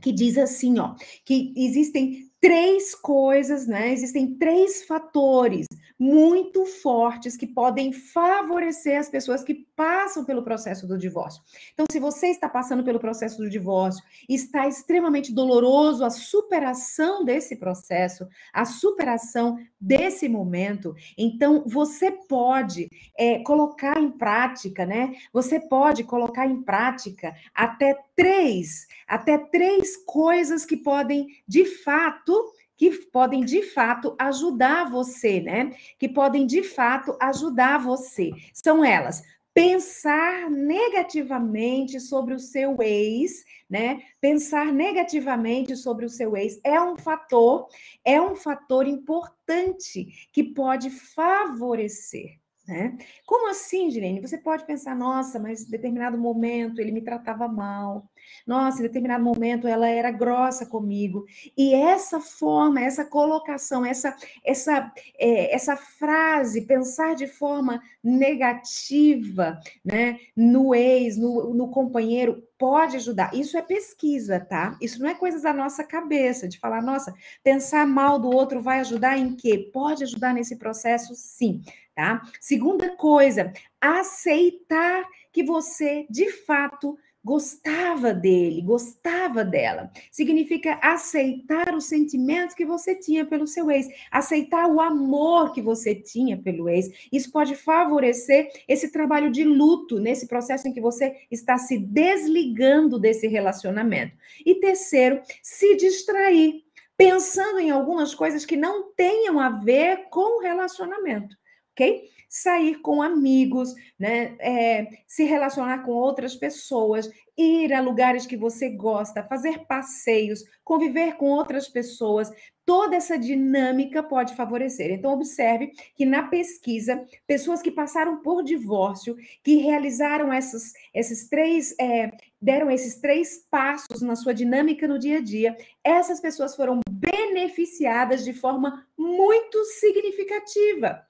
que 0.00 0.12
diz 0.12 0.36
assim, 0.36 0.78
ó, 0.78 0.94
que 1.24 1.54
existem 1.56 2.30
três 2.40 2.92
coisas, 2.92 3.68
né? 3.68 3.92
Existem 3.92 4.34
três 4.36 4.82
fatores 4.82 5.66
muito 6.02 6.66
fortes 6.66 7.36
que 7.36 7.46
podem 7.46 7.92
favorecer 7.92 8.98
as 8.98 9.08
pessoas 9.08 9.44
que 9.44 9.54
passam 9.76 10.24
pelo 10.24 10.42
processo 10.42 10.84
do 10.84 10.98
divórcio. 10.98 11.40
Então, 11.72 11.86
se 11.88 12.00
você 12.00 12.26
está 12.26 12.48
passando 12.48 12.82
pelo 12.82 12.98
processo 12.98 13.38
do 13.38 13.48
divórcio, 13.48 14.02
está 14.28 14.66
extremamente 14.66 15.32
doloroso 15.32 16.04
a 16.04 16.10
superação 16.10 17.24
desse 17.24 17.54
processo, 17.54 18.26
a 18.52 18.64
superação 18.64 19.56
desse 19.80 20.28
momento, 20.28 20.92
então 21.16 21.62
você 21.66 22.10
pode 22.10 22.88
é, 23.16 23.38
colocar 23.38 24.00
em 24.00 24.10
prática, 24.10 24.84
né? 24.84 25.12
Você 25.32 25.60
pode 25.60 26.02
colocar 26.02 26.46
em 26.48 26.62
prática 26.62 27.32
até 27.54 27.96
três, 28.16 28.88
até 29.06 29.38
três 29.38 29.96
coisas 30.04 30.64
que 30.64 30.76
podem, 30.76 31.28
de 31.46 31.64
fato, 31.64 32.52
que 32.82 32.90
podem 33.12 33.44
de 33.44 33.62
fato 33.62 34.16
ajudar 34.18 34.90
você, 34.90 35.40
né? 35.40 35.70
Que 36.00 36.08
podem 36.08 36.44
de 36.44 36.64
fato 36.64 37.16
ajudar 37.20 37.78
você. 37.78 38.32
São 38.52 38.84
elas: 38.84 39.22
pensar 39.54 40.50
negativamente 40.50 42.00
sobre 42.00 42.34
o 42.34 42.40
seu 42.40 42.82
ex, 42.82 43.44
né? 43.70 44.02
Pensar 44.20 44.72
negativamente 44.72 45.76
sobre 45.76 46.04
o 46.04 46.08
seu 46.08 46.36
ex 46.36 46.60
é 46.64 46.80
um 46.80 46.96
fator, 46.96 47.68
é 48.04 48.20
um 48.20 48.34
fator 48.34 48.84
importante 48.88 50.28
que 50.32 50.42
pode 50.42 50.90
favorecer 50.90 52.41
né? 52.66 52.96
Como 53.26 53.50
assim, 53.50 53.90
Girene? 53.90 54.20
Você 54.20 54.38
pode 54.38 54.64
pensar, 54.64 54.94
nossa, 54.94 55.38
mas 55.38 55.66
em 55.66 55.70
determinado 55.70 56.16
momento 56.16 56.80
ele 56.80 56.92
me 56.92 57.02
tratava 57.02 57.48
mal. 57.48 58.08
Nossa, 58.46 58.78
em 58.78 58.82
determinado 58.82 59.24
momento 59.24 59.66
ela 59.66 59.88
era 59.88 60.10
grossa 60.12 60.64
comigo. 60.64 61.24
E 61.56 61.74
essa 61.74 62.20
forma, 62.20 62.80
essa 62.80 63.04
colocação, 63.04 63.84
essa 63.84 64.16
essa 64.44 64.92
é, 65.18 65.52
essa 65.54 65.76
frase, 65.76 66.66
pensar 66.66 67.14
de 67.16 67.26
forma 67.26 67.82
negativa, 68.02 69.58
né, 69.84 70.18
no 70.36 70.74
ex, 70.74 71.16
no, 71.16 71.52
no 71.52 71.68
companheiro, 71.68 72.42
pode 72.62 72.94
ajudar. 72.94 73.34
Isso 73.34 73.58
é 73.58 73.62
pesquisa, 73.62 74.38
tá? 74.38 74.78
Isso 74.80 75.02
não 75.02 75.10
é 75.10 75.14
coisa 75.14 75.42
da 75.42 75.52
nossa 75.52 75.82
cabeça, 75.82 76.46
de 76.46 76.60
falar, 76.60 76.80
nossa, 76.80 77.12
pensar 77.42 77.84
mal 77.84 78.20
do 78.20 78.30
outro 78.30 78.62
vai 78.62 78.78
ajudar 78.78 79.18
em 79.18 79.34
quê? 79.34 79.68
Pode 79.72 80.04
ajudar 80.04 80.32
nesse 80.32 80.54
processo, 80.54 81.12
sim 81.16 81.60
tá? 81.92 82.22
Segunda 82.40 82.96
coisa, 82.96 83.52
aceitar 83.80 85.04
que 85.32 85.42
você 85.42 86.06
de 86.08 86.30
fato 86.30 86.96
gostava 87.24 88.12
dele, 88.12 88.60
gostava 88.62 89.44
dela. 89.44 89.90
Significa 90.10 90.78
aceitar 90.82 91.74
o 91.74 91.80
sentimento 91.80 92.56
que 92.56 92.64
você 92.64 92.94
tinha 92.94 93.24
pelo 93.24 93.46
seu 93.46 93.70
ex, 93.70 93.86
aceitar 94.10 94.68
o 94.68 94.80
amor 94.80 95.52
que 95.52 95.62
você 95.62 95.94
tinha 95.94 96.36
pelo 96.36 96.68
ex. 96.68 96.90
Isso 97.12 97.30
pode 97.30 97.54
favorecer 97.54 98.50
esse 98.66 98.90
trabalho 98.90 99.30
de 99.30 99.44
luto 99.44 99.98
nesse 99.98 100.26
processo 100.26 100.66
em 100.66 100.72
que 100.72 100.80
você 100.80 101.14
está 101.30 101.56
se 101.58 101.78
desligando 101.78 102.98
desse 102.98 103.28
relacionamento. 103.28 104.16
E 104.44 104.56
terceiro, 104.56 105.20
se 105.42 105.76
distrair, 105.76 106.64
pensando 106.96 107.60
em 107.60 107.70
algumas 107.70 108.14
coisas 108.14 108.44
que 108.44 108.56
não 108.56 108.92
tenham 108.94 109.38
a 109.38 109.48
ver 109.48 110.08
com 110.10 110.38
o 110.38 110.42
relacionamento 110.42 111.36
ok? 111.72 112.10
Sair 112.28 112.80
com 112.80 113.02
amigos, 113.02 113.74
né? 113.98 114.36
É, 114.40 114.86
se 115.06 115.24
relacionar 115.24 115.84
com 115.84 115.92
outras 115.92 116.34
pessoas, 116.34 117.10
ir 117.36 117.72
a 117.72 117.80
lugares 117.80 118.26
que 118.26 118.36
você 118.36 118.70
gosta, 118.70 119.22
fazer 119.22 119.66
passeios, 119.66 120.42
conviver 120.64 121.16
com 121.16 121.26
outras 121.26 121.68
pessoas, 121.68 122.30
toda 122.64 122.96
essa 122.96 123.18
dinâmica 123.18 124.02
pode 124.02 124.34
favorecer. 124.34 124.90
Então, 124.90 125.12
observe 125.12 125.72
que 125.94 126.04
na 126.04 126.24
pesquisa, 126.24 127.04
pessoas 127.26 127.60
que 127.60 127.70
passaram 127.70 128.22
por 128.22 128.42
divórcio, 128.42 129.16
que 129.42 129.56
realizaram 129.56 130.32
essas, 130.32 130.72
esses 130.94 131.28
três, 131.28 131.74
é, 131.78 132.10
deram 132.40 132.70
esses 132.70 133.00
três 133.00 133.46
passos 133.50 134.00
na 134.00 134.16
sua 134.16 134.32
dinâmica 134.32 134.86
no 134.86 134.98
dia 134.98 135.18
a 135.18 135.22
dia, 135.22 135.56
essas 135.82 136.20
pessoas 136.20 136.54
foram 136.54 136.80
beneficiadas 136.90 138.24
de 138.24 138.32
forma 138.32 138.86
muito 138.96 139.64
significativa 139.64 141.04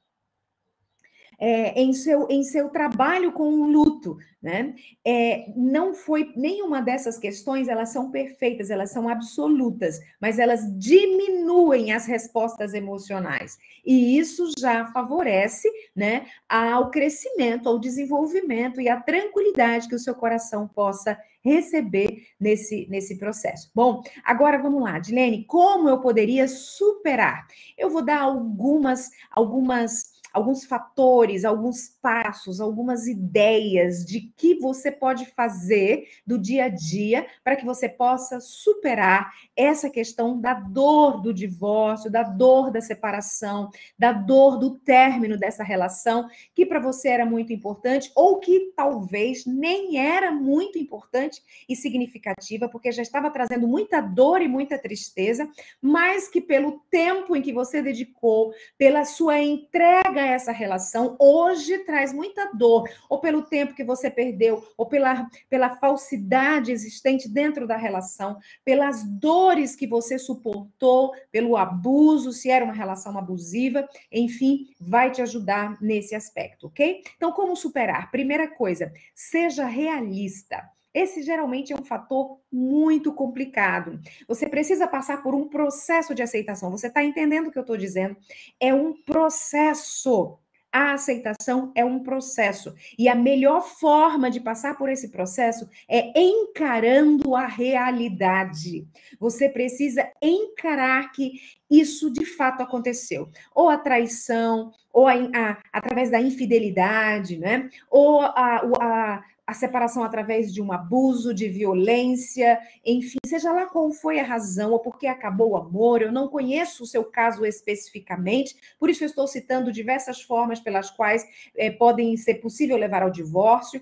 é, 1.44 1.82
em, 1.82 1.93
seu, 1.93 2.28
em 2.31 2.44
seu 2.44 2.69
trabalho 2.69 3.32
com 3.32 3.52
o 3.52 3.66
luto, 3.66 4.16
né? 4.40 4.77
É, 5.05 5.52
não 5.56 5.93
foi 5.93 6.32
nenhuma 6.36 6.81
dessas 6.81 7.19
questões, 7.19 7.66
elas 7.66 7.89
são 7.89 8.12
perfeitas, 8.12 8.70
elas 8.70 8.93
são 8.93 9.09
absolutas, 9.09 9.98
mas 10.20 10.39
elas 10.39 10.60
diminuem 10.78 11.93
as 11.93 12.06
respostas 12.06 12.74
emocionais. 12.74 13.59
E 13.85 14.16
isso 14.16 14.52
já 14.56 14.86
favorece, 14.93 15.69
né, 15.97 16.27
ao 16.48 16.93
crescimento, 16.93 17.69
ao 17.69 17.77
desenvolvimento 17.77 18.81
e 18.81 18.89
à 18.89 19.01
tranquilidade 19.01 19.89
que 19.89 19.97
o 19.97 19.98
seu 19.98 20.14
coração 20.14 20.69
possa 20.69 21.19
receber 21.44 22.28
nesse, 22.39 22.86
nesse 22.89 23.19
processo. 23.19 23.69
Bom, 23.74 24.01
agora 24.23 24.62
vamos 24.62 24.81
lá, 24.81 25.01
Dilene, 25.01 25.44
como 25.44 25.89
eu 25.89 25.98
poderia 25.98 26.47
superar? 26.47 27.48
Eu 27.77 27.90
vou 27.90 28.05
dar 28.05 28.20
algumas, 28.20 29.10
algumas 29.28 30.11
alguns 30.33 30.65
fatores, 30.65 31.45
alguns 31.45 31.89
passos, 32.01 32.61
algumas 32.61 33.07
ideias 33.07 34.05
de 34.05 34.33
que 34.37 34.55
você 34.55 34.91
pode 34.91 35.27
fazer 35.27 36.07
do 36.27 36.39
dia 36.39 36.65
a 36.65 36.69
dia 36.69 37.27
para 37.45 37.57
que 37.57 37.65
você 37.65 37.89
possa 37.89 38.41
superar 38.41 39.31
essa 39.57 39.91
questão 39.91 40.41
da 40.41 40.55
dor 40.55 41.21
do 41.21 41.33
divórcio, 41.35 42.11
da 42.11 42.23
dor 42.23 42.71
da 42.71 42.81
separação, 42.81 43.71
da 43.99 44.13
dor 44.13 44.59
do 44.59 44.79
término 44.79 45.37
dessa 45.37 45.63
relação, 45.63 46.29
que 46.55 46.65
para 46.65 46.81
você 46.81 47.09
era 47.09 47.27
muito 47.27 47.53
importante 47.53 48.11
ou 48.15 48.39
que 48.39 48.73
talvez 48.75 49.45
nem 49.45 49.99
era 49.99 50.31
muito 50.31 50.79
importante 50.79 51.43
e 51.69 51.77
significativa, 51.77 52.69
porque 52.69 52.91
já 52.91 53.03
estava 53.03 53.31
trazendo 53.31 53.69
muita 53.69 54.01
dor 54.01 54.41
e 54.41 54.49
muita 54.49 54.79
tristeza, 54.79 55.49
mas 55.81 56.29
que 56.29 56.41
pelo 56.41 56.81
tempo 56.91 57.37
em 57.37 57.43
que 57.43 57.53
você 57.53 57.83
dedicou, 57.83 58.53
pela 58.79 59.05
sua 59.05 59.39
entrega 59.39 60.22
essa 60.27 60.53
relação, 60.53 61.16
hoje 61.19 61.78
traz 61.81 62.12
muita 62.12 62.53
dor, 62.53 62.89
ou 63.09 63.19
pelo 63.20 63.43
tempo 63.43 63.74
que 63.74 63.85
você 63.85 64.11
perdeu, 64.11 64.65
ou 64.77 64.86
pela, 64.86 65.28
pela 65.49 65.77
falsidade 65.77 66.73
existente 66.73 67.28
dentro 67.28 67.66
da 67.66 67.77
relação, 67.77 68.39
pelas 68.65 69.05
dores 69.05 69.77
que 69.77 69.86
você 69.86 70.19
suportou, 70.19 71.12
pelo 71.31 71.57
abuso, 71.57 72.32
se 72.32 72.51
era 72.51 72.65
uma 72.65 72.74
relação 72.74 73.16
abusiva, 73.16 73.89
enfim, 74.11 74.69
vai 74.81 75.11
te 75.11 75.23
ajudar 75.23 75.81
nesse 75.81 76.15
aspecto, 76.15 76.66
ok? 76.66 77.03
Então, 77.16 77.32
como 77.32 77.57
superar? 77.57 78.11
Primeira 78.11 78.49
coisa, 78.49 78.93
seja 79.15 79.65
realista. 79.66 80.62
Esse 80.94 81.23
geralmente 81.23 81.73
é 81.73 81.77
um 81.77 81.85
fator 81.85 82.39
muito 82.51 83.12
complicado. 83.14 83.98
Você 84.28 84.48
precisa 84.48 84.86
passar 84.86 85.23
por 85.23 85.35
um 85.35 85.48
processo 85.48 86.14
de 86.14 86.23
aceitação. 86.23 86.70
Você 86.70 86.89
está 86.89 87.02
entendendo 87.02 87.47
o 87.48 87.51
que 87.51 87.59
eu 87.59 87.62
estou 87.62 87.77
dizendo? 87.77 88.16
É 88.60 88.73
um 88.74 88.93
processo 89.02 90.39
A 90.74 90.93
aceitação 90.94 91.70
é 91.74 91.85
um 91.85 92.02
processo. 92.02 92.74
E 92.98 93.06
a 93.06 93.14
melhor 93.14 93.60
forma 93.60 94.31
de 94.31 94.40
passar 94.40 94.78
por 94.78 94.89
esse 94.89 95.10
processo 95.10 95.69
é 95.86 96.19
encarando 96.19 97.36
a 97.36 97.47
realidade. 97.47 98.86
Você 99.20 99.51
precisa 99.51 100.10
encarar 100.23 101.12
que 101.12 101.32
isso 101.70 102.10
de 102.10 102.24
fato 102.24 102.62
aconteceu. 102.62 103.28
Ou 103.55 103.69
a 103.69 103.77
traição, 103.77 104.73
ou 104.90 105.06
a, 105.06 105.12
a, 105.12 105.59
através 105.70 106.10
da 106.10 106.20
infidelidade, 106.23 107.36
né? 107.39 107.69
Ou 107.90 108.23
a, 108.23 109.23
a, 109.53 109.55
separação 109.55 110.03
através 110.03 110.53
de 110.53 110.61
um 110.61 110.73
abuso, 110.73 111.35
de 111.35 111.49
violência, 111.49 112.59
enfim, 112.85 113.19
seja 113.27 113.53
lá 113.53 113.66
qual 113.66 113.93
foi 113.93 114.19
a 114.19 114.24
razão 114.24 114.73
ou 114.73 114.81
porque 114.81 115.07
acabou 115.07 115.51
o 115.51 115.57
amor, 115.57 116.03
eu 116.03 116.11
não 116.11 116.29
conheço 116.29 116.83
o 116.83 116.87
seu 116.87 117.05
caso 117.05 117.45
especificamente, 117.45 118.57
por 118.79 118.91
isso 118.91 119.05
eu 119.05 119.09
estou 119.09 119.27
citando 119.27 119.70
diversas 119.73 120.20
formas 120.23 120.61
pelas 120.61 120.91
quais 120.91 121.24
é, 121.57 121.70
podem 121.70 122.16
ser 122.16 122.35
possível 122.37 122.77
levar 122.77 123.03
ao 123.03 123.11
divórcio. 123.11 123.81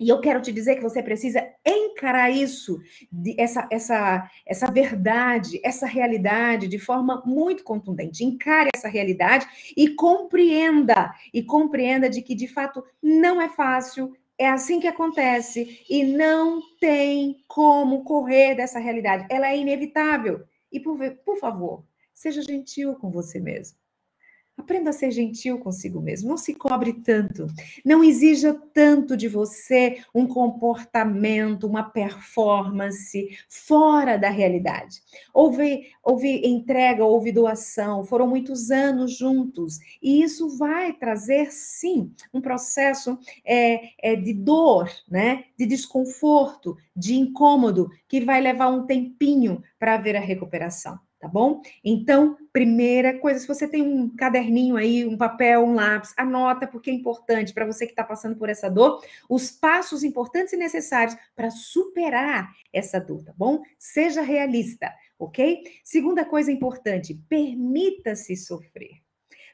E 0.00 0.08
eu 0.08 0.18
quero 0.18 0.40
te 0.40 0.50
dizer 0.50 0.76
que 0.76 0.82
você 0.82 1.02
precisa 1.02 1.46
encarar 1.64 2.30
isso, 2.30 2.80
essa, 3.36 3.68
essa, 3.70 4.30
essa 4.46 4.70
verdade, 4.70 5.60
essa 5.62 5.86
realidade 5.86 6.66
de 6.68 6.78
forma 6.78 7.22
muito 7.26 7.62
contundente. 7.62 8.24
Encare 8.24 8.70
essa 8.74 8.88
realidade 8.88 9.46
e 9.76 9.90
compreenda, 9.90 11.14
e 11.34 11.42
compreenda 11.42 12.08
de 12.08 12.22
que 12.22 12.34
de 12.34 12.48
fato 12.48 12.82
não 13.02 13.42
é 13.42 13.50
fácil, 13.50 14.16
é 14.40 14.48
assim 14.48 14.80
que 14.80 14.86
acontece 14.88 15.84
e 15.88 16.02
não 16.02 16.62
tem 16.80 17.44
como 17.46 18.02
correr 18.04 18.54
dessa 18.54 18.78
realidade. 18.78 19.26
Ela 19.30 19.48
é 19.48 19.58
inevitável. 19.58 20.42
E 20.72 20.80
por, 20.80 20.98
por 21.26 21.38
favor, 21.38 21.84
seja 22.14 22.40
gentil 22.40 22.94
com 22.94 23.10
você 23.10 23.38
mesmo. 23.38 23.79
Aprenda 24.60 24.90
a 24.90 24.92
ser 24.92 25.10
gentil 25.10 25.58
consigo 25.58 26.02
mesmo. 26.02 26.28
Não 26.28 26.36
se 26.36 26.54
cobre 26.54 26.92
tanto. 26.92 27.46
Não 27.82 28.04
exija 28.04 28.52
tanto 28.74 29.16
de 29.16 29.26
você 29.26 30.02
um 30.14 30.26
comportamento, 30.26 31.66
uma 31.66 31.82
performance 31.82 33.30
fora 33.48 34.18
da 34.18 34.28
realidade. 34.28 35.00
Houve, 35.32 35.86
houve 36.02 36.46
entrega, 36.46 37.02
houve 37.02 37.32
doação, 37.32 38.04
foram 38.04 38.28
muitos 38.28 38.70
anos 38.70 39.16
juntos. 39.16 39.78
E 40.02 40.22
isso 40.22 40.58
vai 40.58 40.92
trazer, 40.92 41.50
sim, 41.50 42.12
um 42.32 42.40
processo 42.42 43.18
é, 43.42 43.92
é, 43.98 44.14
de 44.14 44.34
dor, 44.34 44.90
né? 45.10 45.44
de 45.58 45.64
desconforto, 45.64 46.76
de 46.94 47.14
incômodo, 47.14 47.88
que 48.06 48.20
vai 48.20 48.42
levar 48.42 48.68
um 48.68 48.84
tempinho 48.84 49.62
para 49.78 49.94
haver 49.94 50.16
a 50.16 50.20
recuperação 50.20 50.98
tá 51.20 51.28
bom? 51.28 51.60
Então, 51.84 52.38
primeira 52.50 53.18
coisa, 53.18 53.38
se 53.38 53.46
você 53.46 53.68
tem 53.68 53.82
um 53.82 54.08
caderninho 54.16 54.76
aí, 54.76 55.06
um 55.06 55.18
papel, 55.18 55.62
um 55.62 55.74
lápis, 55.74 56.14
anota, 56.16 56.66
porque 56.66 56.90
é 56.90 56.94
importante 56.94 57.52
para 57.52 57.66
você 57.66 57.84
que 57.84 57.92
está 57.92 58.02
passando 58.02 58.36
por 58.36 58.48
essa 58.48 58.70
dor, 58.70 59.04
os 59.28 59.50
passos 59.50 60.02
importantes 60.02 60.54
e 60.54 60.56
necessários 60.56 61.14
para 61.36 61.50
superar 61.50 62.50
essa 62.72 62.98
dor, 62.98 63.22
tá 63.22 63.34
bom? 63.36 63.60
Seja 63.78 64.22
realista, 64.22 64.90
ok? 65.18 65.62
Segunda 65.84 66.24
coisa 66.24 66.50
importante, 66.50 67.14
permita-se 67.28 68.34
sofrer. 68.34 69.02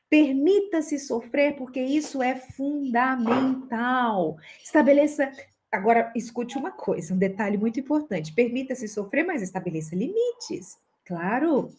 Permita-se 0.08 1.00
sofrer, 1.00 1.56
porque 1.56 1.80
isso 1.80 2.22
é 2.22 2.36
fundamental. 2.36 4.36
Estabeleça 4.62 5.32
Agora, 5.68 6.12
escute 6.14 6.56
uma 6.56 6.70
coisa, 6.70 7.12
um 7.12 7.18
detalhe 7.18 7.58
muito 7.58 7.80
importante. 7.80 8.32
Permita-se 8.32 8.86
sofrer, 8.88 9.26
mas 9.26 9.42
estabeleça 9.42 9.96
limites. 9.96 10.78
Claro, 11.06 11.70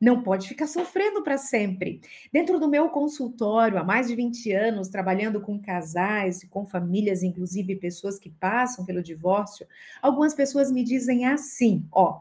não 0.00 0.22
pode 0.22 0.46
ficar 0.46 0.68
sofrendo 0.68 1.24
para 1.24 1.36
sempre. 1.36 2.00
Dentro 2.32 2.60
do 2.60 2.68
meu 2.68 2.88
consultório, 2.90 3.76
há 3.76 3.82
mais 3.82 4.06
de 4.06 4.14
20 4.14 4.52
anos, 4.52 4.88
trabalhando 4.88 5.40
com 5.40 5.60
casais, 5.60 6.46
com 6.48 6.64
famílias, 6.64 7.24
inclusive 7.24 7.74
pessoas 7.74 8.18
que 8.18 8.30
passam 8.30 8.84
pelo 8.86 9.02
divórcio, 9.02 9.66
algumas 10.00 10.32
pessoas 10.32 10.70
me 10.70 10.84
dizem 10.84 11.26
assim: 11.26 11.84
ó, 11.90 12.20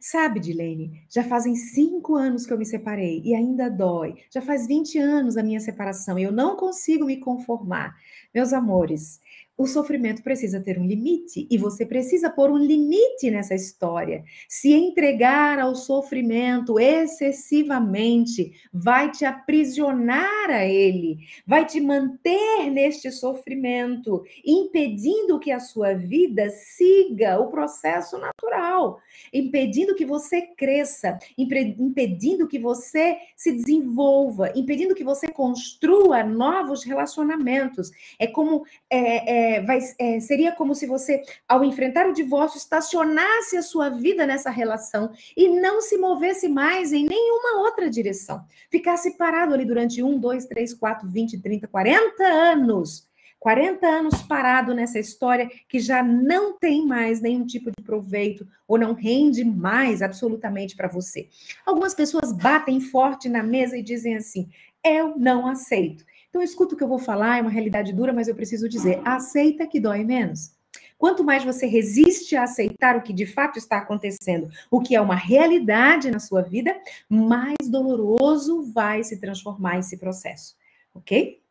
Sabe, 0.00 0.40
Dilene, 0.40 1.04
já 1.08 1.22
fazem 1.22 1.54
cinco 1.54 2.16
anos 2.16 2.44
que 2.44 2.52
eu 2.52 2.58
me 2.58 2.66
separei 2.66 3.22
e 3.24 3.34
ainda 3.34 3.68
dói. 3.68 4.16
Já 4.32 4.40
faz 4.40 4.66
20 4.66 4.98
anos 4.98 5.36
a 5.36 5.42
minha 5.42 5.60
separação 5.60 6.18
e 6.18 6.24
eu 6.24 6.32
não 6.32 6.56
consigo 6.56 7.04
me 7.04 7.18
conformar. 7.18 7.94
Meus 8.34 8.52
amores, 8.52 9.20
o 9.62 9.66
sofrimento 9.66 10.24
precisa 10.24 10.60
ter 10.60 10.76
um 10.76 10.84
limite 10.84 11.46
e 11.48 11.56
você 11.56 11.86
precisa 11.86 12.28
pôr 12.28 12.50
um 12.50 12.58
limite 12.58 13.30
nessa 13.30 13.54
história. 13.54 14.24
Se 14.48 14.72
entregar 14.72 15.60
ao 15.60 15.76
sofrimento 15.76 16.80
excessivamente 16.80 18.52
vai 18.72 19.12
te 19.12 19.24
aprisionar 19.24 20.50
a 20.50 20.66
ele, 20.66 21.18
vai 21.46 21.64
te 21.64 21.80
manter 21.80 22.70
neste 22.72 23.12
sofrimento, 23.12 24.24
impedindo 24.44 25.38
que 25.38 25.52
a 25.52 25.60
sua 25.60 25.94
vida 25.94 26.50
siga 26.50 27.38
o 27.38 27.46
processo 27.46 28.18
natural, 28.18 28.98
impedindo 29.32 29.94
que 29.94 30.04
você 30.04 30.42
cresça, 30.42 31.18
impedindo 31.38 32.48
que 32.48 32.58
você 32.58 33.16
se 33.36 33.52
desenvolva, 33.52 34.52
impedindo 34.56 34.94
que 34.94 35.04
você 35.04 35.28
construa 35.28 36.24
novos 36.24 36.82
relacionamentos. 36.82 37.92
É 38.18 38.26
como 38.26 38.64
é, 38.90 39.51
é, 39.51 39.51
é, 39.52 39.60
vai, 39.60 39.78
é, 39.98 40.20
seria 40.20 40.52
como 40.52 40.74
se 40.74 40.86
você, 40.86 41.22
ao 41.48 41.64
enfrentar 41.64 42.06
o 42.08 42.12
divórcio, 42.12 42.58
estacionasse 42.58 43.56
a 43.56 43.62
sua 43.62 43.88
vida 43.88 44.26
nessa 44.26 44.50
relação 44.50 45.10
e 45.36 45.48
não 45.48 45.80
se 45.80 45.98
movesse 45.98 46.48
mais 46.48 46.92
em 46.92 47.04
nenhuma 47.04 47.60
outra 47.60 47.90
direção. 47.90 48.44
Ficasse 48.70 49.16
parado 49.16 49.54
ali 49.54 49.64
durante 49.64 50.02
um, 50.02 50.18
dois, 50.18 50.46
três, 50.46 50.72
quatro, 50.72 51.08
vinte, 51.08 51.40
trinta, 51.40 51.68
quarenta 51.68 52.24
anos. 52.24 53.10
40 53.42 53.84
anos 53.84 54.22
parado 54.22 54.72
nessa 54.72 55.00
história 55.00 55.50
que 55.68 55.80
já 55.80 56.00
não 56.00 56.56
tem 56.56 56.86
mais 56.86 57.20
nenhum 57.20 57.44
tipo 57.44 57.72
de 57.76 57.82
proveito 57.82 58.46
ou 58.68 58.78
não 58.78 58.92
rende 58.92 59.44
mais 59.44 60.00
absolutamente 60.00 60.76
para 60.76 60.86
você. 60.86 61.28
Algumas 61.66 61.92
pessoas 61.92 62.30
batem 62.30 62.80
forte 62.80 63.28
na 63.28 63.42
mesa 63.42 63.76
e 63.76 63.82
dizem 63.82 64.14
assim: 64.14 64.48
eu 64.84 65.18
não 65.18 65.48
aceito. 65.48 66.04
Então, 66.32 66.40
escuta 66.40 66.74
o 66.74 66.78
que 66.78 66.82
eu 66.82 66.88
vou 66.88 66.98
falar, 66.98 67.36
é 67.36 67.42
uma 67.42 67.50
realidade 67.50 67.92
dura, 67.92 68.10
mas 68.10 68.26
eu 68.26 68.34
preciso 68.34 68.66
dizer: 68.66 69.02
aceita 69.04 69.66
que 69.66 69.78
dói 69.78 70.02
menos. 70.02 70.54
Quanto 70.96 71.22
mais 71.22 71.44
você 71.44 71.66
resiste 71.66 72.34
a 72.34 72.44
aceitar 72.44 72.96
o 72.96 73.02
que 73.02 73.12
de 73.12 73.26
fato 73.26 73.58
está 73.58 73.76
acontecendo, 73.76 74.48
o 74.70 74.80
que 74.80 74.96
é 74.96 75.00
uma 75.00 75.14
realidade 75.14 76.10
na 76.10 76.18
sua 76.18 76.40
vida, 76.40 76.74
mais 77.06 77.68
doloroso 77.68 78.62
vai 78.72 79.04
se 79.04 79.20
transformar 79.20 79.78
esse 79.78 79.98
processo, 79.98 80.56
ok? 80.94 81.41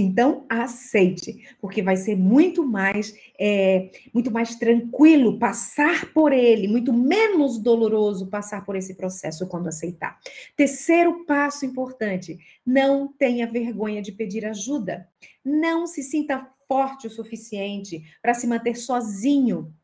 Então, 0.00 0.46
aceite, 0.48 1.44
porque 1.60 1.82
vai 1.82 1.96
ser 1.96 2.14
muito 2.14 2.64
mais, 2.64 3.12
é, 3.36 3.90
muito 4.14 4.30
mais 4.30 4.54
tranquilo 4.54 5.40
passar 5.40 6.12
por 6.12 6.32
ele, 6.32 6.68
muito 6.68 6.92
menos 6.92 7.58
doloroso 7.58 8.28
passar 8.28 8.64
por 8.64 8.76
esse 8.76 8.94
processo 8.94 9.48
quando 9.48 9.66
aceitar. 9.66 10.16
Terceiro 10.54 11.24
passo 11.24 11.66
importante: 11.66 12.38
não 12.64 13.08
tenha 13.08 13.50
vergonha 13.50 14.00
de 14.00 14.12
pedir 14.12 14.46
ajuda. 14.46 15.08
Não 15.44 15.84
se 15.84 16.04
sinta 16.04 16.48
forte 16.68 17.08
o 17.08 17.10
suficiente 17.10 18.00
para 18.22 18.34
se 18.34 18.46
manter 18.46 18.76
sozinho 18.76 19.74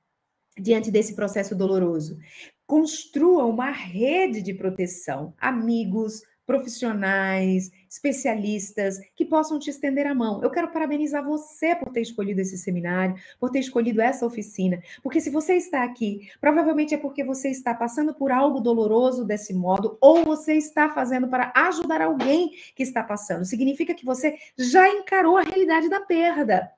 diante 0.57 0.93
desse 0.93 1.17
processo 1.17 1.57
doloroso. 1.57 2.21
Construa 2.69 3.47
uma 3.47 3.73
rede 3.73 4.41
de 4.41 4.55
proteção, 4.55 5.35
amigos, 5.41 6.23
profissionais, 6.47 7.71
especialistas 7.89 8.99
que 9.15 9.25
possam 9.25 9.59
te 9.59 9.71
estender 9.71 10.07
a 10.07 10.15
mão. 10.15 10.43
Eu 10.43 10.51
quero 10.51 10.71
parabenizar 10.71 11.25
você 11.25 11.75
por 11.75 11.91
ter 11.91 12.03
escolhido 12.03 12.41
esse 12.41 12.59
seminário, 12.59 13.15
por 13.39 13.51
ter 13.51 13.61
escolhido 13.61 14.01
essa 14.01 14.27
oficina, 14.27 14.83
porque 15.03 15.21
se 15.21 15.31
você 15.31 15.55
está 15.55 15.85
aqui, 15.85 16.29
provavelmente 16.41 16.95
é 16.95 16.99
porque 16.99 17.25
você 17.25 17.49
está 17.49 17.75
passando 17.75 18.15
por 18.15 18.31
algo 18.31 18.61
doloroso 18.61 19.25
desse 19.25 19.55
modo, 19.55 19.97
ou 20.01 20.25
você 20.25 20.55
está 20.55 20.91
fazendo 20.91 21.29
para 21.29 21.53
ajudar 21.55 22.01
alguém 22.01 22.51
que 22.75 22.83
está 22.83 23.03
passando. 23.03 23.45
Significa 23.45 23.95
que 23.95 24.05
você 24.05 24.37
já 24.57 24.89
encarou 24.89 25.37
a 25.37 25.43
realidade 25.43 25.89
da 25.89 26.01
perda. 26.01 26.71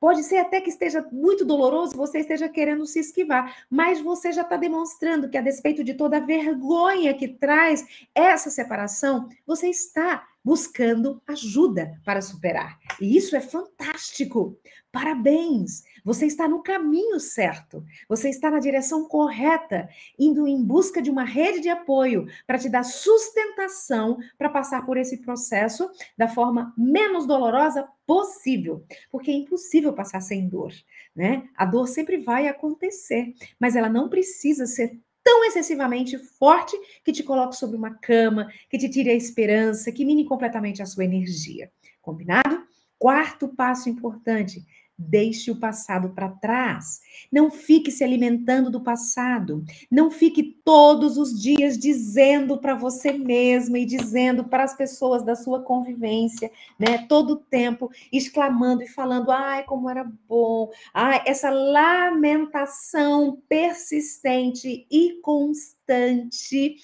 Pode 0.00 0.22
ser 0.22 0.38
até 0.38 0.60
que 0.60 0.70
esteja 0.70 1.06
muito 1.10 1.44
doloroso, 1.44 1.96
você 1.96 2.20
esteja 2.20 2.48
querendo 2.48 2.86
se 2.86 3.00
esquivar, 3.00 3.64
mas 3.68 4.00
você 4.00 4.30
já 4.32 4.42
está 4.42 4.56
demonstrando 4.56 5.28
que, 5.28 5.36
a 5.36 5.42
despeito 5.42 5.82
de 5.82 5.94
toda 5.94 6.18
a 6.18 6.20
vergonha 6.20 7.14
que 7.14 7.26
traz 7.26 7.84
essa 8.14 8.48
separação, 8.48 9.28
você 9.46 9.68
está 9.68 10.24
buscando 10.48 11.20
ajuda 11.26 12.00
para 12.02 12.22
superar. 12.22 12.78
E 12.98 13.18
isso 13.18 13.36
é 13.36 13.40
fantástico. 13.40 14.58
Parabéns! 14.90 15.82
Você 16.02 16.24
está 16.24 16.48
no 16.48 16.62
caminho 16.62 17.20
certo. 17.20 17.84
Você 18.08 18.30
está 18.30 18.50
na 18.50 18.58
direção 18.58 19.06
correta, 19.06 19.90
indo 20.18 20.48
em 20.48 20.64
busca 20.64 21.02
de 21.02 21.10
uma 21.10 21.22
rede 21.22 21.60
de 21.60 21.68
apoio 21.68 22.26
para 22.46 22.58
te 22.58 22.70
dar 22.70 22.82
sustentação 22.82 24.16
para 24.38 24.48
passar 24.48 24.86
por 24.86 24.96
esse 24.96 25.18
processo 25.18 25.90
da 26.16 26.26
forma 26.26 26.72
menos 26.78 27.26
dolorosa 27.26 27.86
possível, 28.06 28.82
porque 29.10 29.30
é 29.30 29.34
impossível 29.34 29.92
passar 29.92 30.22
sem 30.22 30.48
dor, 30.48 30.72
né? 31.14 31.46
A 31.54 31.66
dor 31.66 31.86
sempre 31.86 32.16
vai 32.16 32.48
acontecer, 32.48 33.34
mas 33.60 33.76
ela 33.76 33.90
não 33.90 34.08
precisa 34.08 34.64
ser 34.64 34.98
tão 35.28 35.44
excessivamente 35.44 36.16
forte 36.16 36.74
que 37.04 37.12
te 37.12 37.22
coloque 37.22 37.54
sobre 37.54 37.76
uma 37.76 37.92
cama, 37.92 38.50
que 38.70 38.78
te 38.78 38.88
tire 38.88 39.10
a 39.10 39.14
esperança, 39.14 39.92
que 39.92 40.02
mine 40.02 40.24
completamente 40.24 40.80
a 40.80 40.86
sua 40.86 41.04
energia. 41.04 41.70
Combinado? 42.00 42.62
Quarto 42.98 43.46
passo 43.46 43.90
importante: 43.90 44.64
Deixe 45.00 45.48
o 45.48 45.56
passado 45.56 46.08
para 46.08 46.28
trás. 46.28 47.00
Não 47.30 47.52
fique 47.52 47.88
se 47.88 48.02
alimentando 48.02 48.68
do 48.68 48.80
passado. 48.80 49.64
Não 49.88 50.10
fique 50.10 50.42
todos 50.64 51.16
os 51.16 51.40
dias 51.40 51.78
dizendo 51.78 52.58
para 52.58 52.74
você 52.74 53.12
mesma 53.12 53.78
e 53.78 53.86
dizendo 53.86 54.42
para 54.42 54.64
as 54.64 54.76
pessoas 54.76 55.22
da 55.22 55.36
sua 55.36 55.62
convivência, 55.62 56.50
né? 56.76 57.06
Todo 57.08 57.34
o 57.34 57.36
tempo 57.36 57.88
exclamando 58.12 58.82
e 58.82 58.88
falando: 58.88 59.30
"Ai, 59.30 59.62
como 59.62 59.88
era 59.88 60.04
bom". 60.28 60.68
Ai, 60.92 61.22
essa 61.26 61.48
lamentação 61.48 63.40
persistente 63.48 64.84
e 64.90 65.20
constante, 65.22 66.74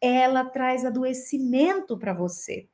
ela 0.00 0.44
traz 0.44 0.84
adoecimento 0.84 1.98
para 1.98 2.14
você 2.14 2.68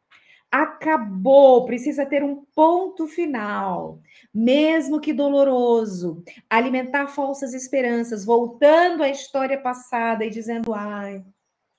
acabou, 0.50 1.64
precisa 1.64 2.04
ter 2.04 2.24
um 2.24 2.44
ponto 2.54 3.06
final, 3.06 4.00
mesmo 4.34 5.00
que 5.00 5.12
doloroso. 5.12 6.24
Alimentar 6.48 7.06
falsas 7.08 7.54
esperanças, 7.54 8.24
voltando 8.24 9.02
à 9.02 9.08
história 9.08 9.60
passada 9.60 10.24
e 10.24 10.30
dizendo: 10.30 10.74
ai. 10.74 11.24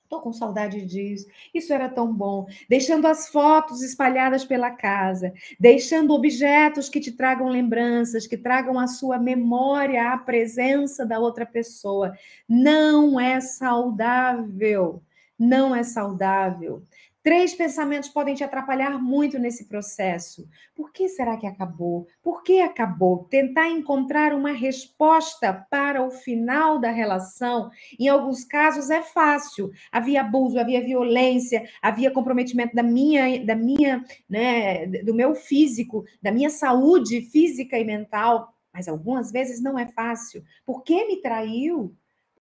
Tô 0.08 0.20
com 0.20 0.30
saudade 0.30 0.84
disso. 0.84 1.26
Isso 1.54 1.72
era 1.72 1.88
tão 1.88 2.12
bom. 2.12 2.46
Deixando 2.68 3.06
as 3.06 3.30
fotos 3.30 3.80
espalhadas 3.80 4.44
pela 4.44 4.70
casa, 4.70 5.32
deixando 5.58 6.12
objetos 6.12 6.90
que 6.90 7.00
te 7.00 7.12
tragam 7.12 7.48
lembranças, 7.48 8.26
que 8.26 8.36
tragam 8.36 8.78
a 8.78 8.86
sua 8.86 9.18
memória, 9.18 10.12
a 10.12 10.18
presença 10.18 11.06
da 11.06 11.18
outra 11.18 11.46
pessoa. 11.46 12.12
Não 12.46 13.18
é 13.18 13.40
saudável. 13.40 15.02
Não 15.38 15.74
é 15.74 15.82
saudável. 15.82 16.82
Três 17.22 17.54
pensamentos 17.54 18.08
podem 18.08 18.34
te 18.34 18.42
atrapalhar 18.42 19.00
muito 19.00 19.38
nesse 19.38 19.66
processo. 19.66 20.48
Por 20.74 20.92
que 20.92 21.08
será 21.08 21.36
que 21.36 21.46
acabou? 21.46 22.08
Por 22.20 22.42
que 22.42 22.60
acabou? 22.60 23.24
Tentar 23.30 23.68
encontrar 23.68 24.34
uma 24.34 24.50
resposta 24.50 25.52
para 25.70 26.02
o 26.02 26.10
final 26.10 26.80
da 26.80 26.90
relação, 26.90 27.70
em 27.98 28.08
alguns 28.08 28.44
casos 28.44 28.90
é 28.90 29.02
fácil. 29.02 29.70
Havia 29.92 30.22
abuso, 30.22 30.58
havia 30.58 30.82
violência, 30.84 31.64
havia 31.80 32.10
comprometimento 32.10 32.74
da 32.74 32.82
minha, 32.82 33.44
da 33.44 33.54
minha, 33.54 34.04
né, 34.28 34.86
do 34.86 35.14
meu 35.14 35.34
físico, 35.36 36.04
da 36.20 36.32
minha 36.32 36.50
saúde 36.50 37.20
física 37.30 37.78
e 37.78 37.84
mental. 37.84 38.52
Mas 38.72 38.88
algumas 38.88 39.30
vezes 39.30 39.62
não 39.62 39.78
é 39.78 39.86
fácil. 39.86 40.42
Por 40.66 40.82
que 40.82 41.06
me 41.06 41.20
traiu? 41.20 41.94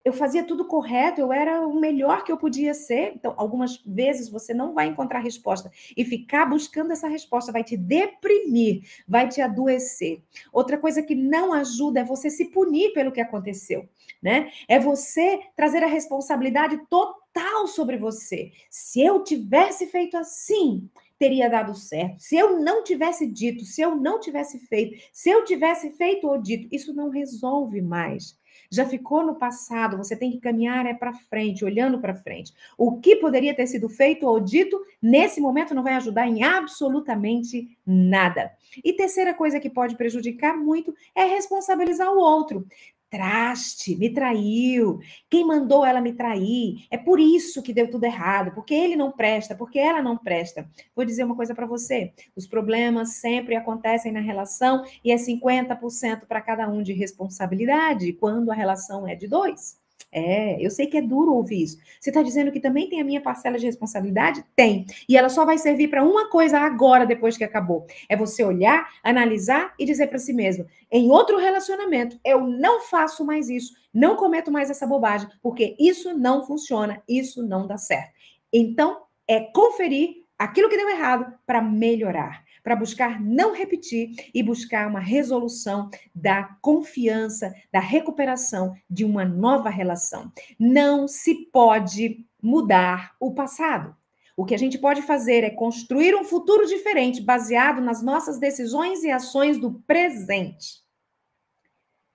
Eu 0.03 0.11
fazia 0.13 0.43
tudo 0.43 0.65
correto, 0.65 1.21
eu 1.21 1.31
era 1.31 1.65
o 1.65 1.79
melhor 1.79 2.23
que 2.23 2.31
eu 2.31 2.37
podia 2.37 2.73
ser. 2.73 3.13
Então, 3.15 3.33
algumas 3.37 3.77
vezes 3.85 4.29
você 4.29 4.53
não 4.53 4.73
vai 4.73 4.87
encontrar 4.87 5.19
resposta 5.19 5.71
e 5.95 6.03
ficar 6.03 6.45
buscando 6.45 6.91
essa 6.91 7.07
resposta 7.07 7.51
vai 7.51 7.63
te 7.63 7.77
deprimir, 7.77 8.83
vai 9.07 9.27
te 9.27 9.41
adoecer. 9.41 10.21
Outra 10.51 10.77
coisa 10.77 11.03
que 11.03 11.13
não 11.13 11.53
ajuda 11.53 11.99
é 11.99 12.03
você 12.03 12.29
se 12.29 12.45
punir 12.45 12.93
pelo 12.93 13.11
que 13.11 13.21
aconteceu, 13.21 13.87
né? 14.21 14.51
É 14.67 14.79
você 14.79 15.39
trazer 15.55 15.83
a 15.83 15.87
responsabilidade 15.87 16.77
total 16.89 17.67
sobre 17.67 17.97
você. 17.97 18.51
Se 18.69 19.01
eu 19.01 19.23
tivesse 19.23 19.85
feito 19.87 20.17
assim, 20.17 20.89
teria 21.19 21.47
dado 21.47 21.75
certo. 21.75 22.19
Se 22.19 22.35
eu 22.35 22.59
não 22.59 22.83
tivesse 22.83 23.27
dito, 23.27 23.63
se 23.63 23.81
eu 23.81 23.95
não 23.95 24.19
tivesse 24.19 24.57
feito, 24.57 24.99
se 25.13 25.29
eu 25.29 25.43
tivesse 25.45 25.91
feito 25.91 26.27
ou 26.27 26.41
dito, 26.41 26.67
isso 26.71 26.91
não 26.95 27.09
resolve 27.09 27.79
mais 27.81 28.40
já 28.71 28.85
ficou 28.85 29.25
no 29.25 29.35
passado, 29.35 29.97
você 29.97 30.15
tem 30.15 30.31
que 30.31 30.39
caminhar 30.39 30.85
é 30.85 30.93
para 30.93 31.13
frente, 31.13 31.65
olhando 31.65 31.99
para 31.99 32.15
frente. 32.15 32.53
O 32.77 32.99
que 32.99 33.17
poderia 33.17 33.53
ter 33.53 33.67
sido 33.67 33.89
feito 33.89 34.25
ou 34.25 34.39
dito 34.39 34.79
nesse 35.01 35.41
momento 35.41 35.75
não 35.75 35.83
vai 35.83 35.95
ajudar 35.95 36.25
em 36.25 36.41
absolutamente 36.43 37.77
nada. 37.85 38.51
E 38.83 38.93
terceira 38.93 39.33
coisa 39.33 39.59
que 39.59 39.69
pode 39.69 39.97
prejudicar 39.97 40.55
muito 40.55 40.95
é 41.13 41.25
responsabilizar 41.25 42.11
o 42.13 42.19
outro 42.19 42.65
traste, 43.11 43.95
me 43.97 44.09
traiu. 44.09 44.99
Quem 45.29 45.45
mandou 45.45 45.85
ela 45.85 45.99
me 45.99 46.13
trair? 46.13 46.85
É 46.89 46.97
por 46.97 47.19
isso 47.19 47.61
que 47.61 47.73
deu 47.73 47.91
tudo 47.91 48.05
errado, 48.05 48.53
porque 48.55 48.73
ele 48.73 48.95
não 48.95 49.11
presta, 49.11 49.53
porque 49.53 49.77
ela 49.77 50.01
não 50.01 50.17
presta. 50.17 50.67
Vou 50.95 51.03
dizer 51.03 51.25
uma 51.25 51.35
coisa 51.35 51.53
para 51.53 51.67
você: 51.67 52.13
os 52.35 52.47
problemas 52.47 53.15
sempre 53.15 53.55
acontecem 53.55 54.13
na 54.13 54.21
relação 54.21 54.83
e 55.03 55.11
é 55.11 55.15
50% 55.15 56.25
para 56.25 56.41
cada 56.41 56.69
um 56.69 56.81
de 56.81 56.93
responsabilidade 56.93 58.13
quando 58.13 58.49
a 58.49 58.55
relação 58.55 59.05
é 59.05 59.13
de 59.13 59.27
dois. 59.27 59.80
É, 60.11 60.63
eu 60.63 60.69
sei 60.69 60.87
que 60.87 60.97
é 60.97 61.01
duro 61.01 61.33
ouvir 61.33 61.63
isso. 61.63 61.77
Você 61.99 62.09
está 62.09 62.21
dizendo 62.21 62.51
que 62.51 62.59
também 62.59 62.89
tem 62.89 62.99
a 62.99 63.03
minha 63.03 63.21
parcela 63.21 63.57
de 63.57 63.65
responsabilidade? 63.65 64.43
Tem. 64.55 64.85
E 65.07 65.15
ela 65.15 65.29
só 65.29 65.45
vai 65.45 65.57
servir 65.57 65.87
para 65.87 66.03
uma 66.03 66.29
coisa 66.29 66.59
agora, 66.59 67.05
depois 67.05 67.37
que 67.37 67.43
acabou. 67.43 67.85
É 68.09 68.17
você 68.17 68.43
olhar, 68.43 68.89
analisar 69.03 69.73
e 69.79 69.85
dizer 69.85 70.07
para 70.07 70.19
si 70.19 70.33
mesmo: 70.33 70.65
em 70.91 71.09
outro 71.09 71.37
relacionamento, 71.37 72.19
eu 72.25 72.45
não 72.45 72.81
faço 72.81 73.23
mais 73.23 73.49
isso, 73.49 73.73
não 73.93 74.15
cometo 74.15 74.51
mais 74.51 74.69
essa 74.69 74.85
bobagem, 74.85 75.29
porque 75.41 75.75
isso 75.79 76.13
não 76.17 76.45
funciona, 76.45 77.01
isso 77.07 77.41
não 77.41 77.65
dá 77.65 77.77
certo. 77.77 78.11
Então, 78.51 79.03
é 79.27 79.39
conferir 79.39 80.25
aquilo 80.37 80.67
que 80.67 80.75
deu 80.75 80.89
errado 80.89 81.33
para 81.45 81.61
melhorar 81.61 82.43
para 82.63 82.75
buscar 82.75 83.21
não 83.21 83.53
repetir 83.53 84.29
e 84.33 84.43
buscar 84.43 84.87
uma 84.87 84.99
resolução 84.99 85.89
da 86.13 86.43
confiança, 86.61 87.53
da 87.71 87.79
recuperação 87.79 88.73
de 88.89 89.03
uma 89.05 89.25
nova 89.25 89.69
relação. 89.69 90.31
Não 90.59 91.07
se 91.07 91.49
pode 91.51 92.25
mudar 92.41 93.15
o 93.19 93.33
passado. 93.33 93.95
O 94.35 94.45
que 94.45 94.55
a 94.55 94.57
gente 94.57 94.77
pode 94.77 95.01
fazer 95.01 95.43
é 95.43 95.49
construir 95.49 96.15
um 96.15 96.23
futuro 96.23 96.65
diferente 96.65 97.21
baseado 97.21 97.81
nas 97.81 98.01
nossas 98.01 98.39
decisões 98.39 99.03
e 99.03 99.11
ações 99.11 99.59
do 99.59 99.73
presente. 99.85 100.80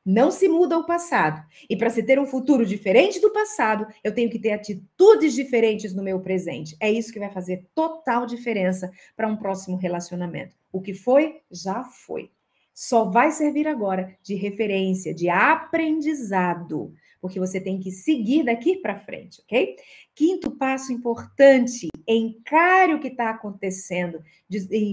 Não 0.07 0.31
se 0.31 0.49
muda 0.49 0.78
o 0.78 0.87
passado. 0.87 1.45
E 1.69 1.77
para 1.77 1.91
se 1.91 2.01
ter 2.01 2.16
um 2.16 2.27
futuro 2.27 2.65
diferente 2.65 3.20
do 3.20 3.33
passado, 3.33 3.89
eu 4.05 4.15
tenho 4.15 4.31
que 4.31 4.39
ter 4.39 4.53
atitudes 4.53 5.35
diferentes 5.35 5.93
no 5.93 6.01
meu 6.01 6.20
presente. 6.20 6.77
É 6.78 6.89
isso 6.89 7.12
que 7.12 7.19
vai 7.19 7.28
fazer 7.28 7.66
total 7.74 8.24
diferença 8.24 8.89
para 9.16 9.27
um 9.27 9.37
próximo 9.37 9.77
relacionamento. 9.77 10.55
O 10.70 10.81
que 10.81 10.95
foi, 10.95 11.41
já 11.51 11.83
foi. 11.83 12.31
Só 12.73 13.07
vai 13.07 13.33
servir 13.33 13.66
agora 13.66 14.16
de 14.23 14.37
referência, 14.37 15.12
de 15.12 15.28
aprendizado, 15.28 16.95
porque 17.20 17.41
você 17.41 17.61
tem 17.61 17.81
que 17.81 17.91
seguir 17.91 18.45
daqui 18.45 18.77
para 18.77 19.01
frente, 19.01 19.43
ok? 19.43 19.74
Quinto 20.15 20.53
passo 20.53 20.93
importante: 20.93 21.89
encare 22.07 22.95
o 22.95 23.01
que 23.01 23.09
está 23.09 23.31
acontecendo 23.31 24.23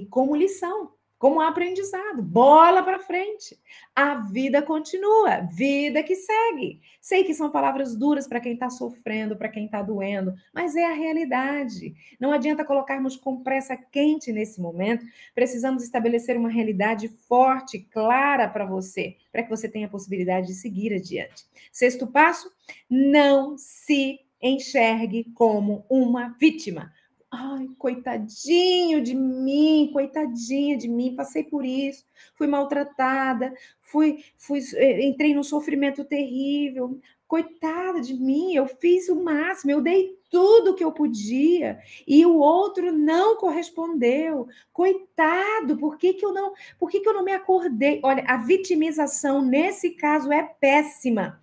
como 0.10 0.36
lição 0.36 0.92
como 1.24 1.40
aprendizado. 1.40 2.22
Bola 2.22 2.84
para 2.84 3.00
frente. 3.00 3.58
A 3.96 4.16
vida 4.16 4.62
continua, 4.62 5.40
vida 5.40 6.04
que 6.04 6.18
segue. 6.18 6.82
Sei 7.00 7.24
que 7.24 7.34
são 7.34 7.50
palavras 7.50 7.96
duras 7.96 8.28
para 8.28 8.42
quem 8.42 8.56
está 8.56 8.70
sofrendo, 8.70 9.38
para 9.38 9.48
quem 9.48 9.64
está 9.64 9.82
doendo, 9.82 10.34
mas 10.54 10.76
é 10.76 10.84
a 10.84 10.92
realidade. 10.92 11.96
Não 12.20 12.34
adianta 12.34 12.66
colocarmos 12.66 13.16
com 13.16 13.42
pressa 13.42 13.78
quente 13.78 14.34
nesse 14.34 14.60
momento. 14.60 15.06
Precisamos 15.34 15.82
estabelecer 15.82 16.36
uma 16.36 16.50
realidade 16.50 17.08
forte, 17.08 17.80
clara 17.80 18.50
para 18.50 18.66
você, 18.66 19.16
para 19.32 19.44
que 19.44 19.50
você 19.50 19.70
tenha 19.70 19.88
a 19.88 19.90
possibilidade 19.90 20.48
de 20.48 20.56
seguir 20.56 20.94
adiante. 20.94 21.46
Sexto 21.72 22.06
passo: 22.06 22.52
não 22.90 23.58
se 23.58 24.20
enxergue 24.42 25.32
como 25.34 25.86
uma 25.90 26.36
vítima. 26.38 26.92
Ai, 27.36 27.68
coitadinho 27.80 29.02
de 29.02 29.16
mim, 29.16 29.90
coitadinha 29.92 30.78
de 30.78 30.88
mim, 30.88 31.16
passei 31.16 31.44
por 31.44 31.66
isso, 31.66 32.06
fui 32.36 32.46
maltratada, 32.46 33.52
fui, 33.82 34.24
fui, 34.38 34.60
eh, 34.76 35.08
entrei 35.08 35.34
num 35.34 35.42
sofrimento 35.42 36.06
terrível. 36.06 37.00
Coitada 37.28 38.00
de 38.02 38.14
mim, 38.14 38.54
eu 38.54 38.68
fiz 38.68 39.10
o 39.10 39.24
máximo, 39.24 39.72
eu 39.72 39.82
dei 39.82 40.16
tudo 40.30 40.76
que 40.76 40.84
eu 40.84 40.92
podia 40.92 41.80
e 42.08 42.24
o 42.24 42.38
outro 42.38 42.92
não 42.92 43.36
correspondeu. 43.36 44.48
Coitado, 44.72 45.76
por 45.78 45.98
que, 45.98 46.14
que 46.14 46.24
eu 46.24 46.32
não, 46.32 46.54
por 46.78 46.92
que, 46.92 47.00
que 47.00 47.10
eu 47.10 47.16
não 47.16 47.24
me 47.24 47.34
acordei? 47.34 48.00
Olha, 48.04 48.24
a 48.28 48.38
vitimização 48.38 49.42
nesse 49.42 49.90
caso 49.92 50.32
é 50.32 50.44
péssima. 50.44 51.42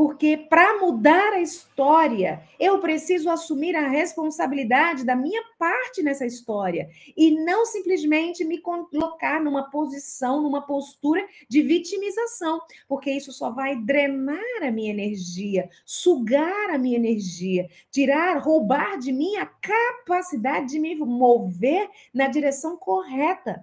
Porque 0.00 0.34
para 0.34 0.78
mudar 0.78 1.34
a 1.34 1.42
história, 1.42 2.40
eu 2.58 2.78
preciso 2.78 3.28
assumir 3.28 3.76
a 3.76 3.86
responsabilidade 3.86 5.04
da 5.04 5.14
minha 5.14 5.42
parte 5.60 6.02
nessa 6.02 6.24
história 6.24 6.88
e 7.14 7.32
não 7.44 7.66
simplesmente 7.66 8.42
me 8.46 8.58
colocar 8.62 9.38
numa 9.42 9.70
posição, 9.70 10.40
numa 10.40 10.62
postura 10.62 11.22
de 11.50 11.60
vitimização, 11.60 12.62
porque 12.88 13.10
isso 13.10 13.30
só 13.30 13.50
vai 13.50 13.76
drenar 13.76 14.40
a 14.62 14.70
minha 14.70 14.90
energia, 14.90 15.68
sugar 15.84 16.70
a 16.70 16.78
minha 16.78 16.96
energia, 16.96 17.68
tirar, 17.90 18.38
roubar 18.38 18.98
de 18.98 19.12
mim 19.12 19.36
a 19.36 19.44
capacidade 19.44 20.68
de 20.68 20.78
me 20.78 20.96
mover 20.96 21.90
na 22.14 22.26
direção 22.26 22.78
correta, 22.78 23.62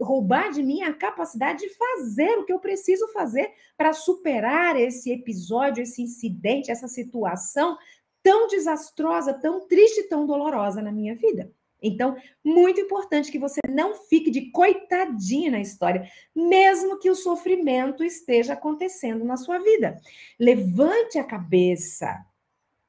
roubar 0.00 0.50
de 0.50 0.62
mim 0.62 0.80
a 0.80 0.94
capacidade 0.94 1.58
de 1.58 1.68
fazer 1.74 2.38
o 2.38 2.44
que 2.46 2.52
eu 2.54 2.58
preciso 2.58 3.06
fazer 3.08 3.52
para 3.76 3.92
superar 3.92 4.80
esse 4.80 5.12
episódio 5.12 5.82
esse 5.82 6.00
incidente, 6.00 6.70
essa 6.70 6.88
situação 6.88 7.76
tão 8.24 8.48
desastrosa, 8.48 9.34
tão 9.34 9.68
triste, 9.68 10.04
tão 10.04 10.26
dolorosa 10.26 10.80
na 10.80 10.90
minha 10.90 11.14
vida. 11.14 11.52
Então, 11.80 12.16
muito 12.42 12.80
importante 12.80 13.30
que 13.30 13.38
você 13.38 13.60
não 13.68 13.94
fique 13.94 14.30
de 14.30 14.50
coitadinha 14.50 15.50
na 15.50 15.60
história, 15.60 16.10
mesmo 16.34 16.98
que 16.98 17.10
o 17.10 17.14
sofrimento 17.14 18.02
esteja 18.02 18.54
acontecendo 18.54 19.22
na 19.22 19.36
sua 19.36 19.58
vida. 19.58 20.00
Levante 20.40 21.18
a 21.18 21.24
cabeça. 21.24 22.24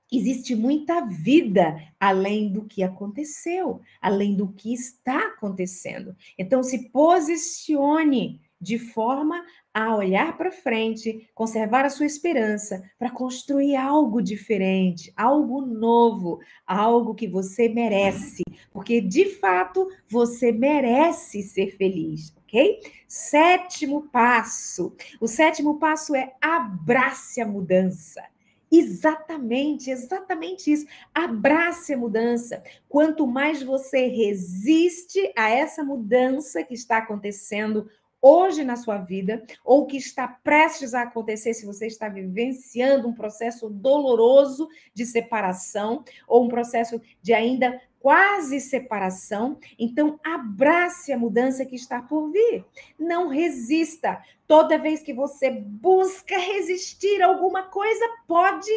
Existe 0.10 0.56
muita 0.56 1.02
vida 1.02 1.76
além 2.00 2.54
do 2.54 2.64
que 2.64 2.84
aconteceu, 2.84 3.82
além 4.02 4.34
do 4.34 4.54
que 4.54 4.74
está 4.74 5.28
acontecendo. 5.28 6.16
Então, 6.38 6.64
se 6.64 6.90
posicione 6.90 8.40
de 8.62 8.80
forma 8.80 9.44
a 9.76 9.94
olhar 9.94 10.38
para 10.38 10.54
frente, 10.54 11.30
conservar 11.36 11.84
a 11.84 11.90
sua 11.90 12.06
esperança 12.06 12.90
para 12.98 13.12
construir 13.12 13.76
algo 13.76 14.22
diferente, 14.22 15.12
algo 15.18 15.60
novo, 15.60 16.40
algo 16.66 17.14
que 17.14 17.28
você 17.28 17.68
merece, 17.68 18.42
porque 18.72 19.02
de 19.02 19.26
fato 19.26 19.86
você 20.08 20.54
merece 20.54 21.44
ser 21.44 21.76
feliz, 21.76 22.34
ok? 22.46 22.80
Sétimo 23.06 24.04
passo. 24.04 24.96
O 25.20 25.28
sétimo 25.28 25.78
passo 25.78 26.16
é 26.16 26.34
abrace 26.42 27.42
a 27.42 27.46
mudança. 27.46 28.24
Exatamente, 28.72 29.92
exatamente 29.92 30.72
isso. 30.72 30.88
Abrace 31.14 31.94
a 31.94 31.98
mudança. 31.98 32.64
Quanto 32.88 33.28
mais 33.28 33.62
você 33.62 34.08
resiste 34.08 35.34
a 35.36 35.50
essa 35.50 35.84
mudança 35.84 36.64
que 36.64 36.74
está 36.74 36.98
acontecendo 36.98 37.90
hoje 38.28 38.64
na 38.64 38.76
sua 38.76 38.98
vida, 38.98 39.46
ou 39.64 39.86
que 39.86 39.98
está 39.98 40.28
prestes 40.28 40.96
a 40.96 41.04
acontecer 41.04 41.54
se 41.54 41.64
você 41.64 41.86
está 41.86 42.10
vivenciando 42.10 43.08
um 43.08 43.14
processo 43.14 43.70
doloroso 43.70 44.68
de 44.96 45.06
separação, 45.06 46.04
ou 46.28 46.44
um 46.44 46.48
processo 46.48 47.00
de 47.22 47.34
ainda 47.36 47.80
quase 48.00 48.60
separação, 48.60 49.60
então 49.78 50.20
abrace 50.24 51.14
a 51.14 51.20
mudança 51.20 51.66
que 51.66 51.76
está 51.76 52.02
por 52.02 52.32
vir. 52.32 52.66
Não 52.98 53.28
resista. 53.28 54.20
Toda 54.48 54.80
vez 54.80 55.04
que 55.04 55.14
você 55.14 55.52
busca 55.52 56.36
resistir 56.36 57.22
alguma 57.22 57.64
coisa, 57.64 58.06
pode 58.28 58.72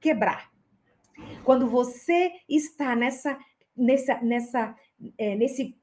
quebrar. 0.00 0.50
Quando 1.44 1.68
você 1.68 2.32
está 2.48 2.96
nessa, 2.96 3.38
nessa, 3.76 4.18
nessa, 4.22 4.76
é, 5.18 5.34
nesse, 5.34 5.76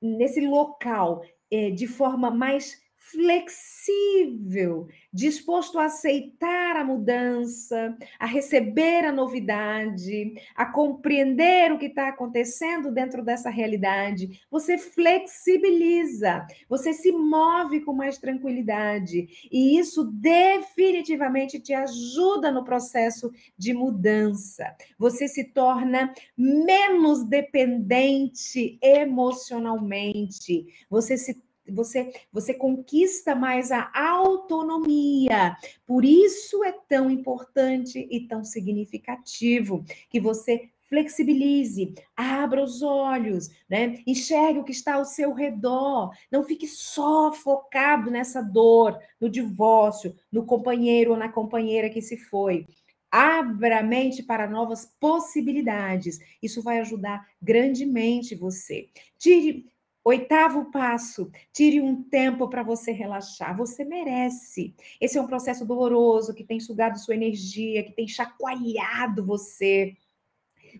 nesse 0.00 0.40
local 0.40 1.22
de 1.70 1.86
forma 1.86 2.30
mais 2.30 2.80
flexível, 3.10 4.86
disposto 5.12 5.78
a 5.78 5.86
aceitar 5.86 6.76
a 6.76 6.84
mudança, 6.84 7.96
a 8.18 8.26
receber 8.26 9.04
a 9.04 9.10
novidade, 9.12 10.34
a 10.54 10.64
compreender 10.64 11.72
o 11.72 11.78
que 11.78 11.86
está 11.86 12.08
acontecendo 12.08 12.92
dentro 12.92 13.24
dessa 13.24 13.50
realidade. 13.50 14.40
Você 14.50 14.78
flexibiliza, 14.78 16.46
você 16.68 16.92
se 16.92 17.10
move 17.10 17.80
com 17.80 17.92
mais 17.92 18.18
tranquilidade, 18.18 19.26
e 19.50 19.76
isso 19.78 20.04
definitivamente 20.04 21.58
te 21.58 21.74
ajuda 21.74 22.52
no 22.52 22.62
processo 22.64 23.32
de 23.58 23.74
mudança. 23.74 24.76
Você 24.96 25.26
se 25.26 25.52
torna 25.52 26.14
menos 26.36 27.24
dependente 27.24 28.78
emocionalmente, 28.80 30.66
você 30.88 31.18
se 31.18 31.42
você, 31.68 32.12
você 32.32 32.54
conquista 32.54 33.34
mais 33.34 33.70
a 33.70 33.90
autonomia. 33.94 35.56
Por 35.86 36.04
isso 36.04 36.62
é 36.64 36.72
tão 36.88 37.10
importante 37.10 38.06
e 38.10 38.26
tão 38.26 38.44
significativo 38.44 39.84
que 40.10 40.20
você 40.20 40.70
flexibilize, 40.92 41.94
abra 42.14 42.62
os 42.62 42.82
olhos, 42.82 43.48
né? 43.66 44.02
Enxergue 44.06 44.58
o 44.58 44.64
que 44.64 44.72
está 44.72 44.96
ao 44.96 45.06
seu 45.06 45.32
redor. 45.32 46.10
Não 46.30 46.44
fique 46.44 46.66
só 46.66 47.32
focado 47.32 48.10
nessa 48.10 48.42
dor, 48.42 48.98
no 49.18 49.30
divórcio, 49.30 50.14
no 50.30 50.44
companheiro 50.44 51.12
ou 51.12 51.16
na 51.16 51.30
companheira 51.30 51.88
que 51.88 52.02
se 52.02 52.18
foi. 52.18 52.66
Abra 53.10 53.78
a 53.78 53.82
mente 53.82 54.22
para 54.22 54.46
novas 54.46 54.84
possibilidades. 55.00 56.18
Isso 56.42 56.62
vai 56.62 56.78
ajudar 56.80 57.26
grandemente 57.40 58.34
você. 58.34 58.90
Tire 59.18 59.64
Oitavo 60.04 60.70
passo, 60.72 61.30
tire 61.52 61.80
um 61.80 62.02
tempo 62.02 62.48
para 62.48 62.64
você 62.64 62.90
relaxar. 62.90 63.56
Você 63.56 63.84
merece. 63.84 64.74
Esse 65.00 65.16
é 65.16 65.20
um 65.20 65.26
processo 65.26 65.64
doloroso 65.64 66.34
que 66.34 66.44
tem 66.44 66.58
sugado 66.58 66.98
sua 66.98 67.14
energia, 67.14 67.84
que 67.84 67.92
tem 67.92 68.08
chacoalhado 68.08 69.24
você. 69.24 69.96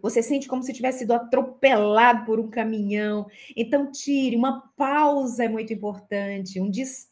Você 0.01 0.23
sente 0.23 0.49
como 0.49 0.63
se 0.63 0.73
tivesse 0.73 1.01
sido 1.01 1.13
atropelado 1.13 2.25
por 2.25 2.41
um 2.41 2.51
caminhão. 2.51 3.27
Então, 3.57 3.93
tire 3.93 4.35
uma 4.35 4.63
pausa 4.77 5.45
é 5.45 5.49
muito 5.49 5.73
importante, 5.73 6.61
um 6.61 6.71
descanso 6.71 7.12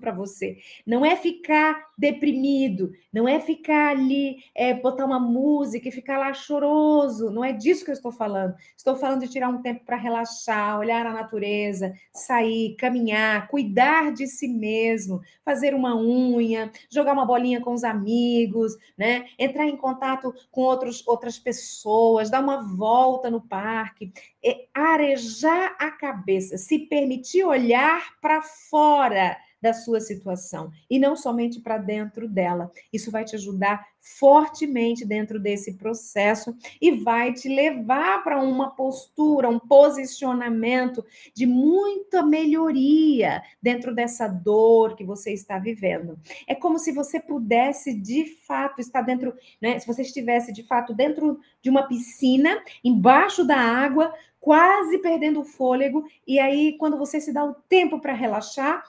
para 0.00 0.12
você. 0.12 0.58
Não 0.86 1.04
é 1.04 1.16
ficar 1.16 1.90
deprimido, 1.96 2.92
não 3.12 3.28
é 3.28 3.38
ficar 3.38 3.90
ali, 3.90 4.38
é, 4.54 4.74
botar 4.74 5.04
uma 5.04 5.20
música 5.20 5.88
e 5.88 5.92
ficar 5.92 6.18
lá 6.18 6.32
choroso. 6.32 7.30
Não 7.30 7.44
é 7.44 7.52
disso 7.52 7.84
que 7.84 7.90
eu 7.90 7.94
estou 7.94 8.10
falando. 8.10 8.54
Estou 8.76 8.96
falando 8.96 9.20
de 9.20 9.28
tirar 9.28 9.48
um 9.48 9.62
tempo 9.62 9.84
para 9.84 9.96
relaxar, 9.96 10.78
olhar 10.78 11.06
a 11.06 11.12
natureza, 11.12 11.92
sair, 12.12 12.74
caminhar, 12.76 13.48
cuidar 13.48 14.12
de 14.12 14.26
si 14.26 14.48
mesmo, 14.48 15.20
fazer 15.44 15.74
uma 15.74 15.94
unha, 15.96 16.70
jogar 16.90 17.12
uma 17.12 17.26
bolinha 17.26 17.60
com 17.60 17.72
os 17.72 17.84
amigos, 17.84 18.72
né? 18.96 19.26
Entrar 19.38 19.66
em 19.66 19.76
contato 19.76 20.34
com 20.50 20.62
outros, 20.62 21.06
outras 21.06 21.38
pessoas, 21.38 22.30
dar 22.30 22.42
uma 22.42 22.62
volta 22.62 23.30
no 23.30 23.40
parque, 23.40 24.12
é 24.44 24.66
arejar 24.74 25.76
a 25.78 25.90
cabeça, 25.90 26.56
se 26.56 26.78
permitir 26.80 27.44
olhar 27.44 28.18
para 28.20 28.40
fora 28.40 29.36
da 29.60 29.72
sua 29.72 30.00
situação 30.00 30.70
e 30.88 30.98
não 30.98 31.16
somente 31.16 31.60
para 31.60 31.78
dentro 31.78 32.28
dela. 32.28 32.70
Isso 32.92 33.10
vai 33.10 33.24
te 33.24 33.36
ajudar 33.36 33.86
fortemente 34.00 35.04
dentro 35.04 35.38
desse 35.38 35.74
processo 35.74 36.56
e 36.80 36.90
vai 36.90 37.34
te 37.34 37.48
levar 37.48 38.24
para 38.24 38.40
uma 38.40 38.70
postura, 38.70 39.48
um 39.48 39.58
posicionamento 39.58 41.04
de 41.34 41.46
muita 41.46 42.22
melhoria 42.22 43.42
dentro 43.62 43.94
dessa 43.94 44.26
dor 44.26 44.96
que 44.96 45.04
você 45.04 45.32
está 45.32 45.58
vivendo. 45.58 46.18
É 46.46 46.54
como 46.54 46.78
se 46.78 46.92
você 46.92 47.20
pudesse 47.20 47.92
de 47.92 48.24
fato 48.46 48.80
estar 48.80 49.02
dentro, 49.02 49.34
né? 49.60 49.78
Se 49.78 49.86
você 49.86 50.02
estivesse 50.02 50.52
de 50.52 50.62
fato 50.62 50.94
dentro 50.94 51.38
de 51.60 51.68
uma 51.68 51.86
piscina, 51.86 52.62
embaixo 52.82 53.44
da 53.44 53.58
água, 53.58 54.14
quase 54.40 54.98
perdendo 54.98 55.40
o 55.40 55.44
fôlego, 55.44 56.04
e 56.26 56.38
aí 56.38 56.76
quando 56.78 56.96
você 56.96 57.20
se 57.20 57.32
dá 57.32 57.44
o 57.44 57.54
tempo 57.68 58.00
para 58.00 58.14
relaxar, 58.14 58.82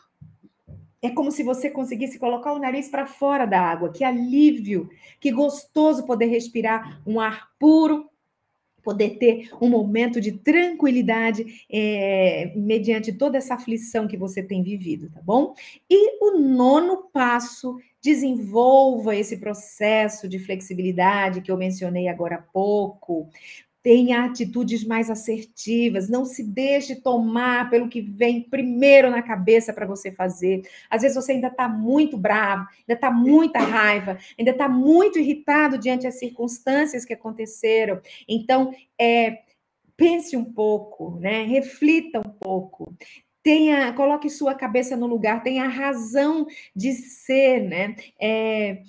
é 1.02 1.10
como 1.10 1.32
se 1.32 1.44
você 1.44 1.70
conseguisse 1.70 2.20
colocar 2.20 2.54
o 2.54 2.60
nariz 2.60 2.88
para 2.88 3.06
fora 3.06 3.46
da 3.46 3.60
água. 3.60 3.92
Que 3.92 4.04
alívio, 4.04 4.90
que 5.20 5.32
gostoso 5.32 6.06
poder 6.06 6.28
respirar 6.28 7.02
um 7.06 7.20
ar 7.20 7.50
puro, 7.60 8.10
poder 8.84 9.18
ter 9.18 9.50
um 9.62 9.70
momento 9.70 10.20
de 10.20 10.32
tranquilidade 10.32 11.66
é, 11.72 12.52
mediante 12.56 13.14
toda 13.14 13.38
essa 13.38 13.56
aflição 13.56 14.08
que 14.08 14.18
você 14.18 14.42
tem 14.42 14.64
vivido, 14.64 15.10
tá 15.10 15.22
bom? 15.22 15.54
E 15.90 16.24
o 16.24 16.40
nono 16.40 17.10
passo, 17.14 17.78
desenvolva 18.02 19.16
esse 19.16 19.38
processo 19.38 20.28
de 20.28 20.40
flexibilidade 20.40 21.42
que 21.42 21.52
eu 21.52 21.58
mencionei 21.58 22.08
agora 22.08 22.38
há 22.38 22.42
pouco. 22.42 23.30
Tenha 23.84 24.26
atitudes 24.26 24.84
mais 24.86 25.10
assertivas, 25.10 26.08
não 26.08 26.24
se 26.24 26.44
deixe 26.44 26.96
tomar 26.96 27.70
pelo 27.70 27.90
que 27.90 28.00
vem 28.00 28.42
primeiro 28.42 29.10
na 29.10 29.24
cabeça 29.24 29.74
para 29.74 29.88
você 29.88 30.12
fazer. 30.12 30.62
Às 30.90 31.02
vezes 31.02 31.16
você 31.16 31.32
ainda 31.32 31.48
está 31.48 31.68
muito 31.68 32.16
bravo, 32.16 32.68
ainda 32.80 32.94
está 32.94 33.10
muita 33.10 33.60
raiva, 33.60 34.20
ainda 34.38 34.52
está 34.52 34.70
muito 34.70 35.18
irritado 35.18 35.80
diante 35.80 36.04
das 36.04 36.20
circunstâncias 36.20 37.04
que 37.04 37.14
aconteceram. 37.14 38.00
Então, 38.28 38.72
é, 39.00 39.40
pense 39.98 40.36
um 40.38 40.46
pouco, 40.46 41.18
né? 41.20 41.44
reflita 41.44 42.20
um 42.20 42.30
pouco. 42.30 42.96
Tenha, 43.44 43.92
coloque 43.94 44.30
sua 44.30 44.54
cabeça 44.54 44.96
no 44.96 45.08
lugar, 45.08 45.42
tenha 45.42 45.68
razão 45.68 46.46
de 46.76 46.94
ser, 46.94 47.62
né? 47.62 47.96
É, 48.20 48.84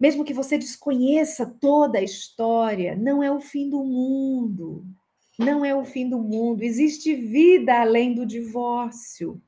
mesmo 0.00 0.24
que 0.24 0.32
você 0.32 0.56
desconheça 0.56 1.44
toda 1.60 1.98
a 1.98 2.02
história, 2.02 2.96
não 2.96 3.22
é 3.22 3.30
o 3.30 3.38
fim 3.38 3.68
do 3.68 3.84
mundo. 3.84 4.86
Não 5.38 5.64
é 5.64 5.74
o 5.74 5.84
fim 5.84 6.08
do 6.08 6.18
mundo. 6.18 6.62
Existe 6.62 7.14
vida 7.14 7.80
além 7.80 8.14
do 8.14 8.24
divórcio. 8.24 9.40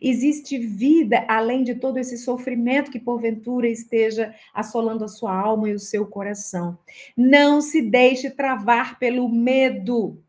Existe 0.00 0.58
vida 0.58 1.24
além 1.28 1.62
de 1.62 1.74
todo 1.74 1.98
esse 1.98 2.18
sofrimento 2.18 2.90
que 2.90 2.98
porventura 2.98 3.68
esteja 3.68 4.34
assolando 4.52 5.04
a 5.04 5.08
sua 5.08 5.34
alma 5.34 5.68
e 5.68 5.74
o 5.74 5.78
seu 5.78 6.06
coração. 6.06 6.78
Não 7.16 7.60
se 7.60 7.82
deixe 7.82 8.30
travar 8.30 8.98
pelo 8.98 9.28
medo. 9.28 10.22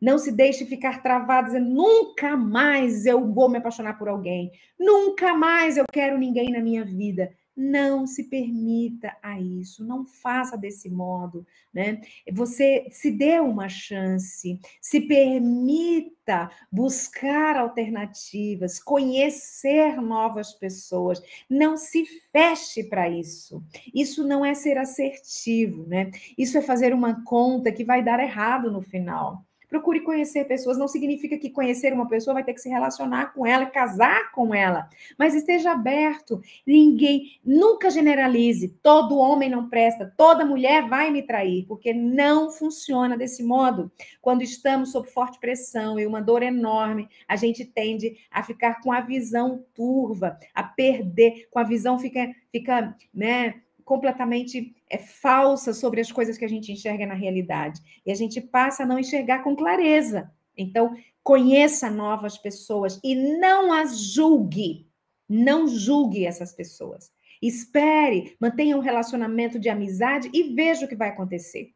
Não 0.00 0.18
se 0.18 0.30
deixe 0.30 0.64
ficar 0.64 1.02
travado 1.02 1.46
dizendo 1.46 1.70
nunca 1.70 2.36
mais 2.36 3.06
eu 3.06 3.32
vou 3.32 3.48
me 3.48 3.58
apaixonar 3.58 3.98
por 3.98 4.08
alguém. 4.08 4.50
Nunca 4.78 5.34
mais 5.34 5.76
eu 5.76 5.84
quero 5.90 6.18
ninguém 6.18 6.50
na 6.50 6.60
minha 6.60 6.84
vida. 6.84 7.32
Não 7.56 8.06
se 8.06 8.24
permita 8.24 9.16
a 9.22 9.40
isso, 9.40 9.84
não 9.84 10.04
faça 10.04 10.56
desse 10.56 10.90
modo, 10.90 11.46
né? 11.72 12.00
Você 12.32 12.88
se 12.90 13.10
dê 13.12 13.38
uma 13.38 13.68
chance, 13.68 14.58
se 14.80 15.00
permita 15.02 16.50
buscar 16.70 17.56
alternativas, 17.56 18.80
conhecer 18.82 20.00
novas 20.00 20.52
pessoas, 20.52 21.22
não 21.48 21.76
se 21.76 22.04
feche 22.32 22.84
para 22.84 23.08
isso. 23.08 23.62
Isso 23.94 24.26
não 24.26 24.44
é 24.44 24.54
ser 24.54 24.76
assertivo, 24.76 25.86
né? 25.86 26.10
Isso 26.36 26.58
é 26.58 26.62
fazer 26.62 26.92
uma 26.92 27.24
conta 27.24 27.70
que 27.70 27.84
vai 27.84 28.02
dar 28.02 28.18
errado 28.18 28.70
no 28.70 28.82
final. 28.82 29.44
Procure 29.68 30.00
conhecer 30.00 30.44
pessoas. 30.44 30.78
Não 30.78 30.88
significa 30.88 31.38
que 31.38 31.50
conhecer 31.50 31.92
uma 31.92 32.08
pessoa 32.08 32.34
vai 32.34 32.44
ter 32.44 32.54
que 32.54 32.60
se 32.60 32.68
relacionar 32.68 33.32
com 33.32 33.46
ela, 33.46 33.66
casar 33.66 34.30
com 34.32 34.54
ela. 34.54 34.88
Mas 35.18 35.34
esteja 35.34 35.72
aberto. 35.72 36.40
Ninguém, 36.66 37.38
nunca 37.44 37.90
generalize. 37.90 38.68
Todo 38.82 39.18
homem 39.18 39.50
não 39.50 39.68
presta, 39.68 40.12
toda 40.16 40.44
mulher 40.44 40.88
vai 40.88 41.10
me 41.10 41.22
trair, 41.22 41.64
porque 41.66 41.92
não 41.92 42.50
funciona 42.50 43.16
desse 43.16 43.42
modo. 43.42 43.90
Quando 44.20 44.42
estamos 44.42 44.92
sob 44.92 45.08
forte 45.08 45.38
pressão 45.38 45.98
e 45.98 46.06
uma 46.06 46.20
dor 46.20 46.42
enorme, 46.42 47.08
a 47.26 47.36
gente 47.36 47.64
tende 47.64 48.16
a 48.30 48.42
ficar 48.42 48.80
com 48.80 48.92
a 48.92 49.00
visão 49.00 49.64
turva, 49.74 50.38
a 50.54 50.62
perder, 50.62 51.48
com 51.50 51.58
a 51.58 51.64
visão 51.64 51.98
fica, 51.98 52.34
fica, 52.50 52.96
né? 53.12 53.54
Completamente 53.84 54.74
é, 54.88 54.98
falsa 54.98 55.72
sobre 55.72 56.00
as 56.00 56.10
coisas 56.10 56.38
que 56.38 56.44
a 56.44 56.48
gente 56.48 56.72
enxerga 56.72 57.06
na 57.06 57.14
realidade. 57.14 57.80
E 58.04 58.10
a 58.10 58.14
gente 58.14 58.40
passa 58.40 58.82
a 58.82 58.86
não 58.86 58.98
enxergar 58.98 59.42
com 59.42 59.54
clareza. 59.54 60.30
Então, 60.56 60.94
conheça 61.22 61.90
novas 61.90 62.38
pessoas 62.38 63.00
e 63.02 63.14
não 63.14 63.72
as 63.72 63.98
julgue. 63.98 64.86
Não 65.28 65.66
julgue 65.66 66.26
essas 66.26 66.52
pessoas. 66.52 67.10
Espere, 67.42 68.36
mantenha 68.40 68.76
um 68.76 68.80
relacionamento 68.80 69.58
de 69.58 69.68
amizade 69.68 70.30
e 70.32 70.54
veja 70.54 70.86
o 70.86 70.88
que 70.88 70.96
vai 70.96 71.10
acontecer. 71.10 71.72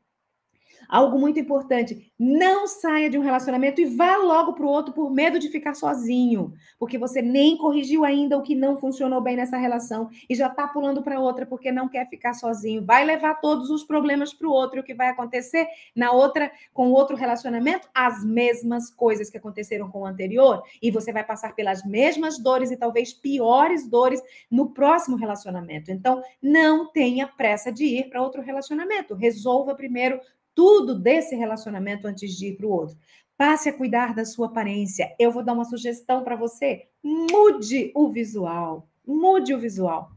Algo 0.89 1.19
muito 1.19 1.39
importante: 1.39 2.11
não 2.19 2.67
saia 2.67 3.11
de 3.11 3.19
um 3.19 3.23
relacionamento 3.23 3.81
e 3.81 3.85
vá 3.85 4.17
logo 4.17 4.55
para 4.55 4.65
o 4.65 4.69
outro 4.69 4.95
por 4.95 5.11
medo 5.11 5.39
de 5.39 5.49
ficar 5.49 5.75
sozinho, 5.75 6.55
porque 6.79 6.97
você 6.97 7.21
nem 7.21 7.57
corrigiu 7.59 8.05
ainda 8.05 8.39
o 8.39 8.43
que 8.43 8.55
não 8.55 8.77
funcionou 8.77 9.21
bem 9.21 9.37
nessa 9.37 9.59
relação 9.59 10.09
e 10.29 10.35
já 10.35 10.47
está 10.47 10.67
pulando 10.67 11.03
para 11.03 11.21
outra 11.21 11.45
porque 11.45 11.71
não 11.71 11.89
quer 11.89 12.09
ficar 12.09 12.33
sozinho. 12.33 12.85
Vai 12.85 13.05
levar 13.05 13.35
todos 13.35 13.69
os 13.71 13.85
problemas 13.85 14.33
para 14.33 14.49
o 14.49 14.53
outro 14.53 14.79
e 14.79 14.81
o 14.81 14.85
que 14.85 14.95
vai 14.95 15.09
acontecer 15.09 15.67
na 15.95 16.13
outra, 16.13 16.51
com 16.73 16.89
o 16.89 16.93
outro 16.93 17.17
relacionamento? 17.17 17.89
As 17.95 18.25
mesmas 18.25 18.91
coisas 18.91 19.29
que 19.29 19.37
aconteceram 19.37 19.91
com 19.91 20.01
o 20.01 20.07
anterior 20.07 20.63
e 20.81 20.91
você 20.91 21.13
vai 21.13 21.25
passar 21.25 21.55
pelas 21.55 21.85
mesmas 21.85 22.39
dores 22.39 22.71
e 22.71 22.77
talvez 22.77 23.13
piores 23.13 23.87
dores 23.89 24.23
no 24.51 24.71
próximo 24.71 25.17
relacionamento. 25.17 25.91
Então, 25.91 26.23
não 26.43 26.91
tenha 26.91 27.27
pressa 27.27 27.71
de 27.71 27.85
ir 27.85 28.09
para 28.09 28.23
outro 28.23 28.41
relacionamento. 28.41 29.15
Resolva 29.15 29.75
primeiro 29.75 30.21
tudo 30.59 30.93
desse 30.99 31.37
relacionamento 31.37 32.09
antes 32.09 32.37
de 32.37 32.49
ir 32.49 32.57
para 32.57 32.67
o 32.67 32.71
outro. 32.71 32.99
Passe 33.37 33.69
a 33.69 33.73
cuidar 33.73 34.13
da 34.13 34.25
sua 34.25 34.49
aparência. 34.49 35.15
Eu 35.17 35.31
vou 35.31 35.45
dar 35.45 35.53
uma 35.53 35.65
sugestão 35.65 36.25
para 36.25 36.35
você. 36.35 36.89
Mude 37.01 37.93
o 37.95 38.09
visual. 38.11 38.89
Mude 39.07 39.55
o 39.55 39.61
visual. 39.61 40.11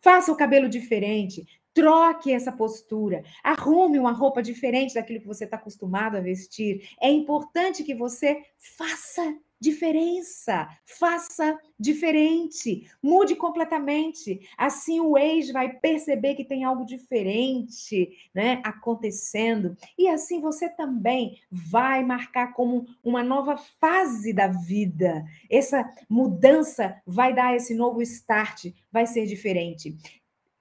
Faça 0.00 0.32
o 0.32 0.36
cabelo 0.36 0.70
diferente. 0.70 1.46
Troque 1.74 2.32
essa 2.32 2.50
postura. 2.50 3.24
Arrume 3.42 3.98
uma 3.98 4.12
roupa 4.12 4.42
diferente 4.42 4.94
daquilo 4.94 5.20
que 5.20 5.26
você 5.26 5.44
está 5.44 5.58
acostumado 5.58 6.16
a 6.16 6.20
vestir. 6.20 6.88
É 6.98 7.10
importante 7.10 7.84
que 7.84 7.94
você 7.94 8.40
faça 8.56 9.36
diferença, 9.64 10.68
faça 10.84 11.58
diferente, 11.80 12.86
mude 13.02 13.34
completamente. 13.34 14.46
Assim 14.58 15.00
o 15.00 15.16
ex 15.16 15.50
vai 15.50 15.72
perceber 15.78 16.34
que 16.34 16.44
tem 16.44 16.64
algo 16.64 16.84
diferente, 16.84 18.10
né, 18.34 18.60
acontecendo, 18.62 19.76
e 19.98 20.06
assim 20.08 20.40
você 20.40 20.68
também 20.68 21.40
vai 21.50 22.04
marcar 22.04 22.52
como 22.52 22.84
uma 23.02 23.22
nova 23.22 23.56
fase 23.56 24.32
da 24.32 24.48
vida. 24.48 25.24
Essa 25.50 25.90
mudança 26.08 27.00
vai 27.06 27.34
dar 27.34 27.56
esse 27.56 27.74
novo 27.74 28.02
start, 28.02 28.66
vai 28.92 29.06
ser 29.06 29.26
diferente 29.26 29.96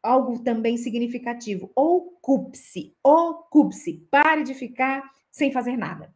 algo 0.02 0.38
também 0.40 0.76
significativo. 0.76 1.72
Ocupe-se, 1.74 2.94
ocupe-se. 3.02 4.06
Pare 4.12 4.44
de 4.44 4.54
ficar 4.54 5.10
sem 5.32 5.50
fazer 5.50 5.78
nada. 5.78 6.14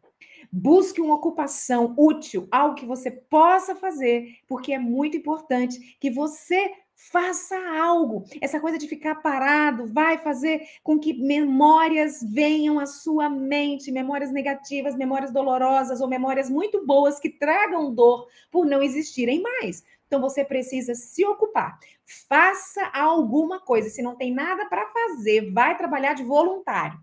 Busque 0.52 1.02
uma 1.02 1.16
ocupação 1.16 1.94
útil, 1.98 2.48
algo 2.52 2.76
que 2.76 2.86
você 2.86 3.12
possa 3.12 3.76
fazer, 3.76 4.38
porque 4.48 4.74
é 4.74 4.80
muito 4.80 5.18
importante 5.18 5.98
que 6.00 6.10
você 6.10 6.72
faça 6.98 7.56
algo. 7.78 8.24
Essa 8.42 8.60
coisa 8.60 8.78
de 8.78 8.88
ficar 8.88 9.16
parado 9.16 9.86
vai 9.86 10.18
fazer 10.18 10.62
com 10.84 10.98
que 10.98 11.14
memórias 11.14 12.20
venham 12.24 12.80
à 12.80 12.88
sua 12.88 13.30
mente, 13.30 13.92
memórias 13.92 14.32
negativas, 14.32 14.96
memórias 14.96 15.32
dolorosas 15.32 16.02
ou 16.02 16.08
memórias 16.08 16.50
muito 16.50 16.86
boas 16.86 17.20
que 17.20 17.30
tragam 17.30 17.94
dor 17.94 18.28
por 18.52 18.66
não 18.66 18.82
existirem 18.82 19.42
mais. 19.42 19.84
Então 20.08 20.20
você 20.20 20.44
precisa 20.44 20.96
se 20.96 21.24
ocupar. 21.26 21.78
Faça 22.28 22.90
alguma 22.94 23.60
coisa. 23.60 23.90
Se 23.90 24.02
não 24.02 24.16
tem 24.16 24.34
nada 24.34 24.66
para 24.66 24.88
fazer, 24.88 25.52
vai 25.52 25.78
trabalhar 25.78 26.14
de 26.14 26.24
voluntário 26.24 26.98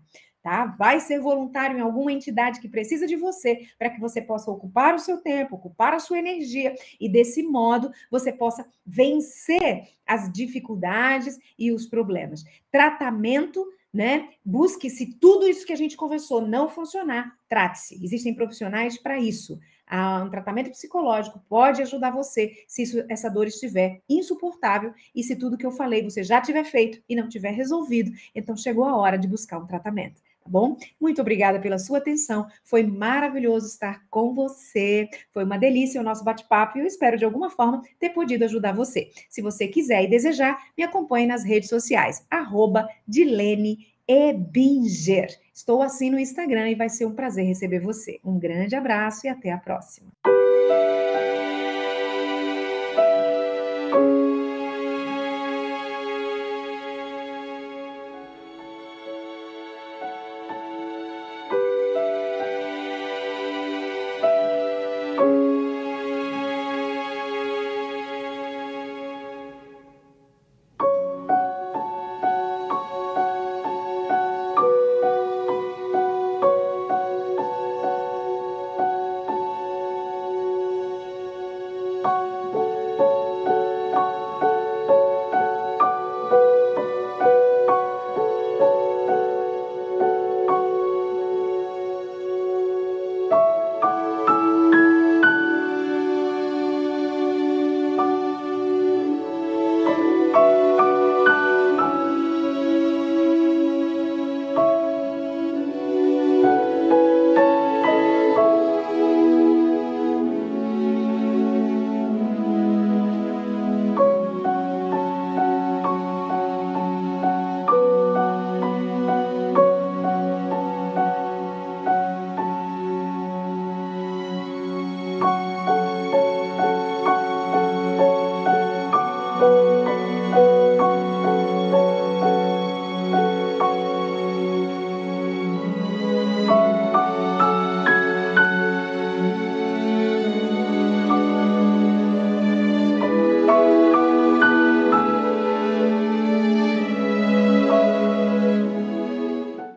tá? 0.45 0.67
Vai 0.77 0.99
ser 0.99 1.19
voluntário 1.19 1.75
em 1.75 1.81
alguma 1.81 2.13
entidade 2.13 2.61
que 2.61 2.69
precisa 2.69 3.07
de 3.07 3.15
você 3.15 3.67
para 3.79 3.89
que 3.89 3.99
você 3.99 4.21
possa 4.21 4.51
ocupar 4.51 4.93
o 4.93 4.99
seu 4.99 5.17
tempo, 5.17 5.55
ocupar 5.55 5.91
a 5.91 5.99
sua 5.99 6.19
energia 6.19 6.75
e 6.99 7.09
desse 7.09 7.41
modo 7.41 7.91
você 8.11 8.31
possa 8.31 8.63
vencer 8.85 9.87
as 10.05 10.31
dificuldades 10.31 11.39
e 11.57 11.71
os 11.71 11.87
problemas. 11.87 12.43
Tratamento 12.71 13.65
né? 13.91 14.27
Busque 14.43 14.89
se 14.89 15.17
tudo 15.17 15.47
isso 15.47 15.65
que 15.65 15.71
a 15.71 15.77
gente 15.77 15.95
conversou 15.95 16.45
não 16.45 16.67
funcionar, 16.67 17.33
trate-se. 17.47 17.95
Existem 18.03 18.35
profissionais 18.35 18.97
para 18.97 19.17
isso. 19.17 19.57
Ah, 19.87 20.21
um 20.21 20.29
tratamento 20.29 20.69
psicológico 20.69 21.41
pode 21.47 21.81
ajudar 21.81 22.11
você 22.11 22.51
se 22.67 22.83
isso, 22.83 23.05
essa 23.07 23.29
dor 23.29 23.47
estiver 23.47 24.01
insuportável 24.09 24.93
e 25.15 25.23
se 25.23 25.37
tudo 25.37 25.57
que 25.57 25.65
eu 25.65 25.71
falei 25.71 26.03
você 26.03 26.23
já 26.23 26.41
tiver 26.41 26.65
feito 26.65 27.01
e 27.07 27.15
não 27.15 27.29
tiver 27.29 27.51
resolvido, 27.51 28.11
então 28.35 28.57
chegou 28.57 28.83
a 28.83 28.97
hora 28.97 29.17
de 29.17 29.29
buscar 29.29 29.59
um 29.59 29.65
tratamento 29.65 30.21
tá 30.45 30.51
bom? 30.51 30.77
Muito 31.01 31.19
obrigada 31.21 31.59
pela 31.59 31.79
sua 31.79 31.97
atenção. 31.97 32.47
Foi 32.63 32.83
maravilhoso 32.83 33.67
estar 33.67 34.05
com 34.09 34.33
você. 34.33 35.09
Foi 35.33 35.43
uma 35.43 35.57
delícia 35.57 35.99
o 35.99 36.03
nosso 36.03 36.23
bate-papo 36.23 36.77
e 36.77 36.81
eu 36.81 36.85
espero 36.85 37.17
de 37.17 37.25
alguma 37.25 37.49
forma 37.49 37.81
ter 37.99 38.09
podido 38.09 38.45
ajudar 38.45 38.73
você. 38.73 39.09
Se 39.27 39.41
você 39.41 39.67
quiser 39.67 40.03
e 40.03 40.07
desejar, 40.07 40.57
me 40.77 40.83
acompanhe 40.83 41.25
nas 41.25 41.43
redes 41.43 41.69
sociais, 41.69 42.25
arroba 42.29 42.87
Dilene 43.07 43.87
Ebinger. 44.07 45.29
Estou 45.51 45.81
assim 45.81 46.11
no 46.11 46.19
Instagram 46.19 46.69
e 46.69 46.75
vai 46.75 46.89
ser 46.89 47.05
um 47.05 47.15
prazer 47.15 47.45
receber 47.45 47.79
você. 47.79 48.19
Um 48.23 48.37
grande 48.37 48.75
abraço 48.75 49.25
e 49.25 49.29
até 49.29 49.51
a 49.51 49.57
próxima. 49.57 50.11